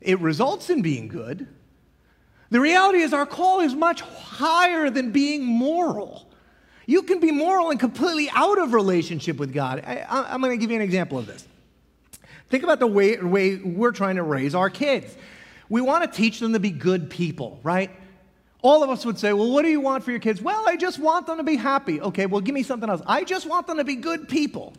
It 0.00 0.20
results 0.20 0.70
in 0.70 0.82
being 0.82 1.08
good. 1.08 1.48
The 2.50 2.60
reality 2.60 3.00
is, 3.00 3.12
our 3.12 3.26
call 3.26 3.60
is 3.60 3.74
much 3.74 4.00
higher 4.00 4.88
than 4.88 5.10
being 5.10 5.44
moral. 5.44 6.26
You 6.86 7.02
can 7.02 7.20
be 7.20 7.30
moral 7.30 7.70
and 7.70 7.78
completely 7.78 8.30
out 8.32 8.58
of 8.58 8.72
relationship 8.72 9.36
with 9.36 9.52
God. 9.52 9.84
I, 9.86 10.34
am 10.34 10.40
going 10.40 10.52
to 10.52 10.56
give 10.56 10.70
you 10.70 10.76
an 10.76 10.82
example 10.82 11.18
of 11.18 11.26
this. 11.26 11.46
Think 12.48 12.64
about 12.64 12.78
the 12.78 12.86
way, 12.86 13.18
way 13.18 13.56
we're 13.56 13.92
trying 13.92 14.16
to 14.16 14.22
raise 14.22 14.54
our 14.54 14.70
kids. 14.70 15.14
We 15.68 15.82
want 15.82 16.10
to 16.10 16.16
teach 16.16 16.40
them 16.40 16.54
to 16.54 16.60
be 16.60 16.70
good 16.70 17.10
people, 17.10 17.60
right? 17.62 17.90
All 18.60 18.82
of 18.82 18.90
us 18.90 19.06
would 19.06 19.18
say, 19.18 19.32
Well, 19.32 19.50
what 19.50 19.62
do 19.62 19.68
you 19.68 19.80
want 19.80 20.04
for 20.04 20.10
your 20.10 20.20
kids? 20.20 20.42
Well, 20.42 20.68
I 20.68 20.76
just 20.76 20.98
want 20.98 21.26
them 21.26 21.36
to 21.36 21.44
be 21.44 21.56
happy. 21.56 22.00
Okay, 22.00 22.26
well, 22.26 22.40
give 22.40 22.54
me 22.54 22.62
something 22.62 22.88
else. 22.88 23.02
I 23.06 23.24
just 23.24 23.46
want 23.46 23.66
them 23.66 23.78
to 23.78 23.84
be 23.84 23.96
good 23.96 24.28
people. 24.28 24.72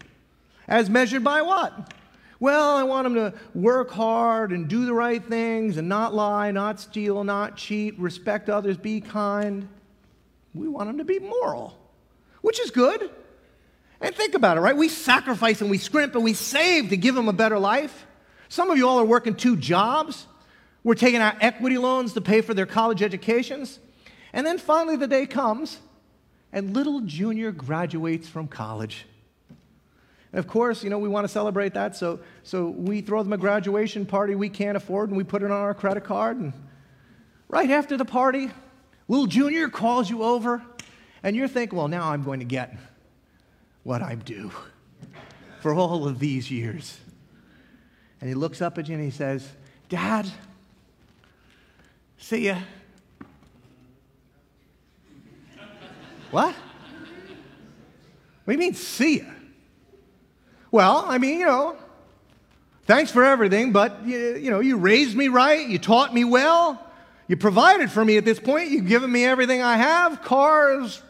As 0.68 0.90
measured 0.90 1.24
by 1.24 1.42
what? 1.42 1.94
Well, 2.40 2.76
I 2.78 2.84
want 2.84 3.06
them 3.06 3.16
to 3.16 3.34
work 3.54 3.92
hard 3.92 4.52
and 4.52 4.68
do 4.68 4.86
the 4.86 4.94
right 4.94 5.24
things 5.24 5.78
and 5.78 5.90
not 5.90 6.14
lie, 6.14 6.52
not 6.52 6.80
steal, 6.80 7.24
not 7.24 7.58
cheat, 7.58 8.00
respect 8.00 8.50
others, 8.50 8.78
be 8.78 9.02
kind. 9.02 9.68
We 10.54 10.68
want 10.68 10.88
them 10.88 11.00
to 11.00 11.04
be 11.04 11.20
moral, 11.20 11.78
which 12.42 12.60
is 12.60 12.72
good. 12.72 13.10
And 14.00 14.16
think 14.16 14.36
about 14.36 14.58
it, 14.58 14.62
right? 14.62 14.78
We 14.78 14.88
sacrifice 14.88 15.60
and 15.60 15.70
we 15.70 15.78
scrimp 15.78 16.16
and 16.16 16.24
we 16.24 16.34
save 16.34 16.90
to 16.90 16.98
give 16.98 17.16
them 17.16 17.28
a 17.28 17.34
better 17.34 17.60
life. 17.60 18.06
Some 18.48 18.72
of 18.72 18.78
you 18.78 18.88
all 18.88 19.00
are 19.00 19.06
working 19.06 19.36
two 19.36 19.58
jobs. 19.58 20.26
We're 20.84 20.96
taking 20.96 21.20
out 21.20 21.36
equity 21.42 21.78
loans 21.78 22.14
to 22.14 22.22
pay 22.22 22.42
for 22.42 22.54
their 22.54 22.66
college 22.66 23.04
educations. 23.04 23.80
And 24.34 24.46
then 24.46 24.58
finally, 24.58 24.96
the 24.96 25.08
day 25.08 25.26
comes, 25.26 25.80
and 26.54 26.74
little 26.74 27.02
Junior 27.02 27.52
graduates 27.52 28.28
from 28.28 28.48
college. 28.48 29.06
And 30.32 30.40
of 30.40 30.48
course, 30.48 30.84
you 30.84 30.90
know, 30.90 31.00
we 31.00 31.10
want 31.10 31.26
to 31.26 31.30
celebrate 31.30 31.74
that, 31.74 31.96
so, 31.96 32.20
so 32.44 32.70
we 32.70 33.02
throw 33.02 33.24
them 33.24 33.34
a 33.34 33.38
graduation 33.38 34.06
party 34.06 34.36
we 34.36 34.50
can't 34.50 34.78
afford, 34.78 35.10
and 35.10 35.18
we 35.18 35.24
put 35.24 35.42
it 35.42 35.52
on 35.52 35.52
our 35.52 35.74
credit 35.74 36.04
card. 36.04 36.38
And 36.38 36.54
right 37.48 37.70
after 37.70 37.98
the 37.98 38.06
party, 38.06 38.50
little 39.08 39.26
Junior 39.26 39.70
calls 39.70 40.10
you 40.10 40.24
over, 40.24 40.62
and 41.24 41.36
you're 41.36 41.48
thinking, 41.48 41.78
well, 41.78 41.88
now 41.88 42.12
I'm 42.12 42.24
going 42.24 42.40
to 42.40 42.46
get 42.46 42.78
what 43.84 44.02
I'm 44.02 44.20
due 44.20 44.52
for 45.62 45.74
all 45.74 46.08
of 46.08 46.20
these 46.20 46.52
years. 46.52 46.98
And 48.22 48.30
he 48.30 48.36
looks 48.36 48.62
up 48.62 48.78
at 48.78 48.88
you 48.88 48.96
and 48.96 49.04
he 49.04 49.12
says, 49.12 49.48
Dad, 49.88 50.30
See 52.20 52.46
ya. 52.46 52.58
what? 56.32 56.54
What 58.46 58.46
do 58.46 58.52
you 58.54 58.58
mean, 58.60 58.76
see 58.76 59.20
ya? 59.20 59.26
Well, 60.72 61.06
I 61.08 61.18
mean, 61.18 61.40
you 61.40 61.46
know, 61.46 61.76
Thanks 62.90 63.12
for 63.12 63.24
everything, 63.24 63.72
but 63.72 64.04
you, 64.04 64.36
you 64.38 64.50
know, 64.50 64.62
you 64.62 64.76
raised 64.76 65.16
me 65.16 65.28
right, 65.28 65.70
you 65.70 65.78
taught 65.78 66.12
me 66.12 66.24
well, 66.24 66.84
you 67.28 67.38
provided 67.38 67.92
for 67.92 68.04
me 68.04 68.18
at 68.18 68.26
this 68.26 68.40
point, 68.40 68.72
you've 68.72 68.88
given 68.88 69.12
me 69.12 69.26
everything 69.26 69.62
I 69.62 69.78
have 69.78 70.24
cars, 70.24 71.04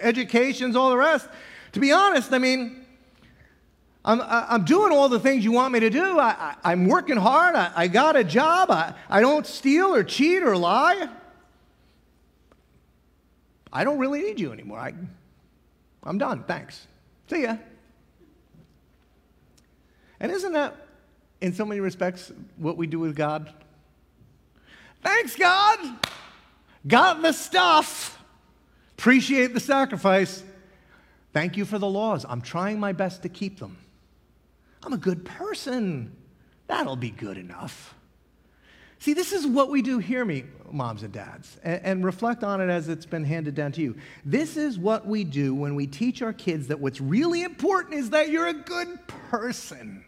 educations, 0.00 0.76
all 0.76 0.88
the 0.88 0.96
rest. 0.96 1.28
To 1.72 1.80
be 1.80 1.92
honest, 1.92 2.32
I 2.32 2.38
mean, 2.38 2.79
I'm, 4.04 4.22
I'm 4.22 4.64
doing 4.64 4.92
all 4.92 5.08
the 5.10 5.20
things 5.20 5.44
you 5.44 5.52
want 5.52 5.74
me 5.74 5.80
to 5.80 5.90
do. 5.90 6.18
I, 6.18 6.56
am 6.64 6.86
working 6.86 7.18
hard. 7.18 7.54
I, 7.54 7.70
I, 7.76 7.88
got 7.88 8.16
a 8.16 8.24
job. 8.24 8.70
I, 8.70 8.94
I 9.10 9.20
don't 9.20 9.46
steal 9.46 9.94
or 9.94 10.02
cheat 10.02 10.42
or 10.42 10.56
lie. 10.56 11.08
I 13.72 13.84
don't 13.84 13.98
really 13.98 14.22
need 14.22 14.40
you 14.40 14.52
anymore. 14.52 14.78
I, 14.78 14.94
I'm 16.02 16.16
done. 16.16 16.44
Thanks. 16.44 16.86
See 17.28 17.42
ya. 17.42 17.56
And 20.18 20.32
isn't 20.32 20.52
that, 20.52 20.76
in 21.42 21.52
so 21.52 21.64
many 21.64 21.80
respects, 21.80 22.32
what 22.56 22.76
we 22.78 22.86
do 22.86 22.98
with 22.98 23.14
God? 23.14 23.52
Thanks, 25.02 25.36
God. 25.36 25.78
Got 26.86 27.20
the 27.20 27.32
stuff. 27.32 28.18
Appreciate 28.98 29.52
the 29.52 29.60
sacrifice. 29.60 30.42
Thank 31.32 31.56
you 31.56 31.64
for 31.64 31.78
the 31.78 31.88
laws. 31.88 32.24
I'm 32.28 32.40
trying 32.40 32.80
my 32.80 32.92
best 32.92 33.22
to 33.22 33.28
keep 33.28 33.58
them. 33.58 33.76
I'm 34.82 34.92
a 34.92 34.98
good 34.98 35.24
person. 35.24 36.16
That'll 36.66 36.96
be 36.96 37.10
good 37.10 37.36
enough. 37.36 37.94
See, 39.00 39.14
this 39.14 39.32
is 39.32 39.46
what 39.46 39.70
we 39.70 39.80
do. 39.80 39.98
Hear 39.98 40.26
me, 40.26 40.44
moms 40.70 41.02
and 41.02 41.12
dads, 41.12 41.58
and, 41.64 41.80
and, 41.84 42.04
reflect 42.04 42.44
on 42.44 42.60
it 42.60 42.68
as 42.68 42.88
it's 42.88 43.06
been 43.06 43.24
handed 43.24 43.54
down 43.54 43.72
to 43.72 43.80
you. 43.80 43.96
This 44.26 44.58
is 44.58 44.78
what 44.78 45.06
we 45.06 45.24
do 45.24 45.54
when 45.54 45.74
we 45.74 45.86
teach 45.86 46.20
our 46.20 46.34
kids 46.34 46.68
that 46.68 46.80
what's 46.80 47.00
really 47.00 47.42
important 47.42 47.94
is 47.94 48.10
that 48.10 48.28
you're 48.28 48.48
a 48.48 48.52
good 48.52 49.06
person, 49.06 50.04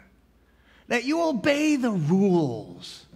that 0.89 1.05
you 1.05 1.23
obey 1.23 1.77
the 1.77 1.91
rules. 1.91 3.07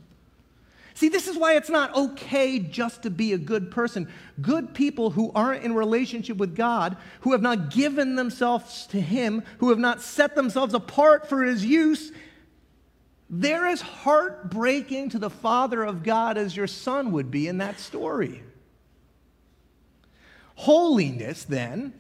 See, 0.97 1.11
this 1.11 1.29
is 1.29 1.37
why 1.37 1.57
it's 1.57 1.69
not 1.69 1.95
okay 1.95 2.59
just 2.59 3.03
to 3.03 3.11
be 3.11 3.35
a 3.35 3.39
good 3.39 3.71
person. 3.71 4.11
Good 4.41 4.73
people 4.73 5.11
who 5.11 5.31
aren't 5.35 5.63
in 5.63 5.75
relationship 5.75 6.39
with 6.39 6.57
God, 6.57 6.97
who 7.21 7.33
have 7.33 7.43
not 7.43 7.71
given 7.71 8.17
themselves 8.17 8.87
to 8.87 9.01
Him, 9.03 9.43
who 9.59 9.69
have 9.69 9.79
not 9.79 10.01
set 10.01 10.35
themselves 10.35 10.73
apart 10.73 11.29
for 11.29 11.45
His 11.45 11.67
use, 11.67 12.13
they're 13.29 13.67
as 13.67 13.83
heartbreaking 13.83 15.11
to 15.11 15.19
the 15.19 15.29
Father 15.29 15.85
of 15.85 16.03
God 16.03 16.39
as 16.39 16.57
your 16.57 16.67
son 16.67 17.13
would 17.13 17.31
be 17.31 17.47
in 17.47 17.59
that 17.59 17.79
story. 17.79 18.43
Holiness, 20.55 21.45
then, 21.45 21.93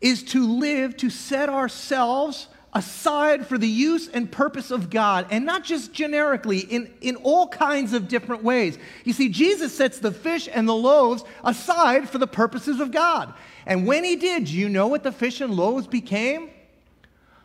is 0.00 0.22
to 0.22 0.46
live 0.46 0.96
to 0.96 1.10
set 1.10 1.50
ourselves 1.50 2.48
aside 2.74 3.46
for 3.46 3.56
the 3.56 3.68
use 3.68 4.08
and 4.08 4.30
purpose 4.30 4.70
of 4.70 4.90
God, 4.90 5.26
and 5.30 5.46
not 5.46 5.62
just 5.62 5.92
generically, 5.92 6.58
in, 6.58 6.92
in 7.00 7.16
all 7.16 7.46
kinds 7.46 7.92
of 7.92 8.08
different 8.08 8.42
ways. 8.42 8.78
You 9.04 9.12
see, 9.12 9.28
Jesus 9.28 9.76
sets 9.76 9.98
the 9.98 10.10
fish 10.10 10.48
and 10.52 10.68
the 10.68 10.74
loaves 10.74 11.24
aside 11.44 12.08
for 12.08 12.18
the 12.18 12.26
purposes 12.26 12.80
of 12.80 12.90
God. 12.90 13.32
And 13.64 13.86
when 13.86 14.02
he 14.02 14.16
did, 14.16 14.46
do 14.46 14.52
you 14.52 14.68
know 14.68 14.88
what 14.88 15.04
the 15.04 15.12
fish 15.12 15.40
and 15.40 15.54
loaves 15.54 15.86
became? 15.86 16.50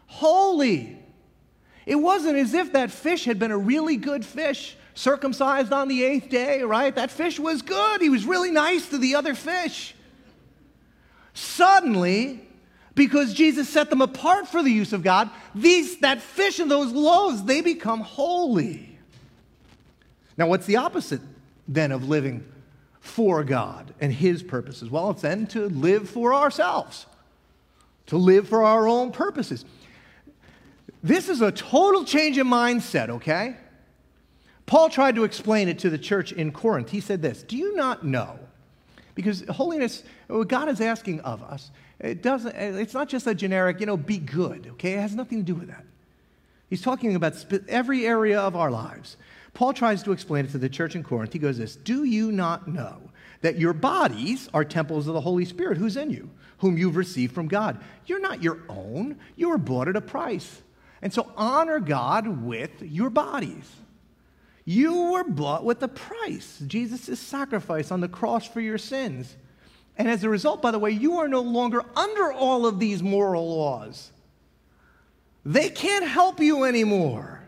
Holy. 0.07 0.97
It 1.85 1.95
wasn't 1.95 2.37
as 2.37 2.53
if 2.53 2.73
that 2.73 2.91
fish 2.91 3.25
had 3.25 3.37
been 3.37 3.51
a 3.51 3.57
really 3.57 3.97
good 3.97 4.25
fish, 4.25 4.75
circumcised 4.95 5.71
on 5.71 5.87
the 5.87 6.03
eighth 6.03 6.29
day, 6.29 6.63
right? 6.63 6.93
That 6.93 7.11
fish 7.11 7.39
was 7.39 7.61
good. 7.61 8.01
He 8.01 8.09
was 8.09 8.25
really 8.25 8.51
nice 8.51 8.89
to 8.89 8.97
the 8.97 9.15
other 9.15 9.35
fish. 9.35 9.95
Suddenly, 11.33 12.48
because 12.95 13.33
Jesus 13.33 13.69
set 13.69 13.89
them 13.89 14.01
apart 14.01 14.47
for 14.47 14.61
the 14.61 14.71
use 14.71 14.93
of 14.93 15.03
God, 15.03 15.29
these, 15.55 15.99
that 15.99 16.21
fish 16.21 16.59
and 16.59 16.69
those 16.69 16.91
loaves, 16.91 17.43
they 17.43 17.61
become 17.61 18.01
holy. 18.01 18.97
Now, 20.37 20.47
what's 20.47 20.65
the 20.65 20.77
opposite 20.77 21.21
then 21.67 21.91
of 21.91 22.07
living 22.07 22.45
for 22.99 23.43
God 23.43 23.93
and 23.99 24.11
His 24.11 24.43
purposes? 24.43 24.89
Well, 24.89 25.11
it's 25.11 25.21
then 25.21 25.47
to 25.47 25.67
live 25.69 26.09
for 26.09 26.33
ourselves, 26.33 27.05
to 28.07 28.17
live 28.17 28.47
for 28.47 28.63
our 28.63 28.87
own 28.87 29.11
purposes. 29.11 29.65
This 31.03 31.29
is 31.29 31.41
a 31.41 31.51
total 31.51 32.03
change 32.03 32.37
in 32.37 32.47
mindset, 32.47 33.09
okay? 33.09 33.55
Paul 34.65 34.89
tried 34.89 35.15
to 35.15 35.23
explain 35.23 35.67
it 35.67 35.79
to 35.79 35.89
the 35.89 35.97
church 35.97 36.31
in 36.31 36.51
Corinth. 36.51 36.89
He 36.89 36.99
said 36.99 37.21
this 37.21 37.43
Do 37.43 37.57
you 37.57 37.75
not 37.75 38.05
know? 38.05 38.39
Because 39.15 39.43
holiness, 39.49 40.03
what 40.27 40.47
God 40.47 40.69
is 40.69 40.79
asking 40.79 41.21
of 41.21 41.43
us, 41.43 41.71
it 41.99 42.21
doesn't, 42.21 42.55
eh, 42.55 42.77
it's 42.77 42.93
not 42.93 43.09
just 43.09 43.27
a 43.27 43.35
generic, 43.35 43.79
you 43.79 43.85
know, 43.85 43.97
be 43.97 44.17
good, 44.17 44.67
okay? 44.73 44.93
It 44.93 44.99
has 44.99 45.15
nothing 45.15 45.39
to 45.39 45.43
do 45.43 45.55
with 45.55 45.67
that. 45.67 45.85
He's 46.69 46.81
talking 46.81 47.15
about 47.15 47.33
every 47.67 48.05
area 48.05 48.39
of 48.39 48.55
our 48.55 48.71
lives. 48.71 49.17
Paul 49.53 49.73
tries 49.73 50.03
to 50.03 50.11
explain 50.11 50.45
it 50.45 50.51
to 50.51 50.57
the 50.57 50.69
church 50.69 50.95
in 50.95 51.03
Corinth. 51.03 51.33
He 51.33 51.39
goes 51.39 51.57
this 51.57 51.75
Do 51.75 52.03
you 52.03 52.31
not 52.31 52.67
know 52.67 53.01
that 53.41 53.57
your 53.57 53.73
bodies 53.73 54.49
are 54.53 54.63
temples 54.63 55.07
of 55.07 55.13
the 55.13 55.21
Holy 55.21 55.45
Spirit 55.45 55.77
who's 55.77 55.97
in 55.97 56.11
you, 56.11 56.29
whom 56.59 56.77
you've 56.77 56.95
received 56.95 57.33
from 57.33 57.47
God? 57.47 57.79
You're 58.05 58.21
not 58.21 58.43
your 58.43 58.59
own, 58.69 59.17
you 59.35 59.49
were 59.49 59.57
bought 59.57 59.87
at 59.87 59.95
a 59.95 60.01
price. 60.01 60.61
And 61.01 61.13
so 61.13 61.31
honor 61.35 61.79
God 61.79 62.43
with 62.43 62.81
your 62.81 63.09
bodies. 63.09 63.69
You 64.65 65.13
were 65.13 65.23
bought 65.23 65.63
with 65.63 65.81
a 65.81 65.87
price, 65.87 66.61
Jesus' 66.67 67.19
sacrifice 67.19 67.91
on 67.91 68.01
the 68.01 68.07
cross 68.07 68.47
for 68.47 68.61
your 68.61 68.77
sins. 68.77 69.35
And 69.99 70.07
as 70.07 70.23
a 70.23 70.29
result, 70.29 70.61
by 70.61 70.71
the 70.71 70.79
way, 70.79 70.91
you 70.91 71.17
are 71.19 71.27
no 71.27 71.41
longer 71.41 71.83
under 71.95 72.31
all 72.31 72.65
of 72.65 72.79
these 72.79 73.03
moral 73.03 73.57
laws. 73.57 74.11
They 75.45 75.69
can't 75.69 76.07
help 76.07 76.39
you 76.39 76.63
anymore. 76.63 77.43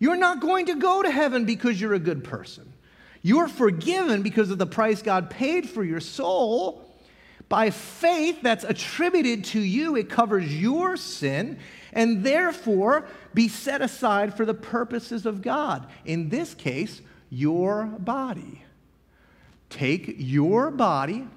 You're 0.00 0.16
not 0.16 0.40
going 0.40 0.66
to 0.66 0.74
go 0.74 1.02
to 1.02 1.10
heaven 1.10 1.44
because 1.44 1.80
you're 1.80 1.94
a 1.94 2.00
good 2.00 2.24
person. 2.24 2.72
You're 3.22 3.46
forgiven 3.46 4.22
because 4.22 4.50
of 4.50 4.58
the 4.58 4.66
price 4.66 5.00
God 5.00 5.30
paid 5.30 5.68
for 5.68 5.84
your 5.84 6.00
soul. 6.00 6.92
By 7.48 7.70
faith 7.70 8.40
that's 8.42 8.64
attributed 8.64 9.44
to 9.46 9.60
you, 9.60 9.94
it 9.94 10.10
covers 10.10 10.52
your 10.52 10.96
sin 10.96 11.60
and 11.92 12.24
therefore 12.24 13.06
be 13.32 13.46
set 13.46 13.80
aside 13.80 14.36
for 14.36 14.44
the 14.44 14.54
purposes 14.54 15.24
of 15.24 15.40
God. 15.40 15.86
In 16.04 16.30
this 16.30 16.52
case, 16.52 17.00
your 17.30 17.84
body. 17.84 18.64
Take 19.70 20.16
your 20.18 20.72
body. 20.72 21.28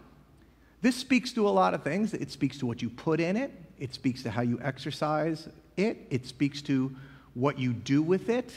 This 0.81 0.95
speaks 0.95 1.31
to 1.33 1.47
a 1.47 1.49
lot 1.49 1.73
of 1.73 1.83
things. 1.83 2.13
It 2.13 2.31
speaks 2.31 2.57
to 2.59 2.65
what 2.65 2.81
you 2.81 2.89
put 2.89 3.19
in 3.19 3.35
it, 3.35 3.51
it 3.79 3.93
speaks 3.93 4.23
to 4.23 4.31
how 4.31 4.41
you 4.41 4.59
exercise 4.61 5.49
it, 5.77 6.07
it 6.09 6.25
speaks 6.25 6.61
to 6.63 6.95
what 7.33 7.59
you 7.59 7.73
do 7.73 8.01
with 8.01 8.29
it, 8.29 8.53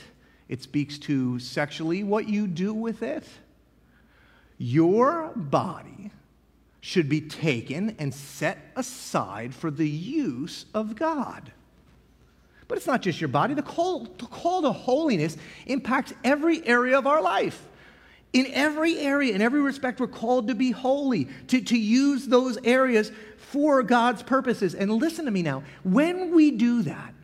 it 0.48 0.62
speaks 0.62 0.98
to 0.98 1.38
sexually 1.38 2.04
what 2.04 2.28
you 2.28 2.46
do 2.46 2.72
with 2.72 3.02
it. 3.02 3.24
Your 4.56 5.32
body 5.34 6.10
should 6.80 7.08
be 7.08 7.20
taken 7.20 7.96
and 7.98 8.14
set 8.14 8.58
aside 8.76 9.54
for 9.54 9.70
the 9.70 9.88
use 9.88 10.66
of 10.74 10.96
God. 10.96 11.52
But 12.66 12.78
it's 12.78 12.86
not 12.86 13.02
just 13.02 13.20
your 13.20 13.28
body. 13.28 13.54
The 13.54 13.62
call, 13.62 14.04
the 14.18 14.26
call 14.26 14.62
to 14.62 14.72
holiness 14.72 15.36
impacts 15.66 16.12
every 16.22 16.64
area 16.66 16.98
of 16.98 17.06
our 17.06 17.22
life. 17.22 17.67
In 18.32 18.46
every 18.52 18.98
area, 18.98 19.34
in 19.34 19.40
every 19.40 19.60
respect, 19.60 20.00
we're 20.00 20.06
called 20.06 20.48
to 20.48 20.54
be 20.54 20.70
holy, 20.70 21.28
to, 21.48 21.60
to 21.60 21.78
use 21.78 22.26
those 22.26 22.58
areas 22.62 23.10
for 23.36 23.82
God's 23.82 24.22
purposes. 24.22 24.74
And 24.74 24.92
listen 24.92 25.24
to 25.24 25.30
me 25.30 25.42
now. 25.42 25.62
When 25.82 26.34
we 26.34 26.50
do 26.50 26.82
that, 26.82 27.14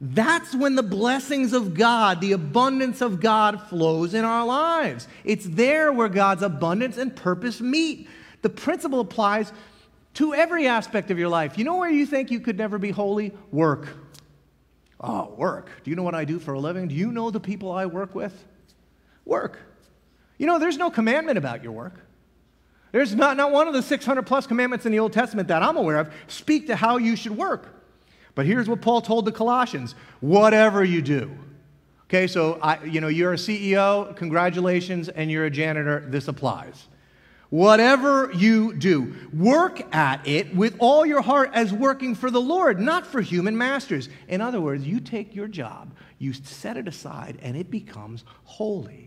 that's 0.00 0.54
when 0.54 0.74
the 0.74 0.82
blessings 0.82 1.52
of 1.52 1.74
God, 1.74 2.20
the 2.20 2.32
abundance 2.32 3.00
of 3.00 3.20
God 3.20 3.60
flows 3.68 4.14
in 4.14 4.24
our 4.24 4.44
lives. 4.44 5.08
It's 5.24 5.46
there 5.46 5.92
where 5.92 6.08
God's 6.08 6.42
abundance 6.42 6.96
and 6.96 7.14
purpose 7.14 7.60
meet. 7.60 8.08
The 8.42 8.50
principle 8.50 9.00
applies 9.00 9.52
to 10.14 10.34
every 10.34 10.66
aspect 10.66 11.10
of 11.10 11.18
your 11.18 11.28
life. 11.28 11.58
You 11.58 11.64
know 11.64 11.76
where 11.76 11.90
you 11.90 12.06
think 12.06 12.30
you 12.30 12.40
could 12.40 12.58
never 12.58 12.78
be 12.78 12.90
holy? 12.90 13.32
Work. 13.50 13.88
Oh, 15.00 15.34
work. 15.36 15.70
Do 15.82 15.90
you 15.90 15.96
know 15.96 16.02
what 16.02 16.14
I 16.14 16.24
do 16.24 16.38
for 16.38 16.54
a 16.54 16.60
living? 16.60 16.88
Do 16.88 16.94
you 16.94 17.12
know 17.12 17.30
the 17.30 17.40
people 17.40 17.70
I 17.70 17.86
work 17.86 18.14
with? 18.14 18.44
Work. 19.24 19.58
You 20.38 20.46
know, 20.46 20.58
there's 20.58 20.78
no 20.78 20.90
commandment 20.90 21.38
about 21.38 21.62
your 21.62 21.72
work. 21.72 22.00
There's 22.92 23.14
not, 23.14 23.36
not 23.36 23.50
one 23.50 23.66
of 23.66 23.74
the 23.74 23.82
600 23.82 24.22
plus 24.22 24.46
commandments 24.46 24.86
in 24.86 24.92
the 24.92 25.00
Old 25.00 25.12
Testament 25.12 25.48
that 25.48 25.62
I'm 25.62 25.76
aware 25.76 25.98
of 25.98 26.12
speak 26.28 26.68
to 26.68 26.76
how 26.76 26.96
you 26.96 27.16
should 27.16 27.36
work. 27.36 27.74
But 28.34 28.46
here's 28.46 28.68
what 28.68 28.80
Paul 28.80 29.00
told 29.00 29.24
the 29.24 29.32
Colossians 29.32 29.94
whatever 30.20 30.84
you 30.84 31.02
do. 31.02 31.36
Okay, 32.04 32.26
so 32.26 32.58
I, 32.62 32.82
you 32.84 33.00
know, 33.00 33.08
you're 33.08 33.32
a 33.32 33.36
CEO, 33.36 34.14
congratulations, 34.16 35.08
and 35.08 35.30
you're 35.30 35.46
a 35.46 35.50
janitor, 35.50 36.04
this 36.06 36.28
applies. 36.28 36.86
Whatever 37.50 38.30
you 38.34 38.74
do, 38.74 39.14
work 39.32 39.94
at 39.94 40.26
it 40.26 40.54
with 40.54 40.76
all 40.78 41.06
your 41.06 41.22
heart 41.22 41.50
as 41.52 41.72
working 41.72 42.14
for 42.14 42.30
the 42.30 42.40
Lord, 42.40 42.80
not 42.80 43.06
for 43.06 43.20
human 43.20 43.56
masters. 43.56 44.08
In 44.28 44.40
other 44.40 44.60
words, 44.60 44.86
you 44.86 45.00
take 45.00 45.34
your 45.34 45.48
job, 45.48 45.94
you 46.18 46.32
set 46.32 46.76
it 46.76 46.88
aside, 46.88 47.38
and 47.42 47.56
it 47.56 47.70
becomes 47.70 48.24
holy. 48.44 49.03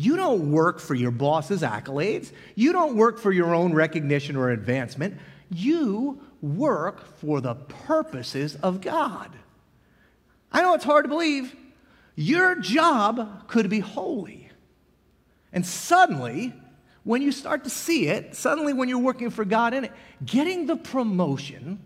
You 0.00 0.16
don't 0.16 0.50
work 0.50 0.80
for 0.80 0.94
your 0.94 1.10
boss's 1.10 1.60
accolades. 1.60 2.32
You 2.54 2.72
don't 2.72 2.96
work 2.96 3.18
for 3.18 3.30
your 3.30 3.54
own 3.54 3.74
recognition 3.74 4.34
or 4.34 4.48
advancement. 4.48 5.18
You 5.50 6.22
work 6.40 7.18
for 7.18 7.42
the 7.42 7.54
purposes 7.54 8.56
of 8.56 8.80
God. 8.80 9.30
I 10.50 10.62
know 10.62 10.72
it's 10.72 10.84
hard 10.84 11.04
to 11.04 11.08
believe, 11.10 11.54
Your 12.16 12.54
job 12.54 13.46
could 13.46 13.68
be 13.68 13.80
holy. 13.80 14.48
And 15.52 15.66
suddenly, 15.66 16.54
when 17.04 17.20
you 17.20 17.30
start 17.30 17.64
to 17.64 17.70
see 17.70 18.06
it, 18.06 18.34
suddenly 18.34 18.72
when 18.72 18.88
you're 18.88 18.98
working 18.98 19.28
for 19.28 19.44
God 19.44 19.74
in 19.74 19.84
it, 19.84 19.92
getting 20.24 20.66
the 20.66 20.76
promotion, 20.76 21.78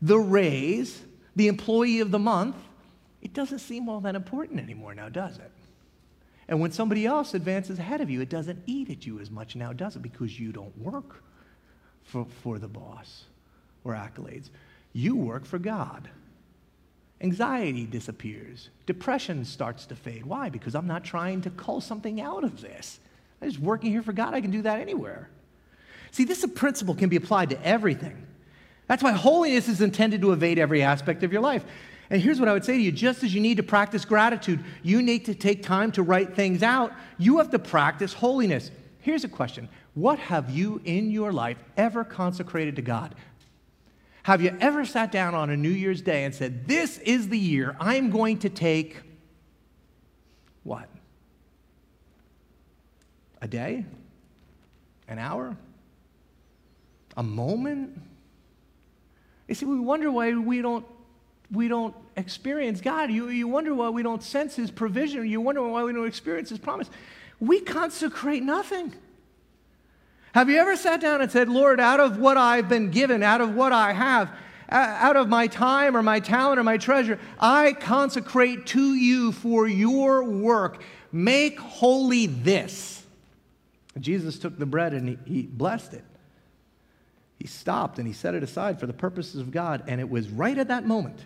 the 0.00 0.18
raise, 0.18 1.02
the 1.34 1.48
employee 1.48 1.98
of 1.98 2.12
the 2.12 2.20
month, 2.20 2.56
it 3.20 3.32
doesn't 3.32 3.58
seem 3.58 3.88
all 3.88 4.00
that 4.02 4.14
important 4.14 4.60
anymore 4.60 4.94
now, 4.94 5.08
does 5.08 5.38
it? 5.38 5.50
And 6.48 6.60
when 6.60 6.72
somebody 6.72 7.04
else 7.04 7.34
advances 7.34 7.78
ahead 7.78 8.00
of 8.00 8.08
you, 8.08 8.20
it 8.20 8.30
doesn't 8.30 8.62
eat 8.66 8.88
at 8.90 9.06
you 9.06 9.20
as 9.20 9.30
much 9.30 9.54
now, 9.54 9.72
does 9.72 9.96
it? 9.96 10.02
Because 10.02 10.40
you 10.40 10.50
don't 10.50 10.76
work 10.78 11.22
for, 12.04 12.26
for 12.42 12.58
the 12.58 12.68
boss 12.68 13.24
or 13.84 13.92
accolades. 13.92 14.48
You 14.94 15.14
work 15.14 15.44
for 15.44 15.58
God. 15.58 16.08
Anxiety 17.20 17.84
disappears. 17.84 18.70
Depression 18.86 19.44
starts 19.44 19.86
to 19.86 19.96
fade. 19.96 20.24
Why? 20.24 20.48
Because 20.48 20.74
I'm 20.74 20.86
not 20.86 21.04
trying 21.04 21.42
to 21.42 21.50
cull 21.50 21.80
something 21.80 22.20
out 22.20 22.44
of 22.44 22.60
this. 22.62 23.00
I'm 23.42 23.50
just 23.50 23.60
working 23.60 23.90
here 23.90 24.02
for 24.02 24.12
God. 24.12 24.34
I 24.34 24.40
can 24.40 24.50
do 24.50 24.62
that 24.62 24.80
anywhere. 24.80 25.28
See, 26.12 26.24
this 26.24 26.44
principle 26.54 26.94
can 26.94 27.08
be 27.08 27.16
applied 27.16 27.50
to 27.50 27.66
everything. 27.66 28.26
That's 28.86 29.02
why 29.02 29.12
holiness 29.12 29.68
is 29.68 29.82
intended 29.82 30.22
to 30.22 30.32
evade 30.32 30.58
every 30.58 30.82
aspect 30.82 31.22
of 31.22 31.32
your 31.32 31.42
life. 31.42 31.64
And 32.10 32.22
here's 32.22 32.40
what 32.40 32.48
I 32.48 32.52
would 32.52 32.64
say 32.64 32.76
to 32.76 32.82
you 32.82 32.92
just 32.92 33.22
as 33.22 33.34
you 33.34 33.40
need 33.40 33.58
to 33.58 33.62
practice 33.62 34.04
gratitude, 34.04 34.64
you 34.82 35.02
need 35.02 35.26
to 35.26 35.34
take 35.34 35.62
time 35.62 35.92
to 35.92 36.02
write 36.02 36.34
things 36.34 36.62
out, 36.62 36.92
you 37.18 37.38
have 37.38 37.50
to 37.50 37.58
practice 37.58 38.12
holiness. 38.12 38.70
Here's 39.00 39.24
a 39.24 39.28
question 39.28 39.68
What 39.94 40.18
have 40.18 40.50
you 40.50 40.80
in 40.84 41.10
your 41.10 41.32
life 41.32 41.58
ever 41.76 42.04
consecrated 42.04 42.76
to 42.76 42.82
God? 42.82 43.14
Have 44.22 44.42
you 44.42 44.56
ever 44.60 44.84
sat 44.84 45.10
down 45.10 45.34
on 45.34 45.48
a 45.48 45.56
New 45.56 45.70
Year's 45.70 46.02
Day 46.02 46.24
and 46.24 46.34
said, 46.34 46.68
This 46.68 46.98
is 46.98 47.28
the 47.28 47.38
year 47.38 47.76
I'm 47.80 48.10
going 48.10 48.38
to 48.40 48.48
take 48.48 49.00
what? 50.64 50.88
A 53.40 53.48
day? 53.48 53.86
An 55.08 55.18
hour? 55.18 55.56
A 57.16 57.22
moment? 57.22 57.98
You 59.46 59.54
see, 59.54 59.64
we 59.64 59.80
wonder 59.80 60.10
why 60.10 60.34
we 60.34 60.60
don't, 60.60 60.84
we 61.50 61.68
don't 61.68 61.94
experience 62.16 62.80
God. 62.80 63.10
You, 63.10 63.28
you 63.28 63.48
wonder 63.48 63.74
why 63.74 63.88
we 63.88 64.02
don't 64.02 64.22
sense 64.22 64.56
His 64.56 64.70
provision. 64.70 65.26
You 65.26 65.40
wonder 65.40 65.62
why 65.62 65.82
we 65.82 65.92
don't 65.92 66.06
experience 66.06 66.50
His 66.50 66.58
promise. 66.58 66.90
We 67.40 67.60
consecrate 67.60 68.42
nothing. 68.42 68.94
Have 70.32 70.50
you 70.50 70.58
ever 70.58 70.76
sat 70.76 71.00
down 71.00 71.22
and 71.22 71.30
said, 71.30 71.48
Lord, 71.48 71.80
out 71.80 72.00
of 72.00 72.18
what 72.18 72.36
I've 72.36 72.68
been 72.68 72.90
given, 72.90 73.22
out 73.22 73.40
of 73.40 73.54
what 73.54 73.72
I 73.72 73.92
have, 73.92 74.30
out 74.68 75.16
of 75.16 75.28
my 75.28 75.46
time 75.46 75.96
or 75.96 76.02
my 76.02 76.20
talent 76.20 76.60
or 76.60 76.64
my 76.64 76.76
treasure, 76.76 77.18
I 77.38 77.72
consecrate 77.72 78.66
to 78.66 78.94
you 78.94 79.32
for 79.32 79.66
your 79.66 80.24
work. 80.24 80.82
Make 81.10 81.58
holy 81.58 82.26
this. 82.26 83.02
Jesus 83.98 84.38
took 84.38 84.58
the 84.58 84.66
bread 84.66 84.92
and 84.92 85.08
he, 85.08 85.18
he 85.24 85.42
blessed 85.42 85.94
it. 85.94 86.04
He 87.38 87.46
stopped 87.46 87.98
and 87.98 88.06
he 88.06 88.12
set 88.12 88.34
it 88.34 88.42
aside 88.42 88.78
for 88.78 88.86
the 88.86 88.92
purposes 88.92 89.40
of 89.40 89.50
God, 89.50 89.84
and 89.86 90.00
it 90.00 90.10
was 90.10 90.28
right 90.28 90.58
at 90.58 90.68
that 90.68 90.84
moment 90.84 91.24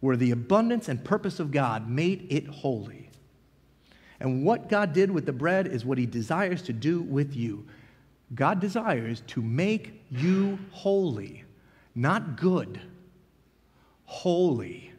where 0.00 0.16
the 0.16 0.30
abundance 0.30 0.88
and 0.88 1.04
purpose 1.04 1.40
of 1.40 1.50
God 1.50 1.88
made 1.88 2.26
it 2.30 2.46
holy. 2.46 3.10
And 4.20 4.44
what 4.44 4.68
God 4.68 4.92
did 4.92 5.10
with 5.10 5.26
the 5.26 5.32
bread 5.32 5.66
is 5.66 5.84
what 5.84 5.98
he 5.98 6.06
desires 6.06 6.62
to 6.62 6.72
do 6.72 7.00
with 7.00 7.34
you. 7.36 7.66
God 8.34 8.60
desires 8.60 9.22
to 9.28 9.42
make 9.42 10.02
you 10.10 10.58
holy, 10.70 11.44
not 11.94 12.36
good, 12.36 12.80
holy. 14.04 14.92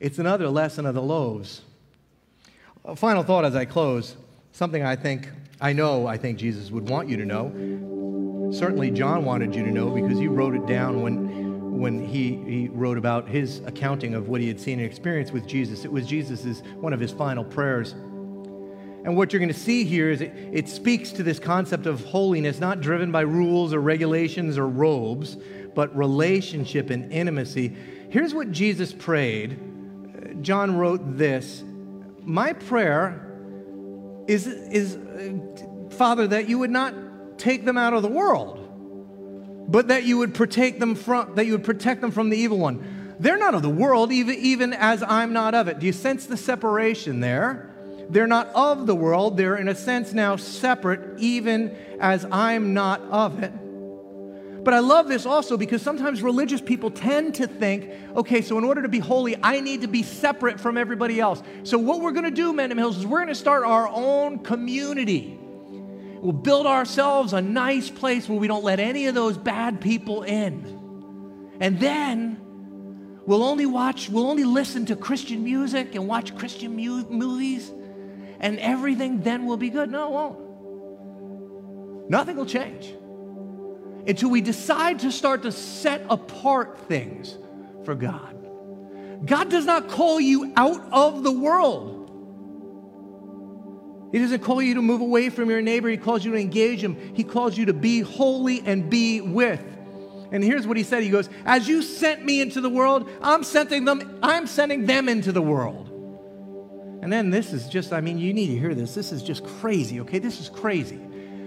It's 0.00 0.18
another 0.18 0.48
lesson 0.48 0.86
of 0.86 0.94
the 0.94 1.02
loaves. 1.02 1.62
A 2.84 2.96
final 2.96 3.22
thought 3.22 3.44
as 3.44 3.54
I 3.54 3.64
close 3.64 4.16
something 4.52 4.82
I 4.82 4.96
think, 4.96 5.28
I 5.60 5.72
know, 5.72 6.06
I 6.06 6.16
think 6.16 6.38
Jesus 6.38 6.70
would 6.70 6.88
want 6.88 7.08
you 7.08 7.16
to 7.18 7.24
know. 7.24 8.50
Certainly, 8.52 8.90
John 8.90 9.24
wanted 9.24 9.54
you 9.54 9.62
to 9.64 9.70
know 9.70 9.90
because 9.90 10.18
he 10.18 10.28
wrote 10.28 10.54
it 10.54 10.66
down 10.66 11.02
when, 11.02 11.41
when 11.72 12.04
he, 12.06 12.36
he 12.36 12.68
wrote 12.68 12.98
about 12.98 13.28
his 13.28 13.60
accounting 13.66 14.14
of 14.14 14.28
what 14.28 14.40
he 14.40 14.48
had 14.48 14.60
seen 14.60 14.78
and 14.78 14.86
experienced 14.86 15.32
with 15.32 15.46
Jesus. 15.46 15.84
It 15.84 15.92
was 15.92 16.06
Jesus's, 16.06 16.62
one 16.76 16.92
of 16.92 17.00
his 17.00 17.10
final 17.10 17.44
prayers. 17.44 17.92
And 19.04 19.16
what 19.16 19.32
you're 19.32 19.40
going 19.40 19.52
to 19.52 19.58
see 19.58 19.84
here 19.84 20.10
is 20.10 20.20
it, 20.20 20.32
it 20.52 20.68
speaks 20.68 21.10
to 21.12 21.22
this 21.22 21.38
concept 21.38 21.86
of 21.86 22.04
holiness, 22.04 22.60
not 22.60 22.80
driven 22.80 23.10
by 23.10 23.22
rules 23.22 23.72
or 23.72 23.80
regulations 23.80 24.58
or 24.58 24.68
robes, 24.68 25.36
but 25.74 25.96
relationship 25.96 26.90
and 26.90 27.12
intimacy. 27.12 27.74
Here's 28.10 28.34
what 28.34 28.52
Jesus 28.52 28.92
prayed. 28.92 29.58
John 30.42 30.76
wrote 30.76 31.16
this 31.16 31.64
My 32.22 32.52
prayer 32.52 33.28
is, 34.28 34.46
is 34.46 34.96
uh, 34.96 35.90
Father, 35.96 36.28
that 36.28 36.48
you 36.48 36.58
would 36.58 36.70
not 36.70 36.94
take 37.38 37.64
them 37.64 37.76
out 37.76 37.94
of 37.94 38.02
the 38.02 38.08
world, 38.08 38.61
but 39.68 39.88
that 39.88 40.04
you 40.04 40.18
would 40.18 40.34
protect 40.34 40.80
them 40.80 40.94
from, 40.94 41.34
that 41.34 41.46
you 41.46 41.52
would 41.52 41.64
protect 41.64 42.00
them 42.00 42.10
from 42.10 42.30
the 42.30 42.36
evil 42.36 42.58
one. 42.58 43.16
They're 43.18 43.38
not 43.38 43.54
of 43.54 43.62
the 43.62 43.70
world, 43.70 44.12
even, 44.12 44.34
even 44.36 44.72
as 44.72 45.02
I'm 45.02 45.32
not 45.32 45.54
of 45.54 45.68
it. 45.68 45.78
Do 45.78 45.86
you 45.86 45.92
sense 45.92 46.26
the 46.26 46.36
separation 46.36 47.20
there? 47.20 47.70
They're 48.10 48.26
not 48.26 48.48
of 48.48 48.86
the 48.86 48.96
world. 48.96 49.36
They're, 49.36 49.56
in 49.56 49.68
a 49.68 49.74
sense, 49.74 50.12
now 50.12 50.36
separate, 50.36 51.18
even 51.18 51.76
as 52.00 52.26
I'm 52.30 52.74
not 52.74 53.00
of 53.02 53.42
it. 53.42 53.52
But 54.64 54.74
I 54.74 54.78
love 54.78 55.08
this 55.08 55.26
also 55.26 55.56
because 55.56 55.82
sometimes 55.82 56.22
religious 56.22 56.60
people 56.60 56.90
tend 56.90 57.34
to 57.36 57.46
think, 57.46 57.90
okay, 58.14 58.42
so 58.42 58.58
in 58.58 58.64
order 58.64 58.82
to 58.82 58.88
be 58.88 59.00
holy, 59.00 59.36
I 59.42 59.60
need 59.60 59.80
to 59.80 59.88
be 59.88 60.02
separate 60.02 60.60
from 60.60 60.78
everybody 60.78 61.18
else. 61.18 61.42
So, 61.64 61.78
what 61.78 62.00
we're 62.00 62.12
going 62.12 62.24
to 62.24 62.30
do, 62.30 62.52
Mendham 62.52 62.78
Hills, 62.78 62.98
is 62.98 63.06
we're 63.06 63.18
going 63.18 63.28
to 63.28 63.34
start 63.34 63.64
our 63.64 63.88
own 63.88 64.38
community. 64.38 65.38
We'll 66.22 66.32
build 66.32 66.66
ourselves 66.68 67.32
a 67.32 67.42
nice 67.42 67.90
place 67.90 68.28
where 68.28 68.38
we 68.38 68.46
don't 68.46 68.62
let 68.62 68.78
any 68.78 69.06
of 69.06 69.14
those 69.16 69.36
bad 69.36 69.80
people 69.80 70.22
in. 70.22 71.58
And 71.58 71.80
then 71.80 72.38
we'll 73.26 73.42
only 73.42 73.66
watch, 73.66 74.08
we'll 74.08 74.30
only 74.30 74.44
listen 74.44 74.86
to 74.86 74.94
Christian 74.94 75.42
music 75.42 75.96
and 75.96 76.06
watch 76.06 76.36
Christian 76.36 76.76
mu- 76.76 77.10
movies 77.10 77.72
and 78.38 78.56
everything 78.60 79.22
then 79.22 79.46
will 79.46 79.56
be 79.56 79.68
good. 79.68 79.90
No, 79.90 80.06
it 80.06 80.10
won't. 80.12 80.38
Nothing 82.08 82.36
will 82.36 82.46
change 82.46 82.94
until 84.06 84.30
we 84.30 84.40
decide 84.40 85.00
to 85.00 85.10
start 85.10 85.42
to 85.42 85.50
set 85.50 86.06
apart 86.08 86.78
things 86.86 87.36
for 87.84 87.96
God. 87.96 88.38
God 89.26 89.50
does 89.50 89.64
not 89.64 89.88
call 89.88 90.20
you 90.20 90.52
out 90.56 90.86
of 90.92 91.24
the 91.24 91.32
world. 91.32 91.91
He 94.12 94.18
doesn't 94.18 94.40
call 94.40 94.62
you 94.62 94.74
to 94.74 94.82
move 94.82 95.00
away 95.00 95.30
from 95.30 95.50
your 95.50 95.62
neighbor. 95.62 95.88
He 95.88 95.96
calls 95.96 96.24
you 96.24 96.32
to 96.32 96.38
engage 96.38 96.84
him. 96.84 96.96
He 97.14 97.24
calls 97.24 97.56
you 97.56 97.66
to 97.66 97.72
be 97.72 98.00
holy 98.00 98.62
and 98.64 98.88
be 98.88 99.20
with. 99.20 99.64
And 100.30 100.44
here's 100.44 100.66
what 100.66 100.76
he 100.76 100.82
said. 100.82 101.02
He 101.02 101.10
goes, 101.10 101.28
"As 101.44 101.66
you 101.66 101.82
sent 101.82 102.24
me 102.24 102.40
into 102.40 102.60
the 102.60 102.70
world, 102.70 103.08
I'm 103.20 103.42
sending 103.42 103.84
them 103.84 104.18
I'm 104.22 104.46
sending 104.46 104.86
them 104.86 105.08
into 105.08 105.32
the 105.32 105.42
world." 105.42 105.88
And 107.02 107.12
then 107.12 107.30
this 107.30 107.52
is 107.52 107.68
just, 107.68 107.92
I 107.92 108.00
mean, 108.00 108.18
you 108.18 108.32
need 108.32 108.46
to 108.46 108.56
hear 108.56 108.74
this. 108.74 108.94
This 108.94 109.10
is 109.10 109.24
just 109.24 109.44
crazy, 109.44 110.00
okay? 110.02 110.20
This 110.20 110.40
is 110.40 110.48
crazy. 110.48 111.00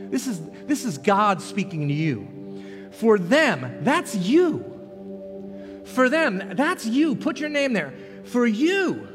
This 0.10 0.28
is, 0.28 0.42
this 0.66 0.84
is 0.84 0.98
God 0.98 1.42
speaking 1.42 1.88
to 1.88 1.94
you. 1.94 2.92
For 2.92 3.18
them, 3.18 3.80
that's 3.82 4.16
you. 4.16 5.82
For 5.86 6.10
them, 6.10 6.52
that's 6.56 6.86
you. 6.86 7.16
Put 7.16 7.40
your 7.40 7.48
name 7.48 7.72
there. 7.72 7.94
For 8.26 8.46
you, 8.46 9.08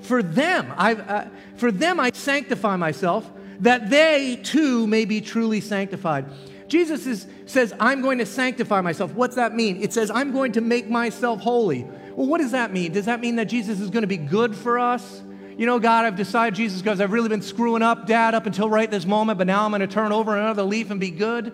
for 0.00 0.22
them, 0.22 0.72
I, 0.76 0.94
uh, 0.94 1.28
for 1.56 1.70
them 1.70 2.00
I 2.00 2.10
sanctify 2.12 2.76
myself, 2.76 3.30
that 3.60 3.90
they 3.90 4.36
too 4.42 4.86
may 4.86 5.04
be 5.04 5.20
truly 5.20 5.60
sanctified. 5.60 6.26
Jesus 6.68 7.06
is, 7.06 7.26
says, 7.46 7.74
I'm 7.80 8.00
going 8.00 8.18
to 8.18 8.26
sanctify 8.26 8.80
myself. 8.80 9.12
What's 9.12 9.36
that 9.36 9.54
mean? 9.54 9.82
It 9.82 9.92
says, 9.92 10.10
I'm 10.10 10.32
going 10.32 10.52
to 10.52 10.60
make 10.60 10.88
myself 10.88 11.40
holy. 11.40 11.84
Well, 12.14 12.26
what 12.26 12.38
does 12.38 12.52
that 12.52 12.72
mean? 12.72 12.92
Does 12.92 13.06
that 13.06 13.20
mean 13.20 13.36
that 13.36 13.46
Jesus 13.46 13.80
is 13.80 13.90
going 13.90 14.02
to 14.02 14.08
be 14.08 14.16
good 14.16 14.54
for 14.54 14.78
us? 14.78 15.22
you 15.60 15.66
know, 15.66 15.78
God, 15.78 16.06
I've 16.06 16.16
decided, 16.16 16.54
Jesus, 16.54 16.80
because 16.80 17.02
I've 17.02 17.12
really 17.12 17.28
been 17.28 17.42
screwing 17.42 17.82
up, 17.82 18.06
Dad, 18.06 18.34
up 18.34 18.46
until 18.46 18.70
right 18.70 18.90
this 18.90 19.04
moment, 19.04 19.36
but 19.36 19.46
now 19.46 19.66
I'm 19.66 19.70
going 19.72 19.82
to 19.82 19.86
turn 19.86 20.10
over 20.10 20.34
another 20.34 20.62
leaf 20.62 20.90
and 20.90 20.98
be 20.98 21.10
good? 21.10 21.52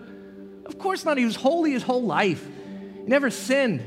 Of 0.65 0.79
course 0.79 1.03
not. 1.03 1.17
He 1.17 1.25
was 1.25 1.35
holy 1.35 1.73
his 1.73 1.83
whole 1.83 2.03
life. 2.03 2.41
He 2.45 3.03
never 3.03 3.29
sinned. 3.29 3.81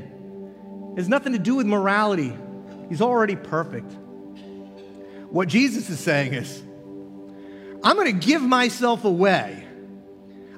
It 0.93 0.99
has 0.99 1.09
nothing 1.09 1.33
to 1.33 1.39
do 1.39 1.55
with 1.55 1.65
morality. 1.65 2.37
He's 2.87 3.01
already 3.01 3.35
perfect. 3.35 3.91
What 5.31 5.47
Jesus 5.47 5.89
is 5.89 5.99
saying 5.99 6.33
is, 6.33 6.61
I'm 7.83 7.95
going 7.95 8.19
to 8.19 8.25
give 8.25 8.41
myself 8.41 9.05
away 9.05 9.61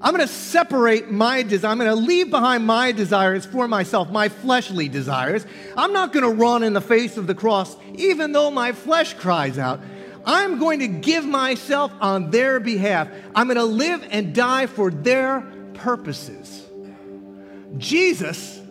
I'm 0.03 0.13
going 0.13 0.27
to 0.27 0.33
separate 0.33 1.09
my 1.09 1.43
desires. 1.43 1.63
I'm 1.63 1.77
going 1.77 1.89
to 1.89 1.95
leave 1.95 2.29
behind 2.29 2.67
my 2.67 2.91
desires 2.91 3.45
for 3.45 3.69
myself, 3.69 4.11
my 4.11 4.27
fleshly 4.27 4.89
desires. 4.89 5.45
I'm 5.77 5.93
not 5.93 6.11
going 6.11 6.25
to 6.25 6.29
run 6.29 6.61
in 6.61 6.73
the 6.73 6.81
face 6.81 7.15
of 7.15 7.25
the 7.25 7.33
cross, 7.33 7.77
even 7.95 8.33
though 8.33 8.51
my 8.51 8.73
flesh 8.73 9.13
cries 9.13 9.57
out. 9.57 9.79
I'm 10.25 10.59
going 10.59 10.79
to 10.79 10.89
give 10.89 11.25
myself 11.25 11.93
on 12.01 12.31
their 12.31 12.59
behalf. 12.59 13.07
I'm 13.33 13.47
going 13.47 13.55
to 13.55 13.63
live 13.63 14.05
and 14.11 14.35
die 14.35 14.65
for 14.65 14.91
their 14.91 15.41
purposes. 15.73 16.65
Jesus 17.77 18.61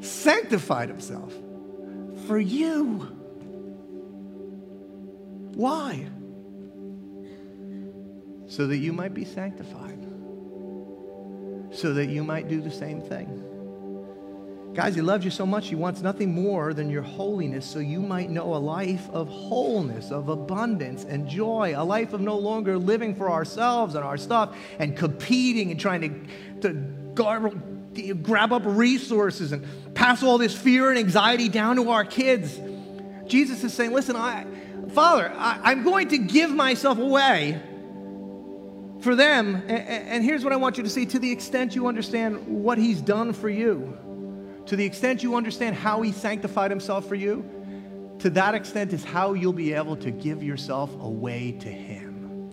sanctified 0.00 0.88
himself 0.88 1.32
for 2.26 2.38
you. 2.38 3.13
Why? 5.54 6.06
So 8.46 8.66
that 8.66 8.76
you 8.76 8.92
might 8.92 9.14
be 9.14 9.24
sanctified, 9.24 9.98
so 11.72 11.94
that 11.94 12.06
you 12.06 12.22
might 12.22 12.48
do 12.48 12.60
the 12.60 12.70
same 12.70 13.00
thing. 13.00 13.42
Guys, 14.74 14.96
He 14.96 15.02
loves 15.02 15.24
you 15.24 15.30
so 15.30 15.46
much, 15.46 15.68
He 15.68 15.76
wants 15.76 16.02
nothing 16.02 16.34
more 16.34 16.74
than 16.74 16.90
your 16.90 17.02
holiness 17.02 17.64
so 17.64 17.78
you 17.78 18.00
might 18.00 18.28
know 18.28 18.54
a 18.54 18.56
life 18.56 19.08
of 19.10 19.28
wholeness, 19.28 20.10
of 20.10 20.28
abundance 20.28 21.04
and 21.04 21.28
joy, 21.28 21.74
a 21.76 21.84
life 21.84 22.12
of 22.12 22.20
no 22.20 22.36
longer 22.36 22.76
living 22.76 23.14
for 23.14 23.30
ourselves 23.30 23.94
and 23.94 24.04
our 24.04 24.16
stuff 24.16 24.56
and 24.80 24.96
competing 24.96 25.70
and 25.70 25.78
trying 25.78 26.28
to, 26.60 26.72
to 26.72 26.74
garble, 27.14 27.54
grab 28.22 28.52
up 28.52 28.62
resources 28.64 29.52
and 29.52 29.64
pass 29.94 30.24
all 30.24 30.38
this 30.38 30.56
fear 30.56 30.90
and 30.90 30.98
anxiety 30.98 31.48
down 31.48 31.76
to 31.76 31.90
our 31.90 32.04
kids. 32.04 32.60
Jesus 33.28 33.62
is 33.62 33.72
saying, 33.72 33.92
Listen, 33.92 34.16
I, 34.16 34.44
Father, 34.92 35.32
I, 35.34 35.60
I'm 35.64 35.82
going 35.82 36.08
to 36.08 36.18
give 36.18 36.50
myself 36.50 36.98
away 36.98 37.60
for 39.00 39.14
them. 39.14 39.56
And, 39.56 39.70
and 39.70 40.24
here's 40.24 40.44
what 40.44 40.52
I 40.52 40.56
want 40.56 40.76
you 40.76 40.84
to 40.84 40.90
see 40.90 41.06
to 41.06 41.18
the 41.18 41.30
extent 41.30 41.74
you 41.74 41.86
understand 41.86 42.46
what 42.46 42.78
He's 42.78 43.00
done 43.00 43.32
for 43.32 43.48
you 43.48 43.98
to 44.66 44.76
the 44.76 44.84
extent 44.84 45.22
you 45.22 45.36
understand 45.36 45.76
how 45.76 46.02
he 46.02 46.12
sanctified 46.12 46.70
himself 46.70 47.06
for 47.06 47.14
you, 47.14 47.48
to 48.20 48.30
that 48.30 48.54
extent 48.54 48.92
is 48.92 49.04
how 49.04 49.34
you'll 49.34 49.52
be 49.52 49.72
able 49.74 49.96
to 49.96 50.10
give 50.10 50.42
yourself 50.42 50.90
away 51.00 51.52
to 51.60 51.68
him. 51.68 52.48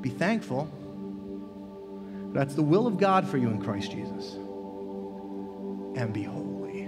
Be 0.00 0.08
thankful. 0.08 0.70
That's 2.32 2.54
the 2.54 2.62
will 2.62 2.86
of 2.86 2.98
God 2.98 3.28
for 3.28 3.36
you 3.36 3.48
in 3.48 3.60
Christ 3.60 3.90
Jesus. 3.90 4.34
And 5.96 6.12
be 6.12 6.22
holy 6.22 6.86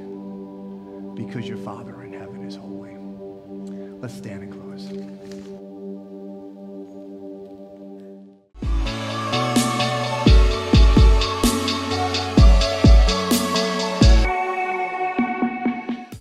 because 1.14 1.48
your 1.48 1.58
Father 1.58 1.97
Let's 4.00 4.14
stand 4.14 4.42
and 4.42 4.52
close. 4.52 5.07